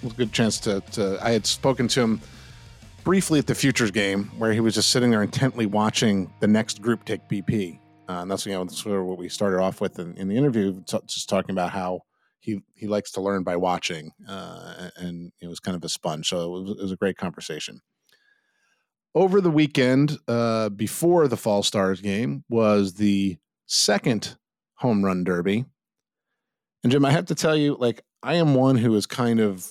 was 0.04 0.12
a 0.12 0.16
good 0.18 0.34
chance 0.34 0.60
to, 0.60 0.82
to. 0.92 1.18
I 1.22 1.32
had 1.32 1.46
spoken 1.46 1.88
to 1.88 2.02
him 2.02 2.22
briefly 3.06 3.40
at 3.40 3.48
the 3.48 3.56
Futures 3.56 3.92
game 3.92 4.26
where 4.38 4.52
he 4.52 4.60
was 4.60 4.76
just 4.76 4.90
sitting 4.90 5.10
there 5.10 5.24
intently 5.24 5.66
watching 5.66 6.30
the 6.42 6.48
next 6.48 6.82
group 6.82 7.06
take 7.06 7.30
BP. 7.30 7.80
Uh, 8.10 8.24
and 8.24 8.30
that's 8.30 8.46
you 8.46 8.52
know 8.52 8.68
sort 8.68 9.00
of 9.00 9.06
what 9.06 9.18
we 9.18 9.30
started 9.30 9.62
off 9.62 9.80
with 9.80 10.00
in, 10.00 10.18
in 10.18 10.28
the 10.28 10.36
interview, 10.36 10.84
t- 10.86 11.00
just 11.08 11.30
talking 11.30 11.52
about 11.52 11.70
how 11.70 12.02
he 12.42 12.62
he 12.74 12.88
likes 12.88 13.12
to 13.12 13.22
learn 13.22 13.44
by 13.44 13.56
watching, 13.56 14.12
uh, 14.28 14.90
and 14.98 15.32
it 15.42 15.48
was 15.48 15.62
kind 15.62 15.78
of 15.78 15.84
a 15.86 15.90
sponge. 15.90 16.28
So 16.28 16.44
it 16.44 16.50
was, 16.50 16.78
it 16.78 16.82
was 16.82 16.92
a 16.92 16.98
great 16.98 17.16
conversation. 17.16 17.80
Over 19.16 19.40
the 19.40 19.50
weekend, 19.50 20.18
uh, 20.28 20.70
before 20.70 21.28
the 21.28 21.38
Fall 21.38 21.64
Stars 21.64 22.02
game, 22.02 22.44
was 22.50 22.96
the 22.96 23.38
second 23.66 24.38
home 24.76 25.04
run 25.04 25.24
derby. 25.24 25.66
And 26.84 26.92
Jim, 26.92 27.06
I 27.06 27.12
have 27.12 27.26
to 27.28 27.36
tell 27.36 27.56
you, 27.56 27.78
like 27.80 28.02
I 28.22 28.36
am 28.36 28.56
one 28.56 28.76
who 28.76 28.94
has 28.94 29.06
kind 29.06 29.40
of 29.40 29.68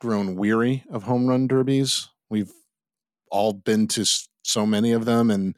grown 0.00 0.34
weary 0.34 0.84
of 0.90 1.04
home 1.04 1.26
run 1.28 1.46
derbies. 1.46 2.08
We've 2.28 2.52
all 3.30 3.52
been 3.52 3.86
to 3.88 4.04
so 4.42 4.66
many 4.66 4.92
of 4.92 5.04
them, 5.04 5.30
and 5.30 5.56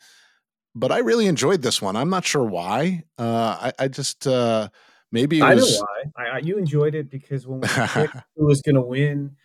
but 0.74 0.92
I 0.92 0.98
really 0.98 1.26
enjoyed 1.26 1.62
this 1.62 1.80
one. 1.80 1.96
I'm 1.96 2.10
not 2.10 2.26
sure 2.26 2.44
why. 2.44 3.04
Uh, 3.18 3.70
I, 3.78 3.84
I 3.84 3.88
just 3.88 4.26
uh, 4.26 4.68
Maybe 5.12 5.42
I 5.42 5.54
know 5.54 5.66
why. 5.66 6.04
I, 6.16 6.36
I, 6.36 6.38
you 6.38 6.56
enjoyed 6.56 6.94
it 6.94 7.10
because 7.10 7.46
when 7.46 7.60
we 7.60 7.68
picked 7.88 8.16
who 8.36 8.46
was 8.46 8.62
going 8.62 8.76
to 8.76 8.80
win, 8.80 9.36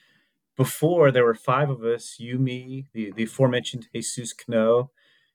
before 0.56 1.12
there 1.12 1.26
were 1.26 1.36
five 1.36 1.70
of 1.70 1.84
us: 1.84 2.20
you, 2.20 2.38
me, 2.38 2.88
the, 2.94 3.12
the 3.12 3.24
aforementioned 3.24 3.88
Jesus 3.94 4.34
Cano, 4.34 4.92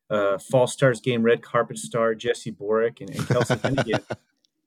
uh, 0.09 0.39
Fall 0.39 0.66
Stars 0.66 1.01
game 1.01 1.23
red 1.23 1.43
carpet 1.43 1.79
star 1.79 2.14
Jesse 2.14 2.53
Borek, 2.53 3.01
and, 3.01 3.11
and 3.11 3.27
Kelsey 3.29 3.55
Hennigan. 3.57 4.03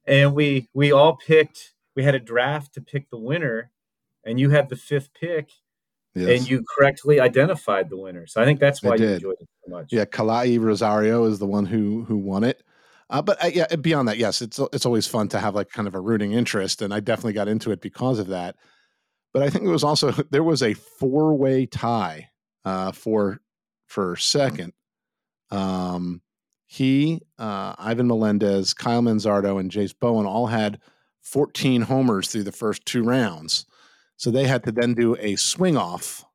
and 0.06 0.34
we 0.34 0.70
we 0.74 0.91
all 0.91 1.16
picked. 1.16 1.74
We 1.95 2.04
had 2.04 2.16
a 2.16 2.20
draft 2.20 2.74
to 2.74 2.82
pick 2.82 3.10
the 3.10 3.18
winner, 3.18 3.72
and 4.26 4.39
you 4.39 4.49
had 4.49 4.70
the 4.70 4.76
fifth 4.76 5.14
pick. 5.14 5.49
Yes. 6.16 6.41
And 6.41 6.47
you 6.47 6.64
correctly 6.78 7.20
identified 7.20 7.89
the 7.89 7.97
winner, 7.97 8.28
so 8.28 8.39
I 8.39 8.45
think 8.45 8.60
that's 8.60 8.84
why 8.84 8.97
you 8.97 9.08
enjoyed 9.08 9.38
it 9.39 9.47
so 9.66 9.72
much. 9.72 9.88
Yeah, 9.91 10.06
Kala'i 10.06 10.60
Rosario 10.60 11.24
is 11.26 11.39
the 11.39 11.47
one 11.47 11.66
who 11.66 12.04
who 12.04 12.18
won 12.18 12.43
it. 12.43 12.62
Uh, 13.10 13.22
but 13.22 13.43
uh, 13.43 13.47
yeah, 13.47 13.68
beyond 13.76 14.08
that, 14.08 14.18
yes, 14.18 14.41
it's 14.41 14.60
it's 14.72 14.86
always 14.86 15.08
fun 15.08 15.28
to 15.30 15.39
have 15.39 15.56
like 15.56 15.70
kind 15.70 15.88
of 15.88 15.95
a 15.95 15.99
rooting 15.99 16.32
interest, 16.32 16.82
and 16.82 16.93
I 16.93 16.99
definitely 16.99 17.34
got 17.34 17.47
into 17.47 17.72
it 17.72 17.82
because 17.82 18.20
of 18.20 18.28
that. 18.28 18.56
But 19.34 19.43
I 19.43 19.49
think 19.49 19.65
it 19.65 19.69
was 19.69 19.84
also 19.84 20.11
there 20.31 20.43
was 20.43 20.61
a 20.61 20.73
four 20.73 21.36
way 21.36 21.65
tie 21.65 22.29
uh, 22.65 22.91
for 22.91 23.41
for 23.88 24.15
second. 24.15 24.73
Um, 25.51 26.21
he, 26.65 27.21
uh, 27.38 27.75
Ivan 27.77 28.07
Melendez, 28.07 28.73
Kyle 28.73 29.03
Manzardo, 29.03 29.59
and 29.59 29.69
Jace 29.69 29.93
Bowen 29.99 30.25
all 30.25 30.47
had 30.47 30.79
14 31.21 31.84
homers 31.84 32.29
through 32.29 32.43
the 32.43 32.51
first 32.51 32.84
two 32.86 33.03
rounds. 33.03 33.67
So 34.17 34.31
they 34.31 34.47
had 34.47 34.63
to 34.63 34.71
then 34.71 34.95
do 34.95 35.15
a 35.19 35.36
swing 35.36 35.77
off. 35.77 36.25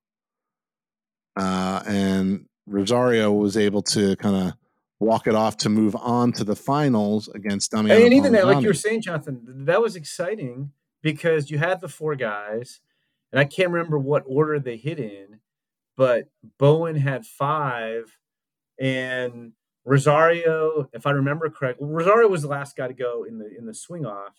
Uh, 1.35 1.83
and 1.87 2.47
Rosario 2.67 3.33
was 3.33 3.57
able 3.57 3.83
to 3.83 4.15
kind 4.17 4.37
of 4.37 4.55
walk 5.01 5.27
it 5.27 5.35
off 5.35 5.57
to 5.59 5.69
move 5.69 5.97
on 5.97 6.33
to 6.33 6.45
the 6.45 6.57
finals 6.57 7.29
against 7.29 7.71
Damiano. 7.71 8.05
And 8.05 8.15
even 8.15 8.33
that, 8.33 8.47
like 8.47 8.63
you 8.63 8.69
were 8.69 8.75
saying, 8.75 9.03
Jonathan, 9.03 9.43
that 9.67 9.81
was 9.81 9.97
exciting 9.97 10.73
because 11.03 11.51
you 11.51 11.59
had 11.59 11.81
the 11.81 11.89
four 11.89 12.15
guys, 12.17 12.81
and 13.33 13.41
I 13.41 13.45
can't 13.45 13.71
remember 13.71 13.99
what 13.99 14.25
order 14.27 14.59
they 14.59 14.77
hit 14.77 14.99
in, 14.99 15.41
but 15.97 16.29
Bowen 16.59 16.97
had 16.97 17.27
five, 17.27 18.17
and 18.81 19.53
Rosario, 19.85 20.89
if 20.93 21.07
I 21.07 21.11
remember 21.11 21.49
correctly, 21.51 21.87
Rosario 21.89 22.29
was 22.29 22.43
the 22.43 22.49
last 22.49 22.77
guy 22.77 22.89
to 22.89 22.95
go 22.95 23.25
in 23.25 23.39
the 23.39 23.49
in 23.57 23.67
the 23.67 23.75
swing 23.75 24.05
off, 24.07 24.35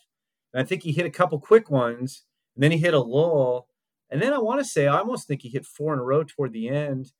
And 0.54 0.62
I 0.62 0.66
think 0.66 0.84
he 0.84 0.92
hit 0.92 1.06
a 1.06 1.12
couple 1.12 1.40
quick 1.40 1.70
ones, 1.70 2.24
and 2.56 2.64
then 2.64 2.72
he 2.72 2.78
hit 2.78 2.94
a 2.94 3.00
lull. 3.00 3.68
And 4.10 4.22
then 4.22 4.34
I 4.34 4.40
want 4.40 4.60
to 4.60 4.66
say, 4.66 4.88
I 4.88 4.98
almost 5.00 5.28
think 5.28 5.42
he 5.42 5.50
hit 5.50 5.66
four 5.66 5.94
in 5.94 6.00
a 6.00 6.04
row 6.04 6.24
toward 6.24 6.54
the 6.54 6.70
end. 6.70 7.12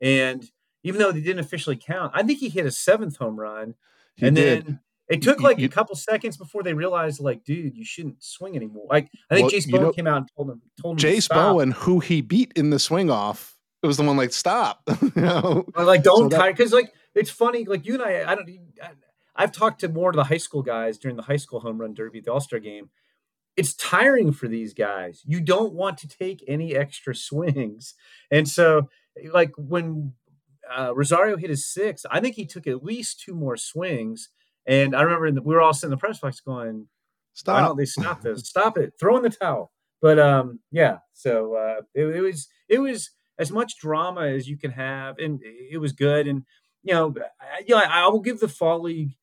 And 0.00 0.44
even 0.84 1.00
though 1.00 1.12
they 1.12 1.20
didn't 1.20 1.44
officially 1.44 1.76
count, 1.76 2.12
I 2.14 2.22
think 2.22 2.38
he 2.38 2.48
hit 2.48 2.66
a 2.66 2.70
seventh 2.70 3.16
home 3.16 3.38
run. 3.38 3.74
He 4.14 4.26
and 4.26 4.36
did. 4.36 4.66
then 4.66 4.80
it 5.08 5.22
took 5.22 5.40
like 5.40 5.58
You- 5.58 5.66
a 5.66 5.70
couple 5.70 5.94
seconds 5.96 6.36
before 6.36 6.62
they 6.62 6.74
realized, 6.74 7.20
like, 7.20 7.44
dude, 7.44 7.76
you 7.76 7.84
shouldn't 7.84 8.22
swing 8.22 8.56
anymore. 8.56 8.86
Like, 8.90 9.08
I 9.30 9.34
think 9.36 9.50
Well, 9.52 9.60
Jace 9.60 9.70
Bowen 9.70 9.82
know- 9.84 9.92
came 9.92 10.06
out 10.06 10.16
and 10.18 10.28
told 10.36 10.50
him, 10.50 10.62
told 10.80 10.94
him 10.94 10.98
to 10.98 11.06
Jace 11.16 11.22
stop. 11.24 11.52
Bowen, 11.52 11.70
who 11.72 12.00
he 12.00 12.20
beat 12.22 12.52
in 12.56 12.70
the 12.70 12.78
swing 12.78 13.10
off, 13.10 13.56
it 13.82 13.86
was 13.86 13.96
the 13.98 14.02
one 14.02 14.16
like 14.16 14.32
stop. 14.32 14.82
you 15.02 15.12
know? 15.16 15.64
Like 15.76 16.02
don't 16.02 16.30
So 16.32 16.42
because 16.46 16.72
like 16.72 16.92
it's 17.14 17.30
funny 17.30 17.64
like 17.64 17.86
you 17.86 17.94
and 17.94 18.02
I 18.02 18.30
I 18.30 18.34
don't 18.34 18.48
I, 18.82 18.90
I've 19.36 19.52
talked 19.52 19.80
to 19.82 19.88
more 19.88 20.10
of 20.10 20.16
the 20.16 20.24
high 20.24 20.38
school 20.38 20.62
guys 20.62 20.98
during 20.98 21.16
the 21.16 21.22
high 21.22 21.36
school 21.36 21.60
home 21.60 21.78
run 21.80 21.94
derby 21.94 22.20
the 22.20 22.32
All 22.32 22.40
Star 22.40 22.58
game. 22.58 22.90
It's 23.56 23.74
tiring 23.74 24.32
for 24.32 24.48
these 24.48 24.74
guys. 24.74 25.22
You 25.24 25.40
don't 25.40 25.72
want 25.72 25.98
to 25.98 26.08
take 26.08 26.42
any 26.48 26.74
extra 26.74 27.14
swings, 27.14 27.94
and 28.30 28.48
so 28.48 28.88
like 29.32 29.52
when 29.56 30.14
uh, 30.74 30.92
Rosario 30.94 31.36
hit 31.36 31.48
his 31.50 31.64
six, 31.64 32.04
I 32.10 32.18
think 32.20 32.34
he 32.34 32.44
took 32.44 32.66
at 32.66 32.82
least 32.82 33.20
two 33.20 33.34
more 33.34 33.56
swings. 33.56 34.30
And 34.66 34.94
I 34.96 35.02
remember 35.02 35.26
in 35.26 35.34
the, 35.36 35.42
we 35.42 35.54
were 35.54 35.60
all 35.60 35.72
sitting 35.72 35.88
in 35.88 35.96
the 35.98 36.00
press 36.00 36.18
box 36.18 36.40
going, 36.40 36.88
"Stop! 37.34 37.54
"Why 37.54 37.66
don't 37.66 37.76
they 37.76 37.84
stop 37.84 38.22
this? 38.22 38.48
Stop 38.48 38.78
it! 38.78 38.94
Throw 38.98 39.16
in 39.16 39.22
the 39.22 39.30
towel." 39.30 39.72
But 40.00 40.18
um, 40.18 40.60
yeah. 40.70 40.98
So 41.12 41.54
uh, 41.54 41.82
it, 41.94 42.04
it 42.04 42.20
was 42.20 42.48
it 42.68 42.78
was 42.78 43.10
as 43.38 43.50
much 43.50 43.78
drama 43.78 44.22
as 44.22 44.48
you 44.48 44.56
can 44.56 44.72
have, 44.72 45.18
and 45.18 45.40
it 45.42 45.78
was 45.78 45.92
good. 45.92 46.26
And 46.26 46.42
you 46.82 46.94
know, 46.94 47.14
I, 47.40 47.60
you 47.66 47.74
know, 47.74 47.80
I, 47.80 48.04
I 48.04 48.08
will 48.08 48.20
give 48.20 48.40
the 48.40 48.48
fall 48.48 48.82
league 48.82 49.16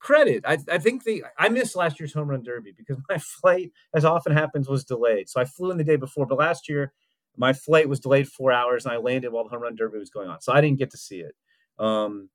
credit. 0.00 0.44
I, 0.46 0.58
I 0.70 0.78
think 0.78 1.04
they 1.04 1.22
I 1.38 1.48
missed 1.48 1.76
last 1.76 2.00
year's 2.00 2.12
home 2.12 2.28
run 2.28 2.42
derby 2.42 2.72
because 2.76 2.98
my 3.08 3.18
flight, 3.18 3.70
as 3.94 4.04
often 4.04 4.32
happens, 4.32 4.68
was 4.68 4.84
delayed. 4.84 5.28
So 5.28 5.40
I 5.40 5.44
flew 5.44 5.70
in 5.70 5.78
the 5.78 5.84
day 5.84 5.96
before, 5.96 6.26
but 6.26 6.38
last 6.38 6.68
year 6.68 6.92
my 7.36 7.52
flight 7.52 7.88
was 7.88 8.00
delayed 8.00 8.28
four 8.28 8.52
hours, 8.52 8.84
and 8.84 8.92
I 8.92 8.96
landed 8.96 9.32
while 9.32 9.44
the 9.44 9.50
home 9.50 9.62
run 9.62 9.76
derby 9.76 9.98
was 9.98 10.10
going 10.10 10.28
on, 10.28 10.40
so 10.40 10.52
I 10.52 10.60
didn't 10.60 10.78
get 10.78 10.90
to 10.90 10.98
see 10.98 11.20
it. 11.20 11.34
Um, 11.78 12.28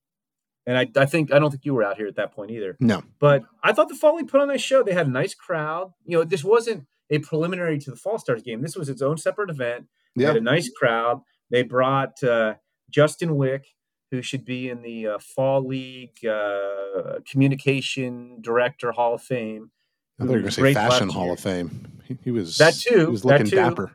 and 0.68 0.78
I, 0.78 0.88
I 0.96 1.06
think 1.06 1.32
I 1.32 1.40
don't 1.40 1.52
think 1.52 1.66
you 1.66 1.74
were 1.74 1.84
out 1.84 1.98
here 1.98 2.08
at 2.08 2.16
that 2.16 2.34
point 2.34 2.52
either. 2.52 2.76
No. 2.80 3.04
But 3.20 3.44
I 3.64 3.72
thought 3.74 3.90
the 3.90 3.96
Fall 3.96 4.16
League 4.18 4.28
put 4.28 4.42
on 4.42 4.50
a 4.50 4.54
nice 4.54 4.62
show. 4.62 4.84
They 4.84 4.94
had 4.94 5.08
a 5.08 5.12
nice 5.12 5.34
crowd. 5.36 5.94
You 6.06 6.18
know, 6.18 6.24
this 6.24 6.44
wasn't 6.44 6.86
a 7.10 7.20
preliminary 7.20 7.78
to 7.80 7.92
the 7.92 7.96
Fall 7.98 8.18
Stars 8.18 8.42
game. 8.42 8.62
This 8.62 8.76
was 8.76 8.90
its 8.90 9.02
own 9.02 9.18
separate 9.18 9.50
event. 9.50 9.86
They 10.16 10.24
Yeah. 10.24 10.30
had 10.30 10.38
a 10.38 10.42
nice 10.42 10.70
crowd. 10.70 11.22
They 11.52 11.62
brought 11.62 12.24
uh, 12.24 12.56
Justin 12.90 13.36
Wick, 13.36 13.66
who 14.12 14.22
should 14.24 14.44
be 14.46 14.70
in 14.70 14.82
the 14.82 15.08
uh, 15.08 15.18
Fall 15.20 15.66
League 15.68 16.26
uh, 16.26 17.20
Communication 17.30 18.38
Director 18.42 18.92
Hall 18.92 19.14
of 19.14 19.22
Fame. 19.22 19.72
I 20.20 20.24
thought 20.24 20.30
you 20.32 20.36
were 20.38 20.42
going 20.42 20.46
to 20.46 20.52
say 20.52 20.74
Fashion 20.74 21.10
Hall 21.10 21.26
year. 21.26 21.34
of 21.34 21.40
Fame. 21.40 21.88
He, 22.06 22.18
he 22.24 22.32
was 22.32 22.58
That 22.58 22.74
too, 22.74 23.00
He 23.00 23.06
was 23.06 23.26
looking 23.26 23.46
too. 23.48 23.56
dapper. 23.58 23.92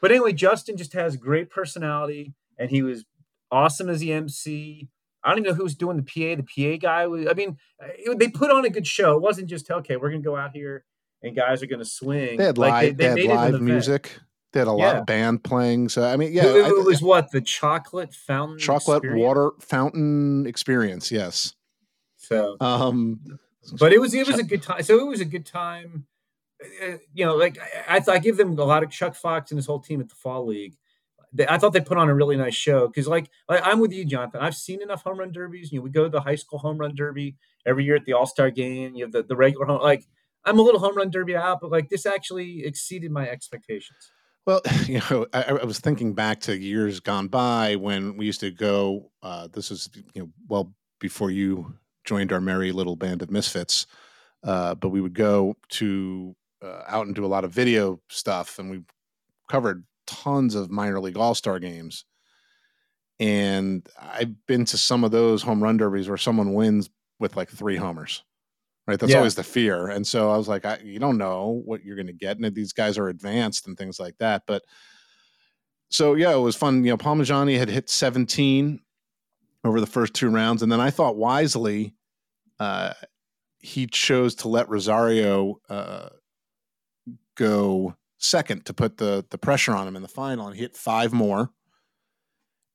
But 0.00 0.10
anyway, 0.12 0.32
Justin 0.32 0.76
just 0.76 0.92
has 0.92 1.16
great 1.16 1.50
personality, 1.50 2.34
and 2.58 2.70
he 2.70 2.82
was 2.82 3.04
awesome 3.50 3.88
as 3.88 4.00
the 4.00 4.12
MC. 4.12 4.88
I 5.26 5.30
don't 5.30 5.38
even 5.40 5.50
know 5.50 5.54
who 5.56 5.64
was 5.64 5.74
doing 5.74 5.96
the 5.96 6.02
PA. 6.04 6.40
The 6.40 6.76
PA 6.76 6.78
guy 6.80 7.06
was. 7.08 7.26
I 7.26 7.34
mean, 7.34 7.58
it, 7.80 8.18
they 8.18 8.28
put 8.28 8.50
on 8.50 8.64
a 8.64 8.70
good 8.70 8.86
show. 8.86 9.16
It 9.16 9.22
wasn't 9.22 9.48
just 9.48 9.70
okay. 9.70 9.96
We're 9.96 10.10
gonna 10.10 10.22
go 10.22 10.36
out 10.36 10.52
here 10.52 10.84
and 11.22 11.34
guys 11.34 11.62
are 11.62 11.66
gonna 11.66 11.84
swing. 11.84 12.36
They 12.36 12.44
had 12.44 12.56
Like, 12.58 12.70
live, 12.72 12.96
they, 12.96 13.04
had 13.06 13.14
made 13.16 13.24
it 13.24 13.30
an 13.30 13.36
live 13.36 13.48
event. 13.54 13.64
music. 13.64 14.18
They 14.52 14.60
had 14.60 14.68
a 14.68 14.72
lot 14.72 14.94
Yeah. 14.94 15.00
of 15.00 15.06
band 15.06 15.42
playing. 15.44 15.88
So 15.88 16.02
I 16.04 16.16
mean, 16.16 16.32
yeah, 16.32 16.44
it, 16.46 16.66
it 16.68 16.84
was 16.86 17.02
what 17.02 17.30
the 17.32 17.40
chocolate 17.40 18.14
fountain, 18.14 18.58
chocolate 18.58 18.98
experience? 18.98 19.22
water 19.22 19.50
fountain 19.60 20.46
experience. 20.46 21.10
Yes. 21.10 21.54
So, 22.16 22.56
Um, 22.60 23.20
but 23.78 23.92
it 23.92 24.00
was 24.00 24.14
it 24.14 24.26
was 24.26 24.38
a 24.38 24.44
good 24.44 24.62
time. 24.62 24.82
So 24.84 24.98
it 25.00 25.06
was 25.06 25.20
a 25.20 25.24
good 25.24 25.44
time. 25.44 26.06
Uh, 26.82 26.96
you 27.12 27.24
know, 27.26 27.34
like 27.36 27.58
I, 27.88 27.96
I, 27.98 28.12
I 28.12 28.18
give 28.18 28.36
them 28.36 28.58
a 28.58 28.64
lot 28.64 28.82
of 28.82 28.90
Chuck 28.90 29.14
Fox 29.14 29.50
and 29.50 29.58
his 29.58 29.66
whole 29.66 29.80
team 29.80 30.00
at 30.00 30.08
the 30.08 30.14
Fall 30.14 30.46
League. 30.46 30.76
They, 31.36 31.46
I 31.46 31.58
thought 31.58 31.72
they 31.72 31.80
put 31.80 31.98
on 31.98 32.08
a 32.08 32.14
really 32.14 32.36
nice 32.36 32.54
show 32.54 32.86
because, 32.86 33.06
like, 33.06 33.30
I, 33.48 33.58
I'm 33.58 33.80
with 33.80 33.92
you, 33.92 34.04
Jonathan. 34.04 34.40
I've 34.40 34.54
seen 34.54 34.82
enough 34.82 35.02
home 35.02 35.18
run 35.18 35.32
derbies. 35.32 35.72
You 35.72 35.78
know, 35.78 35.84
we 35.84 35.90
go 35.90 36.04
to 36.04 36.10
the 36.10 36.20
high 36.20 36.36
school 36.36 36.58
home 36.58 36.78
run 36.78 36.94
derby 36.94 37.36
every 37.64 37.84
year 37.84 37.96
at 37.96 38.04
the 38.04 38.14
All 38.14 38.26
Star 38.26 38.50
game. 38.50 38.94
You 38.94 39.04
have 39.04 39.12
the, 39.12 39.22
the 39.22 39.36
regular 39.36 39.66
home. 39.66 39.82
Like, 39.82 40.06
I'm 40.46 40.58
a 40.58 40.62
little 40.62 40.80
home 40.80 40.96
run 40.96 41.10
derby 41.10 41.36
out, 41.36 41.60
but 41.60 41.70
like 41.70 41.88
this 41.88 42.06
actually 42.06 42.64
exceeded 42.64 43.10
my 43.10 43.28
expectations. 43.28 44.12
Well, 44.46 44.62
you 44.86 45.00
know, 45.10 45.26
I, 45.32 45.42
I 45.42 45.64
was 45.64 45.80
thinking 45.80 46.14
back 46.14 46.40
to 46.42 46.56
years 46.56 47.00
gone 47.00 47.28
by 47.28 47.76
when 47.76 48.16
we 48.16 48.26
used 48.26 48.40
to 48.40 48.50
go. 48.50 49.10
Uh, 49.22 49.48
this 49.52 49.70
is 49.70 49.90
you 50.14 50.22
know 50.22 50.28
well 50.48 50.72
before 51.00 51.30
you 51.30 51.74
joined 52.04 52.32
our 52.32 52.40
merry 52.40 52.72
little 52.72 52.96
band 52.96 53.22
of 53.22 53.30
misfits, 53.30 53.86
uh, 54.44 54.74
but 54.76 54.90
we 54.90 55.00
would 55.00 55.14
go 55.14 55.56
to 55.68 56.34
uh, 56.62 56.82
out 56.86 57.06
and 57.06 57.14
do 57.16 57.24
a 57.24 57.26
lot 57.26 57.44
of 57.44 57.50
video 57.50 58.00
stuff, 58.08 58.58
and 58.58 58.70
we 58.70 58.82
covered 59.50 59.84
tons 60.06 60.54
of 60.54 60.70
minor 60.70 61.00
league 61.00 61.16
all 61.16 61.34
star 61.34 61.58
games. 61.58 62.04
And 63.18 63.86
I've 64.00 64.46
been 64.46 64.64
to 64.66 64.78
some 64.78 65.04
of 65.04 65.10
those 65.10 65.42
home 65.42 65.62
run 65.62 65.78
derbies 65.78 66.08
where 66.08 66.18
someone 66.18 66.52
wins 66.54 66.90
with 67.18 67.36
like 67.36 67.48
three 67.48 67.76
homers. 67.76 68.22
Right, 68.86 69.00
that's 69.00 69.10
Yeah. 69.10 69.18
always 69.18 69.34
the 69.34 69.42
fear, 69.42 69.88
and 69.88 70.06
so 70.06 70.30
I 70.30 70.36
was 70.36 70.46
like, 70.46 70.64
I, 70.64 70.78
"You 70.78 71.00
don't 71.00 71.18
know 71.18 71.60
what 71.64 71.82
you're 71.82 71.96
going 71.96 72.06
to 72.06 72.12
get," 72.12 72.38
and 72.38 72.54
these 72.54 72.72
guys 72.72 72.98
are 72.98 73.08
advanced 73.08 73.66
and 73.66 73.76
things 73.76 73.98
like 73.98 74.16
that. 74.18 74.44
But 74.46 74.62
so 75.90 76.14
yeah, 76.14 76.32
it 76.32 76.38
was 76.38 76.54
fun. 76.54 76.84
You 76.84 76.90
know, 76.90 76.96
Parmigiani 76.96 77.58
had 77.58 77.68
hit 77.68 77.90
17 77.90 78.80
over 79.64 79.80
the 79.80 79.88
first 79.88 80.14
two 80.14 80.28
rounds, 80.28 80.62
and 80.62 80.70
then 80.70 80.80
I 80.80 80.90
thought 80.90 81.16
wisely, 81.16 81.96
uh, 82.60 82.92
he 83.58 83.88
chose 83.88 84.36
to 84.36 84.48
let 84.48 84.68
Rosario 84.68 85.60
uh, 85.68 86.10
go 87.34 87.96
second 88.18 88.64
to 88.66 88.74
put 88.74 88.96
the 88.98 89.24
the 89.30 89.38
pressure 89.38 89.72
on 89.72 89.86
him 89.86 89.96
in 89.96 90.02
the 90.02 90.08
final, 90.08 90.46
and 90.46 90.56
he 90.56 90.62
hit 90.62 90.76
five 90.76 91.12
more. 91.12 91.50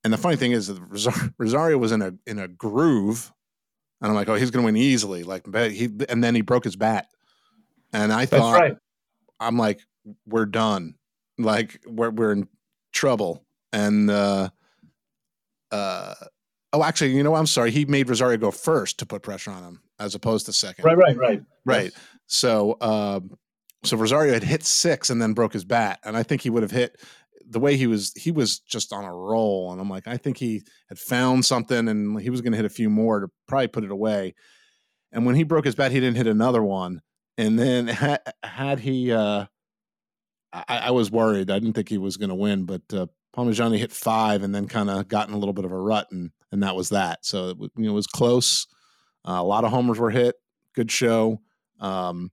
And 0.04 0.12
the 0.12 0.18
funny 0.18 0.36
thing 0.36 0.52
is 0.52 0.68
that 0.68 1.34
Rosario 1.38 1.78
was 1.78 1.92
in 1.92 2.02
a 2.02 2.14
in 2.26 2.40
a 2.40 2.48
groove, 2.48 3.32
and 4.02 4.10
I'm 4.10 4.16
like, 4.16 4.30
oh, 4.30 4.36
he's 4.36 4.52
going 4.52 4.64
to 4.64 4.66
win 4.66 4.78
easily. 4.78 5.24
Like, 5.24 5.44
but 5.46 5.72
he 5.72 5.90
and 6.10 6.24
then 6.24 6.36
he 6.36 6.42
broke 6.42 6.64
his 6.64 6.76
bat, 6.76 7.08
and 7.94 8.12
I 8.12 8.26
That's 8.26 8.42
thought, 8.42 8.60
right. 8.60 8.76
I'm 9.40 9.58
like, 9.58 9.82
we're 10.26 10.46
done. 10.46 10.96
Like 11.38 11.82
we're 11.88 12.12
we're 12.12 12.32
in 12.32 12.48
trouble. 12.92 13.44
And 13.74 14.10
uh 14.10 14.50
uh 15.72 16.14
oh 16.74 16.84
actually, 16.84 17.16
you 17.16 17.24
know 17.24 17.32
what? 17.32 17.40
I'm 17.40 17.48
sorry. 17.48 17.72
He 17.72 17.86
made 17.86 18.10
Rosario 18.10 18.38
go 18.38 18.52
first 18.52 19.00
to 19.00 19.06
put 19.06 19.22
pressure 19.24 19.52
on 19.52 19.64
him 19.64 19.82
as 20.00 20.16
opposed 20.16 20.46
to 20.48 20.54
second. 20.54 20.86
Right, 20.86 20.98
right, 20.98 21.18
right, 21.18 21.42
Right. 21.66 21.92
So 22.28 22.78
um 22.82 23.38
so 23.84 23.98
Rosario 23.98 24.34
had 24.34 24.44
hit 24.44 24.64
six 24.64 25.10
and 25.10 25.22
then 25.22 25.34
broke 25.34 25.54
his 25.54 25.66
bat. 25.66 26.00
And 26.04 26.16
I 26.16 26.24
think 26.24 26.42
he 26.42 26.50
would 26.50 26.64
have 26.64 26.72
hit 26.72 27.02
the 27.48 27.60
way 27.60 27.76
he 27.76 27.88
was 27.88 28.14
he 28.16 28.32
was 28.32 28.60
just 28.60 28.94
on 28.94 29.04
a 29.04 29.14
roll. 29.14 29.72
And 29.72 29.82
I'm 29.82 29.90
like, 29.90 30.08
I 30.08 30.18
think 30.18 30.38
he 30.38 30.64
had 30.88 31.00
found 31.00 31.46
something 31.46 31.88
and 31.88 32.20
he 32.22 32.30
was 32.30 32.42
gonna 32.42 32.58
hit 32.58 32.66
a 32.66 32.70
few 32.70 32.90
more 32.90 33.22
to 33.22 33.28
probably 33.48 33.68
put 33.68 33.84
it 33.84 33.92
away. 33.92 34.36
And 35.12 35.26
when 35.26 35.36
he 35.36 35.44
broke 35.44 35.66
his 35.66 35.76
bat, 35.76 35.92
he 35.92 36.00
didn't 36.00 36.18
hit 36.18 36.28
another 36.28 36.64
one. 36.64 37.02
And 37.38 37.58
then 37.58 37.88
ha- 37.90 38.20
had 38.44 38.80
he 38.80 39.12
uh 39.12 39.46
I, 40.54 40.64
I 40.68 40.92
was 40.92 41.12
worried. 41.12 41.50
I 41.50 41.60
didn't 41.60 41.74
think 41.74 41.90
he 41.90 41.98
was 41.98 42.18
going 42.18 42.30
to 42.30 42.36
win, 42.36 42.66
but 42.66 42.82
uh, 42.94 43.08
Parmigiani 43.36 43.78
hit 43.78 43.92
five 43.92 44.44
and 44.44 44.54
then 44.54 44.68
kind 44.68 44.90
of 44.90 45.08
got 45.08 45.30
in 45.30 45.34
a 45.34 45.38
little 45.38 45.54
bit 45.54 45.64
of 45.66 45.72
a 45.72 45.78
rut, 45.78 46.08
and 46.12 46.32
and 46.52 46.64
that 46.64 46.76
was 46.76 46.90
that. 46.90 47.26
So 47.26 47.50
it, 47.50 47.58
you 47.60 47.86
know, 47.86 47.92
it 47.92 47.96
was 47.96 48.08
close. 48.08 48.68
Uh, 49.26 49.40
a 49.40 49.44
lot 49.44 49.64
of 49.64 49.72
homers 49.72 50.00
were 50.00 50.10
hit. 50.10 50.36
Good 50.76 50.92
show. 50.92 51.40
Um, 51.80 52.32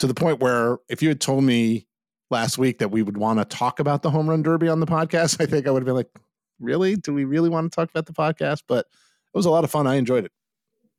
to 0.00 0.06
the 0.06 0.14
point 0.14 0.40
where 0.40 0.78
if 0.88 1.02
you 1.02 1.08
had 1.08 1.20
told 1.20 1.44
me 1.44 1.86
last 2.30 2.58
week 2.58 2.78
that 2.78 2.90
we 2.90 3.02
would 3.02 3.16
want 3.16 3.38
to 3.38 3.44
talk 3.44 3.80
about 3.80 4.02
the 4.02 4.10
home 4.10 4.28
run 4.28 4.42
derby 4.42 4.68
on 4.68 4.80
the 4.80 4.86
podcast, 4.86 5.40
I 5.40 5.46
think 5.46 5.66
I 5.66 5.70
would 5.70 5.82
have 5.82 5.86
been 5.86 5.94
like, 5.94 6.10
"Really? 6.58 6.96
Do 6.96 7.14
we 7.14 7.24
really 7.24 7.48
want 7.48 7.70
to 7.70 7.74
talk 7.74 7.90
about 7.90 8.06
the 8.06 8.12
podcast?" 8.12 8.64
But 8.66 8.86
it 8.86 9.36
was 9.36 9.46
a 9.46 9.50
lot 9.50 9.62
of 9.62 9.70
fun. 9.70 9.86
I 9.86 9.94
enjoyed 9.94 10.24
it. 10.24 10.32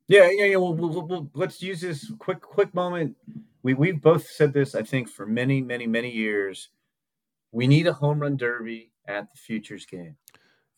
Yeah, 0.08 0.30
yeah, 0.30 0.46
yeah. 0.46 0.56
Well, 0.56 0.74
we'll, 0.74 1.02
we'll, 1.02 1.30
let's 1.34 1.62
use 1.62 1.80
this 1.80 2.10
quick, 2.18 2.40
quick 2.40 2.74
moment. 2.74 3.16
We 3.62 3.74
we've 3.74 4.00
both 4.00 4.26
said 4.26 4.52
this, 4.52 4.74
I 4.74 4.82
think, 4.82 5.08
for 5.08 5.26
many, 5.26 5.60
many, 5.60 5.86
many 5.86 6.10
years. 6.10 6.70
We 7.52 7.66
need 7.66 7.86
a 7.86 7.92
home 7.92 8.20
run 8.20 8.36
derby 8.36 8.92
at 9.06 9.30
the 9.30 9.36
futures 9.36 9.84
game. 9.84 10.16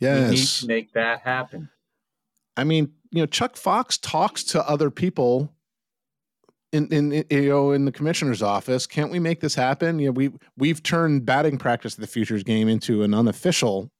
Yes, 0.00 0.30
we 0.30 0.36
need 0.36 0.46
to 0.46 0.66
make 0.66 0.92
that 0.94 1.20
happen. 1.20 1.68
I 2.56 2.64
mean, 2.64 2.92
you 3.10 3.22
know, 3.22 3.26
Chuck 3.26 3.56
Fox 3.56 3.98
talks 3.98 4.44
to 4.44 4.68
other 4.68 4.90
people 4.90 5.53
in, 6.74 6.88
in, 6.92 7.12
in 7.12 7.24
you 7.44 7.48
know 7.48 7.70
in 7.70 7.84
the 7.84 7.92
commissioner's 7.92 8.42
office. 8.42 8.86
Can't 8.86 9.10
we 9.10 9.18
make 9.18 9.40
this 9.40 9.54
happen? 9.54 9.98
You 9.98 10.06
know, 10.06 10.12
we 10.12 10.30
we've 10.56 10.82
turned 10.82 11.24
batting 11.24 11.58
practice 11.58 11.94
at 11.94 12.00
the 12.00 12.06
futures 12.06 12.42
game 12.42 12.68
into 12.68 13.02
an 13.02 13.14
unofficial 13.14 13.90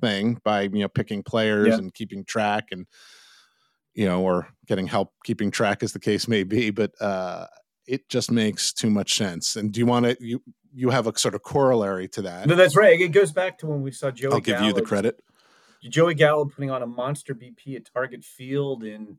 thing 0.00 0.40
by 0.44 0.62
you 0.62 0.80
know 0.80 0.88
picking 0.88 1.22
players 1.22 1.68
Yeah. 1.68 1.74
and 1.76 1.94
keeping 1.94 2.24
track 2.24 2.68
and 2.72 2.86
you 3.94 4.06
know 4.06 4.22
or 4.22 4.48
getting 4.66 4.86
help 4.86 5.12
keeping 5.24 5.50
track 5.50 5.82
as 5.82 5.92
the 5.92 6.00
case 6.00 6.26
may 6.28 6.42
be. 6.42 6.70
But 6.70 6.92
uh, 7.00 7.46
it 7.86 8.08
just 8.08 8.30
makes 8.30 8.72
too 8.72 8.90
much 8.90 9.16
sense. 9.16 9.56
And 9.56 9.72
do 9.72 9.80
you 9.80 9.86
want 9.86 10.06
to 10.06 10.16
you 10.20 10.42
you 10.72 10.90
have 10.90 11.06
a 11.06 11.16
sort 11.18 11.34
of 11.34 11.42
corollary 11.42 12.08
to 12.08 12.22
that? 12.22 12.46
No, 12.46 12.54
that's 12.54 12.76
right. 12.76 13.00
It 13.00 13.08
goes 13.08 13.32
back 13.32 13.58
to 13.58 13.66
when 13.66 13.82
we 13.82 13.92
saw 13.92 14.10
Joey. 14.10 14.32
I'll 14.32 14.40
give 14.40 14.60
you 14.62 14.72
the 14.72 14.82
credit. 14.82 15.20
Joey 15.88 16.14
Gallo 16.14 16.44
putting 16.44 16.70
on 16.70 16.82
a 16.82 16.86
monster 16.86 17.34
BP 17.34 17.74
at 17.76 17.90
Target 17.92 18.22
Field 18.22 18.84
in 18.84 19.16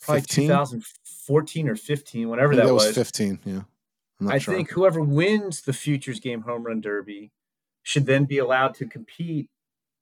probably 0.00 0.20
15? 0.22 0.48
2014 0.48 1.68
or 1.68 1.76
15, 1.76 2.28
whenever 2.28 2.56
that, 2.56 2.66
that 2.66 2.74
was 2.74 2.86
was. 2.86 2.94
fifteen. 2.94 3.38
Yeah. 3.44 3.62
I 4.28 4.38
sure. 4.38 4.54
think 4.54 4.70
whoever 4.70 5.00
wins 5.00 5.62
the 5.62 5.72
Futures 5.72 6.20
Game 6.20 6.42
Home 6.42 6.64
Run 6.64 6.80
Derby 6.80 7.32
should 7.82 8.06
then 8.06 8.24
be 8.24 8.38
allowed 8.38 8.74
to 8.74 8.86
compete. 8.86 9.48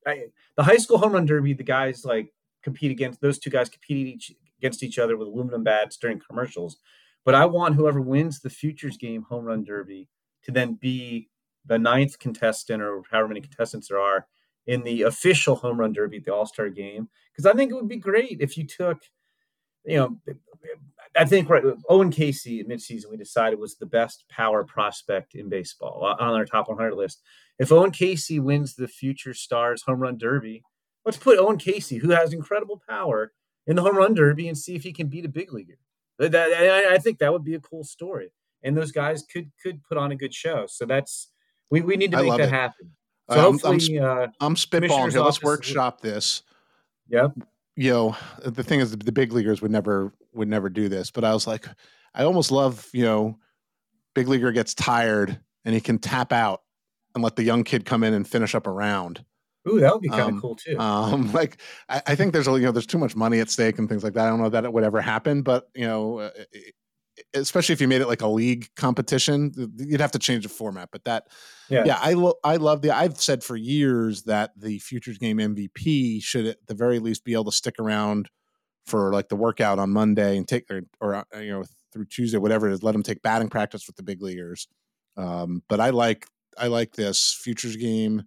I, 0.07 0.27
the 0.57 0.65
high 0.65 0.77
school 0.77 0.99
home 0.99 1.13
run 1.13 1.27
derby, 1.27 1.53
the 1.53 1.63
guys 1.63 2.05
like 2.05 2.33
compete 2.63 2.91
against 2.91 3.21
those 3.21 3.39
two 3.39 3.51
guys 3.51 3.69
compete 3.69 4.07
each, 4.07 4.33
against 4.59 4.83
each 4.83 4.99
other 4.99 5.17
with 5.17 5.29
aluminum 5.29 5.63
bats 5.63 5.97
during 5.97 6.21
commercials. 6.21 6.79
But 7.25 7.35
I 7.35 7.47
want 7.47 7.75
whoever 7.75 8.01
wins 8.01 8.41
the 8.41 8.51
futures 8.51 8.97
game 8.97 9.23
home 9.23 9.45
run 9.45 9.65
derby 9.65 10.09
to 10.45 10.51
then 10.51 10.75
be 10.75 11.29
the 11.65 11.79
ninth 11.79 12.19
contestant 12.19 12.83
or 12.83 13.03
however 13.11 13.29
many 13.29 13.41
contestants 13.41 13.89
there 13.89 14.01
are 14.01 14.27
in 14.67 14.83
the 14.83 15.03
official 15.03 15.57
home 15.57 15.79
run 15.79 15.93
derby, 15.93 16.19
the 16.19 16.33
All 16.33 16.47
Star 16.47 16.69
game. 16.69 17.09
Because 17.33 17.47
I 17.47 17.55
think 17.55 17.71
it 17.71 17.75
would 17.75 17.89
be 17.89 17.97
great 17.97 18.41
if 18.41 18.57
you 18.57 18.67
took, 18.67 19.03
you 19.89 19.97
know, 19.97 20.17
I 21.17 21.25
think 21.25 21.49
right, 21.49 21.65
Owen 21.89 22.13
Caissie 22.13 22.61
at 22.61 22.69
midseason 22.69 23.11
we 23.11 23.17
decided 23.17 23.59
was 23.59 23.77
the 23.77 23.87
best 23.87 24.25
power 24.29 24.63
prospect 24.63 25.35
in 25.35 25.49
baseball 25.49 26.17
on 26.19 26.35
our 26.35 26.45
top 26.45 26.69
100 26.69 26.95
list. 26.95 27.23
If 27.59 27.73
Owen 27.73 27.91
Caissie 27.91 28.41
wins 28.41 28.75
the 28.75 28.87
Future 28.87 29.35
Stars 29.35 29.83
Home 29.83 30.01
Run 30.01 30.19
Derby, 30.19 30.63
let's 31.05 31.17
put 31.17 31.39
Owen 31.39 31.59
Caissie, 31.59 32.01
who 32.01 32.11
has 32.11 32.33
incredible 32.33 32.81
power, 32.89 33.33
in 33.67 33.77
the 33.77 33.83
Home 33.83 33.97
Run 33.97 34.15
Derby 34.15 34.49
and 34.49 34.57
see 34.57 34.75
if 34.75 34.83
he 34.83 34.93
can 34.93 35.09
beat 35.09 35.25
a 35.25 35.29
big 35.29 35.53
leaguer. 35.53 35.79
That, 36.19 36.35
I 36.35 36.99
think 36.99 37.19
that 37.19 37.33
would 37.33 37.45
be 37.45 37.55
a 37.55 37.61
cool 37.61 37.85
story, 37.85 38.33
and 38.65 38.77
those 38.77 38.91
guys 38.91 39.23
could 39.23 39.53
could 39.63 39.85
put 39.85 39.97
on 39.97 40.11
a 40.11 40.17
good 40.17 40.35
show. 40.35 40.67
So 40.69 40.85
that's 40.85 41.29
we, 41.71 41.81
we 41.81 41.97
need 41.97 42.11
to 42.11 42.17
make 42.17 42.31
that 42.39 42.41
it. 42.41 42.51
happen. 42.51 42.91
So 43.31 43.37
I'm, 43.37 43.53
hopefully, 43.53 43.99
I'm, 44.01 44.05
uh, 44.05 44.27
I'm 44.41 44.55
spitballing 44.57 45.13
here. 45.13 45.21
Let's 45.21 45.43
workshop 45.43 46.01
this. 46.01 46.43
Yep. 47.09 47.35
You 47.79 47.93
know, 47.93 48.17
the 48.45 48.65
thing 48.65 48.81
is, 48.81 48.91
the 48.91 49.13
big 49.13 49.33
leaguers 49.33 49.63
would 49.63 49.71
never 49.71 50.13
would 50.35 50.49
never 50.49 50.69
do 50.69 50.89
this, 50.89 51.13
but 51.13 51.23
I 51.23 51.33
was 51.33 51.47
like, 51.47 51.65
I 52.13 52.25
almost 52.25 52.51
love 52.51 52.89
you 52.93 53.05
know, 53.05 53.39
big 54.17 54.27
leaguer 54.27 54.51
gets 54.51 54.75
tired 54.75 55.39
and 55.65 55.77
he 55.77 55.81
can 55.81 56.01
tap 56.01 56.33
out 56.33 56.63
and 57.15 57.23
let 57.23 57.37
the 57.37 57.45
young 57.45 57.63
kid 57.63 57.85
come 57.85 58.03
in 58.03 58.15
and 58.15 58.27
finish 58.27 58.57
up 58.57 58.67
a 58.67 58.71
round. 58.71 59.25
Ooh, 59.69 59.79
that 59.79 59.93
would 59.93 60.03
be 60.03 60.09
kind 60.09 60.23
of 60.23 60.29
um, 60.29 60.41
cool 60.41 60.57
too. 60.57 60.77
Um, 60.77 61.33
like 61.33 61.61
I, 61.89 62.03
I, 62.09 62.15
think 62.17 62.33
there's 62.33 62.49
a 62.49 62.53
you 62.53 62.67
know 62.67 62.73
there's 62.73 62.85
too 62.85 62.99
much 62.99 63.15
money 63.15 63.39
at 63.39 63.49
stake 63.49 63.79
and 63.79 63.89
things 63.89 64.03
like 64.03 64.15
that. 64.15 64.27
I 64.27 64.29
don't 64.29 64.41
know 64.41 64.49
that 64.49 64.65
it 64.65 64.73
would 64.73 64.83
ever 64.83 65.01
happen, 65.01 65.43
but 65.43 65.69
you 65.77 65.87
know, 65.87 66.19
uh, 66.19 66.31
especially 67.35 67.73
if 67.73 67.81
you 67.81 67.89
made 67.89 68.01
it 68.01 68.09
like 68.09 68.23
a 68.23 68.29
league 68.29 68.69
competition, 68.77 69.53
you'd 69.79 70.01
have 70.01 70.13
to 70.13 70.19
change 70.19 70.45
the 70.45 70.49
format. 70.49 70.89
But 70.93 71.05
that, 71.05 71.29
yeah, 71.69 71.85
yeah 71.87 71.99
I 72.01 72.15
lo- 72.15 72.39
I 72.45 72.57
love 72.57 72.83
the. 72.83 72.91
I've 72.91 73.21
said 73.21 73.43
for 73.43 73.57
years 73.57 74.25
that 74.25 74.53
the 74.57 74.79
futures 74.79 75.19
game 75.19 75.39
MVP 75.39 76.23
should 76.23 76.47
at 76.47 76.59
the 76.67 76.75
very 76.75 76.99
least 76.99 77.25
be 77.25 77.33
able 77.33 77.45
to 77.45 77.53
stick 77.53 77.75
around 77.79 78.29
for 78.87 79.13
like 79.13 79.29
the 79.29 79.37
workout 79.37 79.79
on 79.79 79.91
Monday 79.91 80.37
and 80.37 80.49
take 80.49 80.65
or, 80.71 80.83
or 81.01 81.15
uh, 81.15 81.25
you 81.39 81.51
know 81.51 81.65
through 81.93 82.07
Tuesday, 82.07 82.39
whatever 82.39 82.69
it 82.69 82.73
is. 82.73 82.83
Let 82.83 82.93
them 82.93 83.03
take 83.03 83.23
batting 83.23 83.49
practice 83.49 83.87
with 83.87 83.97
the 83.97 84.03
big 84.03 84.23
leaguers. 84.23 84.69
Um, 85.17 85.63
but 85.69 85.81
I 85.81 85.91
like 85.91 86.27
I 86.57 86.69
like 86.69 86.95
this 86.95 87.39
futures 87.43 87.77
game 87.77 88.25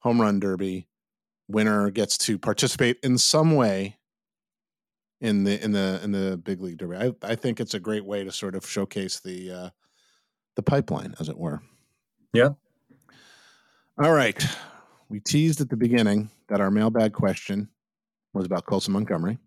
home 0.00 0.20
run 0.20 0.40
derby 0.40 0.88
winner 1.48 1.90
gets 1.90 2.18
to 2.18 2.38
participate 2.38 2.98
in 3.02 3.18
some 3.18 3.54
way 3.54 3.95
in 5.20 5.44
the 5.44 5.62
in 5.62 5.72
the 5.72 6.00
in 6.02 6.12
the 6.12 6.36
big 6.36 6.60
league 6.60 6.78
derby. 6.78 6.96
I, 6.96 7.12
I 7.22 7.34
think 7.34 7.60
it's 7.60 7.74
a 7.74 7.80
great 7.80 8.04
way 8.04 8.24
to 8.24 8.32
sort 8.32 8.54
of 8.54 8.68
showcase 8.68 9.20
the 9.20 9.50
uh, 9.50 9.70
the 10.56 10.62
pipeline, 10.62 11.14
as 11.20 11.28
it 11.28 11.38
were. 11.38 11.62
Yeah. 12.32 12.50
All 14.02 14.12
right. 14.12 14.44
We 15.08 15.20
teased 15.20 15.60
at 15.60 15.70
the 15.70 15.76
beginning 15.76 16.30
that 16.48 16.60
our 16.60 16.70
mailbag 16.70 17.12
question 17.12 17.68
was 18.34 18.44
about 18.44 18.66
Colson 18.66 18.92
Montgomery. 18.92 19.38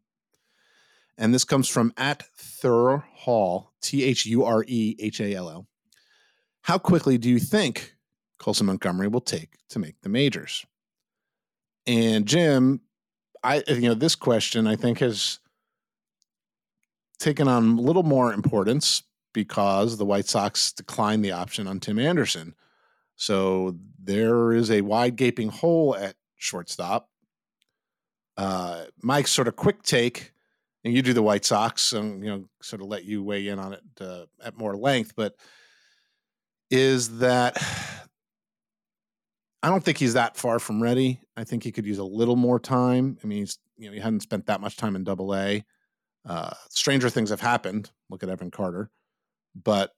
And 1.17 1.33
this 1.33 1.43
comes 1.43 1.67
from 1.67 1.93
at 1.97 2.23
Thur 2.37 3.03
Hall, 3.13 3.73
T 3.81 4.03
H 4.03 4.25
U 4.25 4.45
R 4.45 4.63
E 4.67 4.95
H 4.99 5.19
A 5.19 5.35
L 5.35 5.49
L. 5.49 5.67
How 6.61 6.77
quickly 6.77 7.17
do 7.17 7.29
you 7.29 7.39
think 7.39 7.95
Colson 8.39 8.67
Montgomery 8.67 9.07
will 9.07 9.21
take 9.21 9.57
to 9.69 9.79
make 9.79 10.01
the 10.01 10.09
majors? 10.09 10.65
And 11.85 12.25
Jim, 12.25 12.81
I 13.43 13.63
you 13.67 13.89
know 13.89 13.93
this 13.93 14.15
question 14.15 14.65
I 14.65 14.75
think 14.75 14.99
has 14.99 15.39
taken 17.19 17.47
on 17.47 17.77
a 17.77 17.81
little 17.81 18.03
more 18.03 18.33
importance 18.33 19.03
because 19.33 19.97
the 19.97 20.05
White 20.05 20.27
Sox 20.27 20.71
declined 20.71 21.23
the 21.23 21.31
option 21.31 21.67
on 21.67 21.79
Tim 21.79 21.99
Anderson. 21.99 22.55
So 23.15 23.77
there 24.01 24.53
is 24.53 24.71
a 24.71 24.81
wide 24.81 25.15
gaping 25.15 25.49
hole 25.49 25.95
at 25.95 26.15
shortstop. 26.37 27.09
Uh, 28.37 28.85
Mike's 29.03 29.31
sort 29.31 29.49
of 29.49 29.55
quick 29.57 29.83
take, 29.83 30.31
and 30.83 30.93
you 30.93 31.01
do 31.01 31.13
the 31.13 31.21
White 31.21 31.43
Sox, 31.43 31.91
and 31.91 32.23
you 32.23 32.29
know, 32.29 32.45
sort 32.61 32.81
of 32.81 32.87
let 32.87 33.03
you 33.03 33.21
weigh 33.21 33.49
in 33.49 33.59
on 33.59 33.73
it 33.73 33.81
uh, 33.99 34.25
at 34.41 34.57
more 34.57 34.77
length. 34.77 35.13
But 35.15 35.35
is 36.71 37.19
that 37.19 37.61
I 39.61 39.69
don't 39.69 39.83
think 39.83 39.97
he's 39.97 40.13
that 40.13 40.37
far 40.37 40.59
from 40.59 40.81
ready. 40.81 41.19
I 41.35 41.43
think 41.43 41.63
he 41.63 41.71
could 41.71 41.85
use 41.85 41.97
a 41.97 42.03
little 42.03 42.37
more 42.37 42.59
time. 42.59 43.17
I 43.21 43.27
mean, 43.27 43.39
he's 43.39 43.59
you 43.77 43.87
know 43.87 43.93
he 43.93 43.99
hadn't 43.99 44.21
spent 44.21 44.45
that 44.45 44.61
much 44.61 44.77
time 44.77 44.95
in 44.95 45.03
Double 45.03 45.35
A. 45.35 45.65
Uh, 46.29 46.53
stranger 46.69 47.09
things 47.09 47.31
have 47.31 47.41
happened. 47.41 47.89
Look 48.09 48.21
at 48.21 48.29
Evan 48.29 48.51
Carter, 48.51 48.91
but 49.55 49.91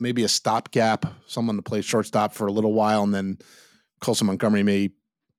maybe 0.00 0.24
a 0.24 0.28
stopgap, 0.28 1.04
someone 1.26 1.56
to 1.56 1.62
play 1.62 1.82
shortstop 1.82 2.32
for 2.32 2.46
a 2.46 2.52
little 2.52 2.72
while, 2.72 3.02
and 3.02 3.14
then 3.14 3.38
Colson 4.00 4.26
Montgomery 4.26 4.62
may 4.62 4.90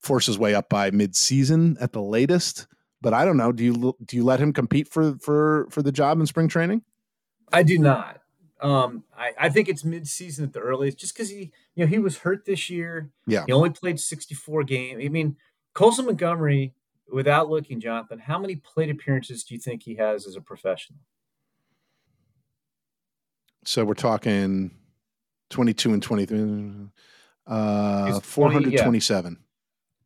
force 0.02 0.28
his 0.28 0.38
way 0.38 0.54
up 0.54 0.70
by 0.70 0.92
mid-season 0.92 1.78
at 1.82 1.92
the 1.92 2.02
latest. 2.02 2.68
But 3.02 3.16
I 3.16 3.26
don't 3.26 3.38
know. 3.38 3.52
Do 3.52 3.64
you 3.64 3.96
do 4.06 4.16
you 4.16 4.24
let 4.24 4.40
him 4.40 4.54
compete 4.54 4.88
for 4.88 5.16
for 5.18 5.68
for 5.72 5.82
the 5.82 5.92
job 5.92 6.20
in 6.20 6.28
spring 6.28 6.48
training? 6.48 6.84
I 7.52 7.64
do 7.64 7.80
not. 7.80 8.22
Um, 8.62 9.04
I, 9.16 9.32
I 9.38 9.50
think 9.50 9.70
it's 9.70 9.84
mid-season 9.84 10.46
at 10.46 10.54
the 10.54 10.60
earliest, 10.60 10.98
just 10.98 11.14
because 11.14 11.30
he, 11.30 11.52
you 11.76 11.84
know, 11.84 11.88
he 11.88 12.00
was 12.00 12.20
hurt 12.20 12.46
this 12.46 12.70
year. 12.70 13.12
Yeah, 13.28 13.44
he 13.46 13.52
only 13.52 13.72
played 13.72 14.00
64 14.00 14.64
games. 14.64 15.04
I 15.04 15.10
mean, 15.10 15.36
Colson 15.74 16.06
Montgomery, 16.06 16.74
without 17.12 17.50
looking, 17.50 17.80
Jonathan, 17.80 18.20
how 18.20 18.40
many 18.40 18.56
plate 18.58 18.90
appearances 18.90 19.44
do 19.44 19.54
you 19.54 19.60
think 19.60 19.84
he 19.84 19.96
has 19.96 20.28
as 20.28 20.36
a 20.36 20.42
professional? 20.42 21.00
So 23.64 23.84
we're 23.84 23.96
talking 23.96 24.72
22 25.50 25.94
and 25.94 26.04
23, 26.04 26.90
uh, 27.48 28.20
427. 28.20 29.40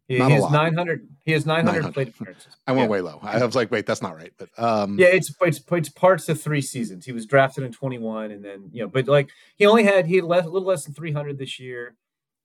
He, 0.07 0.15
he 0.15 0.21
has 0.21 0.49
900. 0.49 1.07
He 1.23 1.33
has 1.33 1.45
900, 1.45 1.71
900. 1.71 1.93
plate 1.93 2.07
appearances. 2.09 2.55
I 2.65 2.71
went 2.71 2.85
yeah. 2.85 2.89
way 2.89 3.01
low. 3.01 3.19
I 3.21 3.45
was 3.45 3.55
like, 3.55 3.69
wait, 3.69 3.85
that's 3.85 4.01
not 4.01 4.15
right. 4.15 4.33
But 4.39 4.49
um, 4.57 4.97
yeah, 4.97 5.07
it's, 5.07 5.31
it's 5.41 5.61
it's 5.71 5.89
parts 5.89 6.27
of 6.29 6.41
three 6.41 6.61
seasons. 6.61 7.05
He 7.05 7.11
was 7.11 7.27
drafted 7.27 7.63
in 7.63 7.71
21, 7.71 8.31
and 8.31 8.43
then 8.43 8.69
you 8.71 8.81
know, 8.81 8.87
but 8.87 9.07
like 9.07 9.29
he 9.55 9.67
only 9.67 9.83
had 9.83 10.07
he 10.07 10.15
had 10.15 10.25
less, 10.25 10.45
a 10.45 10.49
little 10.49 10.67
less 10.67 10.85
than 10.85 10.95
300 10.95 11.37
this 11.37 11.59
year. 11.59 11.95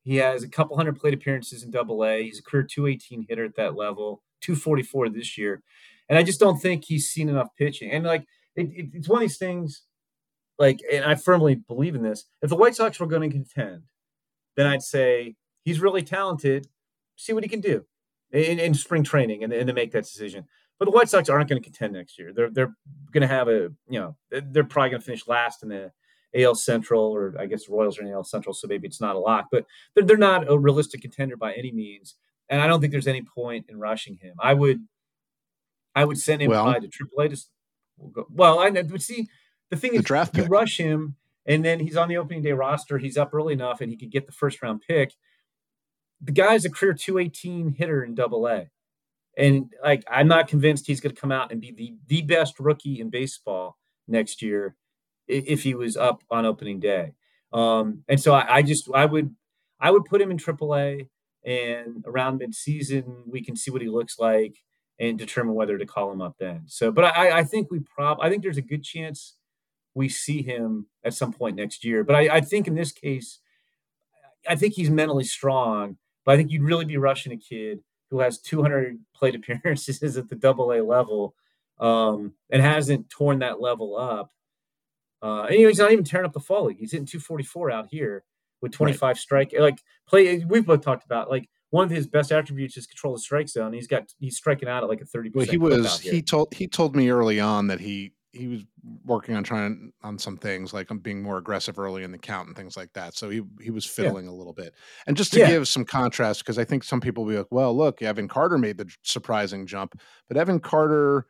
He 0.03 0.17
has 0.17 0.43
a 0.43 0.49
couple 0.49 0.77
hundred 0.77 1.01
plate 1.01 1.15
appearances 1.15 1.63
in 1.63 1.71
Double 1.71 2.05
A. 2.05 2.23
He's 2.25 2.39
a 2.39 2.43
career 2.43 2.65
218 2.65 3.25
hitter 3.27 3.47
at 3.47 3.57
that 3.57 3.75
level. 3.77 4.23
244 4.45 5.09
this 5.09 5.39
year, 5.39 5.63
and 6.09 6.19
I 6.19 6.23
just 6.23 6.41
don't 6.41 6.61
think 6.61 6.85
he's 6.85 7.09
seen 7.09 7.29
enough 7.29 7.49
pitching. 7.57 7.91
And 7.91 8.05
like 8.05 8.25
it, 8.57 8.69
it, 8.73 8.87
it's 8.93 9.09
one 9.09 9.19
of 9.19 9.29
these 9.29 9.39
things. 9.39 9.83
Like, 10.59 10.81
and 10.93 11.05
I 11.05 11.17
firmly 11.17 11.57
believe 11.57 11.97
in 11.97 12.03
this. 12.03 12.27
If 12.41 12.51
the 12.51 12.57
White 12.57 12.77
Sox 12.77 13.01
were 13.01 13.09
going 13.09 13.29
to 13.29 13.37
contend, 13.37 13.83
then 14.57 14.67
I'd 14.67 14.83
say 14.83 15.35
he's 15.65 15.81
really 15.81 16.03
talented 16.03 16.69
see 17.17 17.33
what 17.33 17.45
he 17.45 17.49
can 17.49 17.61
do 17.61 17.85
in, 18.33 18.59
in 18.59 18.75
spring 18.75 19.03
training 19.03 19.45
and, 19.45 19.53
and 19.53 19.67
to 19.67 19.73
make 19.73 19.93
that 19.93 20.05
decision. 20.05 20.45
But 20.79 20.87
the 20.87 20.91
White 20.91 21.09
Sox 21.09 21.29
aren't 21.29 21.49
going 21.49 21.63
to 21.63 21.65
contend 21.65 21.93
next 21.93 22.19
year. 22.19 22.33
They're 22.35 22.51
they're 22.51 22.75
going 23.13 23.23
to 23.23 23.33
have 23.33 23.49
a 23.49 23.71
you 23.89 24.01
know 24.01 24.17
they're 24.31 24.65
probably 24.65 24.91
going 24.91 25.01
to 25.01 25.07
finish 25.07 25.29
last 25.29 25.63
in 25.63 25.69
the 25.69 25.93
AL 26.37 26.57
Central, 26.57 27.05
or 27.05 27.35
I 27.39 27.47
guess 27.47 27.69
Royals 27.69 27.99
are 27.99 28.03
in 28.03 28.13
AL 28.13 28.25
Central, 28.25 28.53
so 28.53 28.67
maybe 28.67 28.89
it's 28.89 29.01
not 29.01 29.15
a 29.15 29.21
lock. 29.21 29.47
But 29.53 29.67
they're 29.95 30.05
they're 30.05 30.17
not 30.17 30.51
a 30.51 30.59
realistic 30.59 31.01
contender 31.01 31.37
by 31.37 31.53
any 31.53 31.71
means, 31.71 32.17
and 32.49 32.61
I 32.61 32.67
don't 32.67 32.81
think 32.81 32.93
there's 32.93 33.07
any 33.07 33.23
point 33.23 33.67
in 33.69 33.79
rushing 33.79 34.17
him. 34.17 34.35
I 34.39 34.55
would 34.55 34.81
I 35.95 36.05
would 36.05 36.19
send 36.19 36.43
him 36.43 36.51
well, 36.51 36.73
to 36.73 36.89
AAA. 36.89 37.31
To, 37.31 38.27
well, 38.31 38.59
I 38.59 38.71
would 38.71 39.03
see 39.03 39.29
the 39.71 39.77
thing 39.77 39.93
the 39.93 39.99
is 39.99 40.05
draft 40.05 40.37
you 40.37 40.43
pick. 40.43 40.53
rush 40.53 40.77
him, 40.79 41.17
and 41.47 41.65
then 41.65 41.81
he's 41.81 41.97
on 41.97 42.09
the 42.09 42.17
opening 42.17 42.43
day 42.43 42.53
roster. 42.53 42.99
He's 42.99 43.17
up 43.17 43.33
early 43.33 43.53
enough, 43.53 43.81
and 43.81 43.91
he 43.91 43.97
could 43.97 44.11
get 44.11 44.27
the 44.27 44.33
first 44.33 44.63
round 44.63 44.83
pick 44.87 45.15
the 46.25 46.33
guy's 46.33 46.65
a 46.65 46.71
career 46.71 46.95
218 46.95 47.75
hitter 47.77 48.03
in 48.03 48.15
double 48.15 48.49
A. 48.49 48.71
And 49.37 49.73
like 49.83 50.05
I'm 50.09 50.29
not 50.29 50.49
convinced 50.49 50.87
he's 50.87 51.01
going 51.01 51.15
to 51.15 51.21
come 51.21 51.33
out 51.33 51.51
and 51.51 51.61
be 51.61 51.73
the 51.73 51.95
the 52.07 52.23
best 52.23 52.59
rookie 52.61 53.01
in 53.01 53.11
baseball 53.11 53.77
next 54.07 54.43
year 54.43 54.77
if 55.27 55.63
he 55.63 55.75
was 55.75 55.97
up 55.97 56.23
on 56.31 56.47
opening 56.47 56.79
day. 56.79 57.15
Um, 57.53 58.05
and 58.09 58.21
so 58.21 58.33
I, 58.33 58.57
I 58.57 58.63
just 58.63 58.89
I 58.95 59.07
would 59.07 59.35
I 59.81 59.91
would 59.91 60.05
put 60.05 60.21
him 60.21 60.31
in 60.31 60.39
AAA 60.39 61.09
and 61.45 62.05
around 62.07 62.41
midseason 62.41 63.27
we 63.27 63.43
can 63.43 63.57
see 63.57 63.71
what 63.71 63.83
he 63.83 63.89
looks 63.89 64.19
like 64.19 64.57
and 64.99 65.19
determine 65.19 65.55
whether 65.55 65.77
to 65.77 65.87
call 65.87 66.13
him 66.13 66.23
up 66.23 66.37
then. 66.39 66.63
So, 66.67 66.93
but 66.93 67.05
I, 67.05 67.39
I 67.39 67.45
think 67.45 67.71
we 67.71 67.81
prob 67.81 68.19
I 68.21 68.31
think 68.31 68.43
there's 68.43 68.59
a 68.59 68.63
good 68.63 68.85
chance 68.85 69.37
we 69.95 70.09
see 70.09 70.43
him 70.43 70.87
at 71.05 71.15
some 71.15 71.33
point 71.33 71.57
next 71.57 71.85
year. 71.85 72.05
But 72.05 72.17
I, 72.17 72.37
I 72.37 72.41
think 72.41 72.67
in 72.67 72.75
this 72.75 72.93
case, 72.93 73.41
I 74.49 74.57
think 74.57 74.75
he's 74.75 74.91
mentally 74.91 75.25
strong 75.25 75.97
but 76.25 76.33
I 76.33 76.37
think 76.37 76.51
you'd 76.51 76.63
really 76.63 76.85
be 76.85 76.97
rushing 76.97 77.33
a 77.33 77.37
kid 77.37 77.81
who 78.11 78.21
has 78.21 78.39
200 78.39 78.99
plate 79.15 79.35
appearances 79.37 80.17
at 80.17 80.29
the 80.29 80.37
double 80.37 80.73
A 80.73 80.83
level 80.83 81.35
um, 81.79 82.33
and 82.51 82.63
hasn't 82.63 83.11
torn 83.11 83.41
that 83.41 83.61
level 83.61 83.97
up 83.97 84.33
Uh, 85.23 85.47
he's 85.49 85.79
not 85.79 85.93
even 85.93 86.05
tearing 86.05 86.27
up 86.27 86.33
the 86.33 86.41
fall 86.41 86.67
league. 86.67 86.79
He's 86.79 86.93
hitting 86.93 87.07
244 87.07 87.71
out 87.71 87.89
here 87.91 88.25
with 88.65 88.73
25 88.73 89.03
right. 89.03 89.17
strike. 89.17 89.55
Like 89.57 89.79
play, 90.09 90.45
we've 90.45 90.67
both 90.67 90.81
talked 90.81 91.05
about 91.05 91.31
like 91.31 91.49
one 91.71 91.85
of 91.85 91.91
his 91.91 92.07
best 92.07 92.33
attributes 92.33 92.77
is 92.77 92.87
control 92.87 93.13
the 93.13 93.21
strike 93.21 93.49
zone. 93.49 93.73
He's 93.73 93.87
got 93.87 94.13
he's 94.19 94.37
striking 94.37 94.69
out 94.69 94.83
at 94.83 94.89
like 94.89 95.03
a 95.03 95.05
30. 95.05 95.31
Well, 95.35 95.47
he 95.47 95.59
was 95.59 96.01
he 96.01 96.23
told 96.23 96.53
he 96.55 96.67
told 96.67 96.97
me 96.97 97.11
early 97.11 97.39
on 97.39 97.69
that 97.69 97.81
he 97.81 98.15
he 98.33 98.49
was 98.49 98.65
working 99.05 99.37
on 99.37 99.45
trying 99.45 99.93
on 100.03 100.19
some 100.19 100.37
things 100.37 100.73
like 100.73 100.91
I'm 100.91 100.99
being 100.99 101.23
more 101.23 101.37
aggressive 101.37 101.79
early 101.79 102.03
in 102.03 102.11
the 102.11 102.19
count 102.19 102.49
and 102.49 102.57
things 102.57 102.77
like 102.77 102.93
that. 102.95 103.17
So 103.17 103.29
he 103.29 103.43
he 103.61 103.71
was 103.71 103.85
fiddling 103.85 104.25
yeah. 104.25 104.33
a 104.33 104.35
little 104.35 104.55
bit. 104.55 104.75
And 105.07 105.17
just 105.17 105.33
to 105.35 105.41
yeah. 105.41 105.49
give 105.49 105.69
some 105.69 105.85
contrast, 105.85 106.41
because 106.41 106.59
I 106.59 106.65
think 106.65 106.85
some 106.85 107.01
people 107.01 107.25
will 107.25 107.33
be 107.33 107.39
like, 107.39 107.53
well, 107.53 107.77
look, 107.77 108.01
Evan 108.01 108.29
Carter 108.29 108.57
made 108.57 108.79
the 108.79 108.91
surprising 109.03 109.67
jump, 109.67 110.01
but 110.27 110.39
Evan 110.39 110.61
Carter, 110.61 111.27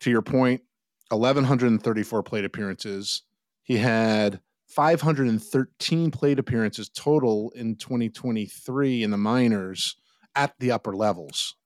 to 0.00 0.10
your 0.10 0.22
point, 0.22 0.62
1134 1.08 2.22
plate 2.22 2.44
appearances. 2.44 3.22
He 3.64 3.76
had 3.76 4.40
513 4.74 6.10
plate 6.10 6.38
appearances 6.38 6.88
total 6.88 7.52
in 7.54 7.76
2023 7.76 9.02
in 9.02 9.10
the 9.10 9.16
minors 9.16 9.96
at 10.34 10.54
the 10.58 10.70
upper 10.70 10.96
levels. 10.96 11.56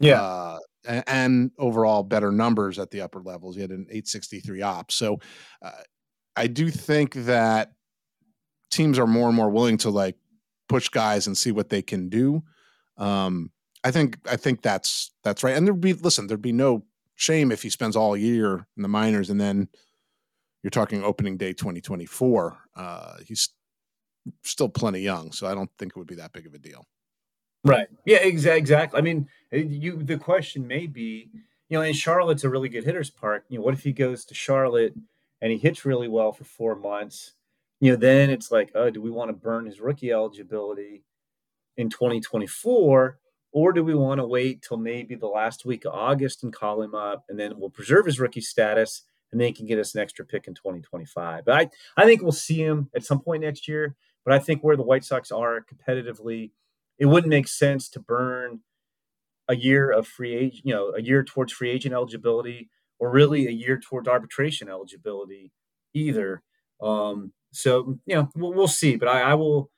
Yeah. 0.00 0.22
Uh, 0.22 0.58
and 1.06 1.50
overall 1.58 2.02
better 2.02 2.32
numbers 2.32 2.78
at 2.78 2.90
the 2.90 3.00
upper 3.00 3.20
levels. 3.20 3.54
He 3.54 3.62
had 3.62 3.70
an 3.70 3.86
863 3.90 4.62
OPS. 4.62 4.94
So 4.94 5.18
uh, 5.62 5.70
I 6.36 6.46
do 6.46 6.70
think 6.70 7.14
that 7.14 7.72
teams 8.70 8.98
are 8.98 9.06
more 9.06 9.28
and 9.28 9.36
more 9.36 9.50
willing 9.50 9.76
to 9.78 9.90
like 9.90 10.16
push 10.68 10.88
guys 10.88 11.26
and 11.26 11.36
see 11.36 11.52
what 11.52 11.68
they 11.68 11.82
can 11.82 12.08
do. 12.08 12.42
Um, 12.96 13.50
I 13.84 13.90
think 13.90 14.18
I 14.28 14.36
think 14.36 14.62
that's 14.62 15.12
that's 15.22 15.44
right. 15.44 15.56
And 15.56 15.66
there'd 15.66 15.80
be 15.80 15.92
listen, 15.92 16.26
there'd 16.26 16.42
be 16.42 16.52
no 16.52 16.84
shame 17.14 17.52
if 17.52 17.62
he 17.62 17.70
spends 17.70 17.96
all 17.96 18.16
year 18.16 18.66
in 18.76 18.82
the 18.82 18.88
minors 18.88 19.30
and 19.30 19.40
then 19.40 19.68
you're 20.62 20.70
talking 20.70 21.04
opening 21.04 21.36
day 21.36 21.52
2024. 21.52 22.58
Uh, 22.74 23.16
he's 23.26 23.50
still 24.42 24.68
plenty 24.68 25.00
young, 25.00 25.32
so 25.32 25.46
I 25.46 25.54
don't 25.54 25.70
think 25.78 25.92
it 25.92 25.98
would 25.98 26.08
be 26.08 26.16
that 26.16 26.32
big 26.32 26.46
of 26.46 26.54
a 26.54 26.58
deal. 26.58 26.86
Right. 27.64 27.88
Yeah. 28.04 28.18
Exactly. 28.18 28.58
Exactly. 28.58 28.98
I 28.98 29.02
mean, 29.02 29.28
you. 29.50 30.02
The 30.02 30.18
question 30.18 30.66
may 30.66 30.86
be, 30.86 31.30
you 31.68 31.78
know, 31.78 31.82
and 31.82 31.94
Charlotte's 31.94 32.44
a 32.44 32.48
really 32.48 32.68
good 32.68 32.84
hitters 32.84 33.10
park. 33.10 33.44
You 33.48 33.58
know, 33.58 33.64
what 33.64 33.74
if 33.74 33.82
he 33.82 33.92
goes 33.92 34.24
to 34.26 34.34
Charlotte 34.34 34.94
and 35.40 35.52
he 35.52 35.58
hits 35.58 35.84
really 35.84 36.08
well 36.08 36.32
for 36.32 36.44
four 36.44 36.76
months? 36.76 37.34
You 37.80 37.92
know, 37.92 37.96
then 37.96 38.30
it's 38.30 38.50
like, 38.50 38.70
oh, 38.74 38.90
do 38.90 39.00
we 39.02 39.10
want 39.10 39.28
to 39.28 39.32
burn 39.34 39.66
his 39.66 39.80
rookie 39.80 40.12
eligibility 40.12 41.04
in 41.76 41.90
2024? 41.90 43.18
Or 43.52 43.72
do 43.72 43.82
we 43.82 43.94
want 43.94 44.18
to 44.18 44.26
wait 44.26 44.62
till 44.62 44.76
maybe 44.76 45.14
the 45.14 45.26
last 45.26 45.64
week 45.64 45.84
of 45.84 45.94
August 45.94 46.44
and 46.44 46.52
call 46.52 46.82
him 46.82 46.94
up 46.94 47.24
and 47.28 47.38
then 47.38 47.58
we'll 47.58 47.70
preserve 47.70 48.06
his 48.06 48.20
rookie 48.20 48.40
status 48.40 49.04
and 49.30 49.40
then 49.40 49.48
he 49.48 49.52
can 49.52 49.66
get 49.66 49.78
us 49.78 49.94
an 49.94 50.00
extra 50.00 50.24
pick 50.24 50.46
in 50.46 50.54
2025? 50.54 51.44
But 51.44 51.54
I, 51.54 51.70
I 52.02 52.04
think 52.04 52.22
we'll 52.22 52.32
see 52.32 52.62
him 52.62 52.90
at 52.94 53.04
some 53.04 53.20
point 53.20 53.42
next 53.42 53.68
year. 53.68 53.96
But 54.24 54.34
I 54.34 54.38
think 54.38 54.62
where 54.62 54.76
the 54.76 54.82
White 54.82 55.04
Sox 55.04 55.30
are 55.30 55.64
competitively, 55.64 56.50
it 56.98 57.06
wouldn't 57.06 57.30
make 57.30 57.48
sense 57.48 57.88
to 57.90 58.00
burn 58.00 58.60
a 59.48 59.56
year 59.56 59.90
of 59.90 60.06
free 60.06 60.34
agent, 60.34 60.66
you 60.66 60.74
know, 60.74 60.92
a 60.94 61.00
year 61.00 61.24
towards 61.24 61.52
free 61.52 61.70
agent 61.70 61.94
eligibility, 61.94 62.68
or 62.98 63.10
really 63.10 63.46
a 63.46 63.50
year 63.50 63.78
towards 63.78 64.06
arbitration 64.08 64.68
eligibility 64.68 65.52
either. 65.94 66.42
Um, 66.82 67.32
so 67.52 67.98
you 68.06 68.16
know, 68.16 68.28
we'll, 68.36 68.52
we'll 68.52 68.68
see. 68.68 68.96
But 68.96 69.08
I, 69.08 69.22
I, 69.22 69.34
will. 69.34 69.70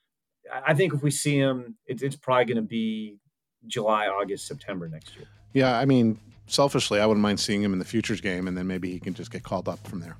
I 0.66 0.74
think 0.74 0.94
if 0.94 1.02
we 1.02 1.10
see 1.10 1.36
him, 1.36 1.76
it, 1.86 2.02
it's 2.02 2.16
probably 2.16 2.46
going 2.46 2.56
to 2.56 2.62
be 2.62 3.18
July, 3.66 4.08
August, 4.08 4.46
September 4.46 4.88
next 4.88 5.14
year. 5.16 5.26
Yeah, 5.52 5.78
I 5.78 5.84
mean, 5.84 6.18
selfishly, 6.52 7.00
I 7.00 7.06
wouldn't 7.06 7.22
mind 7.22 7.40
seeing 7.40 7.62
him 7.62 7.72
in 7.72 7.78
the 7.78 7.84
futures 7.84 8.20
game, 8.20 8.48
and 8.48 8.56
then 8.56 8.66
maybe 8.66 8.90
he 8.90 8.98
can 9.00 9.14
just 9.14 9.30
get 9.30 9.42
called 9.42 9.68
up 9.68 9.84
from 9.86 10.00
there. 10.00 10.16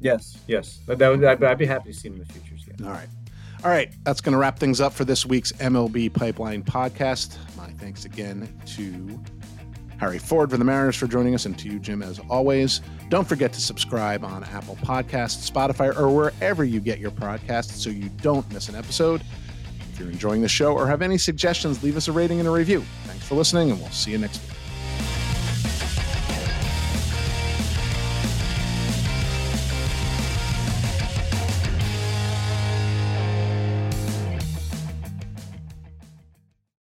Yes, 0.00 0.38
yes, 0.46 0.80
that, 0.86 0.98
that 0.98 1.08
would, 1.08 1.24
I'd, 1.24 1.42
I'd 1.42 1.58
be 1.58 1.66
happy 1.66 1.92
to 1.92 1.98
see 1.98 2.08
him 2.08 2.14
in 2.14 2.20
the 2.20 2.32
futures 2.32 2.64
game. 2.64 2.86
All 2.86 2.92
right. 2.92 3.08
All 3.64 3.70
right, 3.70 3.92
that's 4.04 4.20
going 4.20 4.32
to 4.32 4.38
wrap 4.38 4.60
things 4.60 4.80
up 4.80 4.92
for 4.92 5.04
this 5.04 5.26
week's 5.26 5.50
MLB 5.52 6.12
Pipeline 6.14 6.62
podcast. 6.62 7.36
My 7.56 7.70
thanks 7.72 8.04
again 8.04 8.48
to 8.76 9.20
Harry 9.98 10.18
Ford 10.18 10.50
for 10.50 10.56
the 10.56 10.64
Mariners 10.64 10.94
for 10.94 11.08
joining 11.08 11.34
us, 11.34 11.44
and 11.44 11.58
to 11.58 11.68
you, 11.68 11.80
Jim, 11.80 12.00
as 12.00 12.20
always. 12.30 12.80
Don't 13.08 13.26
forget 13.26 13.52
to 13.54 13.60
subscribe 13.60 14.24
on 14.24 14.44
Apple 14.44 14.76
Podcasts, 14.76 15.50
Spotify, 15.50 15.96
or 15.98 16.08
wherever 16.08 16.62
you 16.64 16.78
get 16.78 17.00
your 17.00 17.10
podcasts 17.10 17.72
so 17.72 17.90
you 17.90 18.08
don't 18.22 18.50
miss 18.52 18.68
an 18.68 18.76
episode. 18.76 19.22
If 19.92 19.98
you're 19.98 20.10
enjoying 20.10 20.42
the 20.42 20.48
show 20.48 20.72
or 20.72 20.86
have 20.86 21.02
any 21.02 21.18
suggestions, 21.18 21.82
leave 21.82 21.96
us 21.96 22.06
a 22.06 22.12
rating 22.12 22.38
and 22.38 22.48
a 22.48 22.52
review. 22.52 22.84
Thanks 23.06 23.26
for 23.26 23.34
listening, 23.34 23.72
and 23.72 23.80
we'll 23.80 23.90
see 23.90 24.12
you 24.12 24.18
next 24.18 24.40
week. 24.48 24.57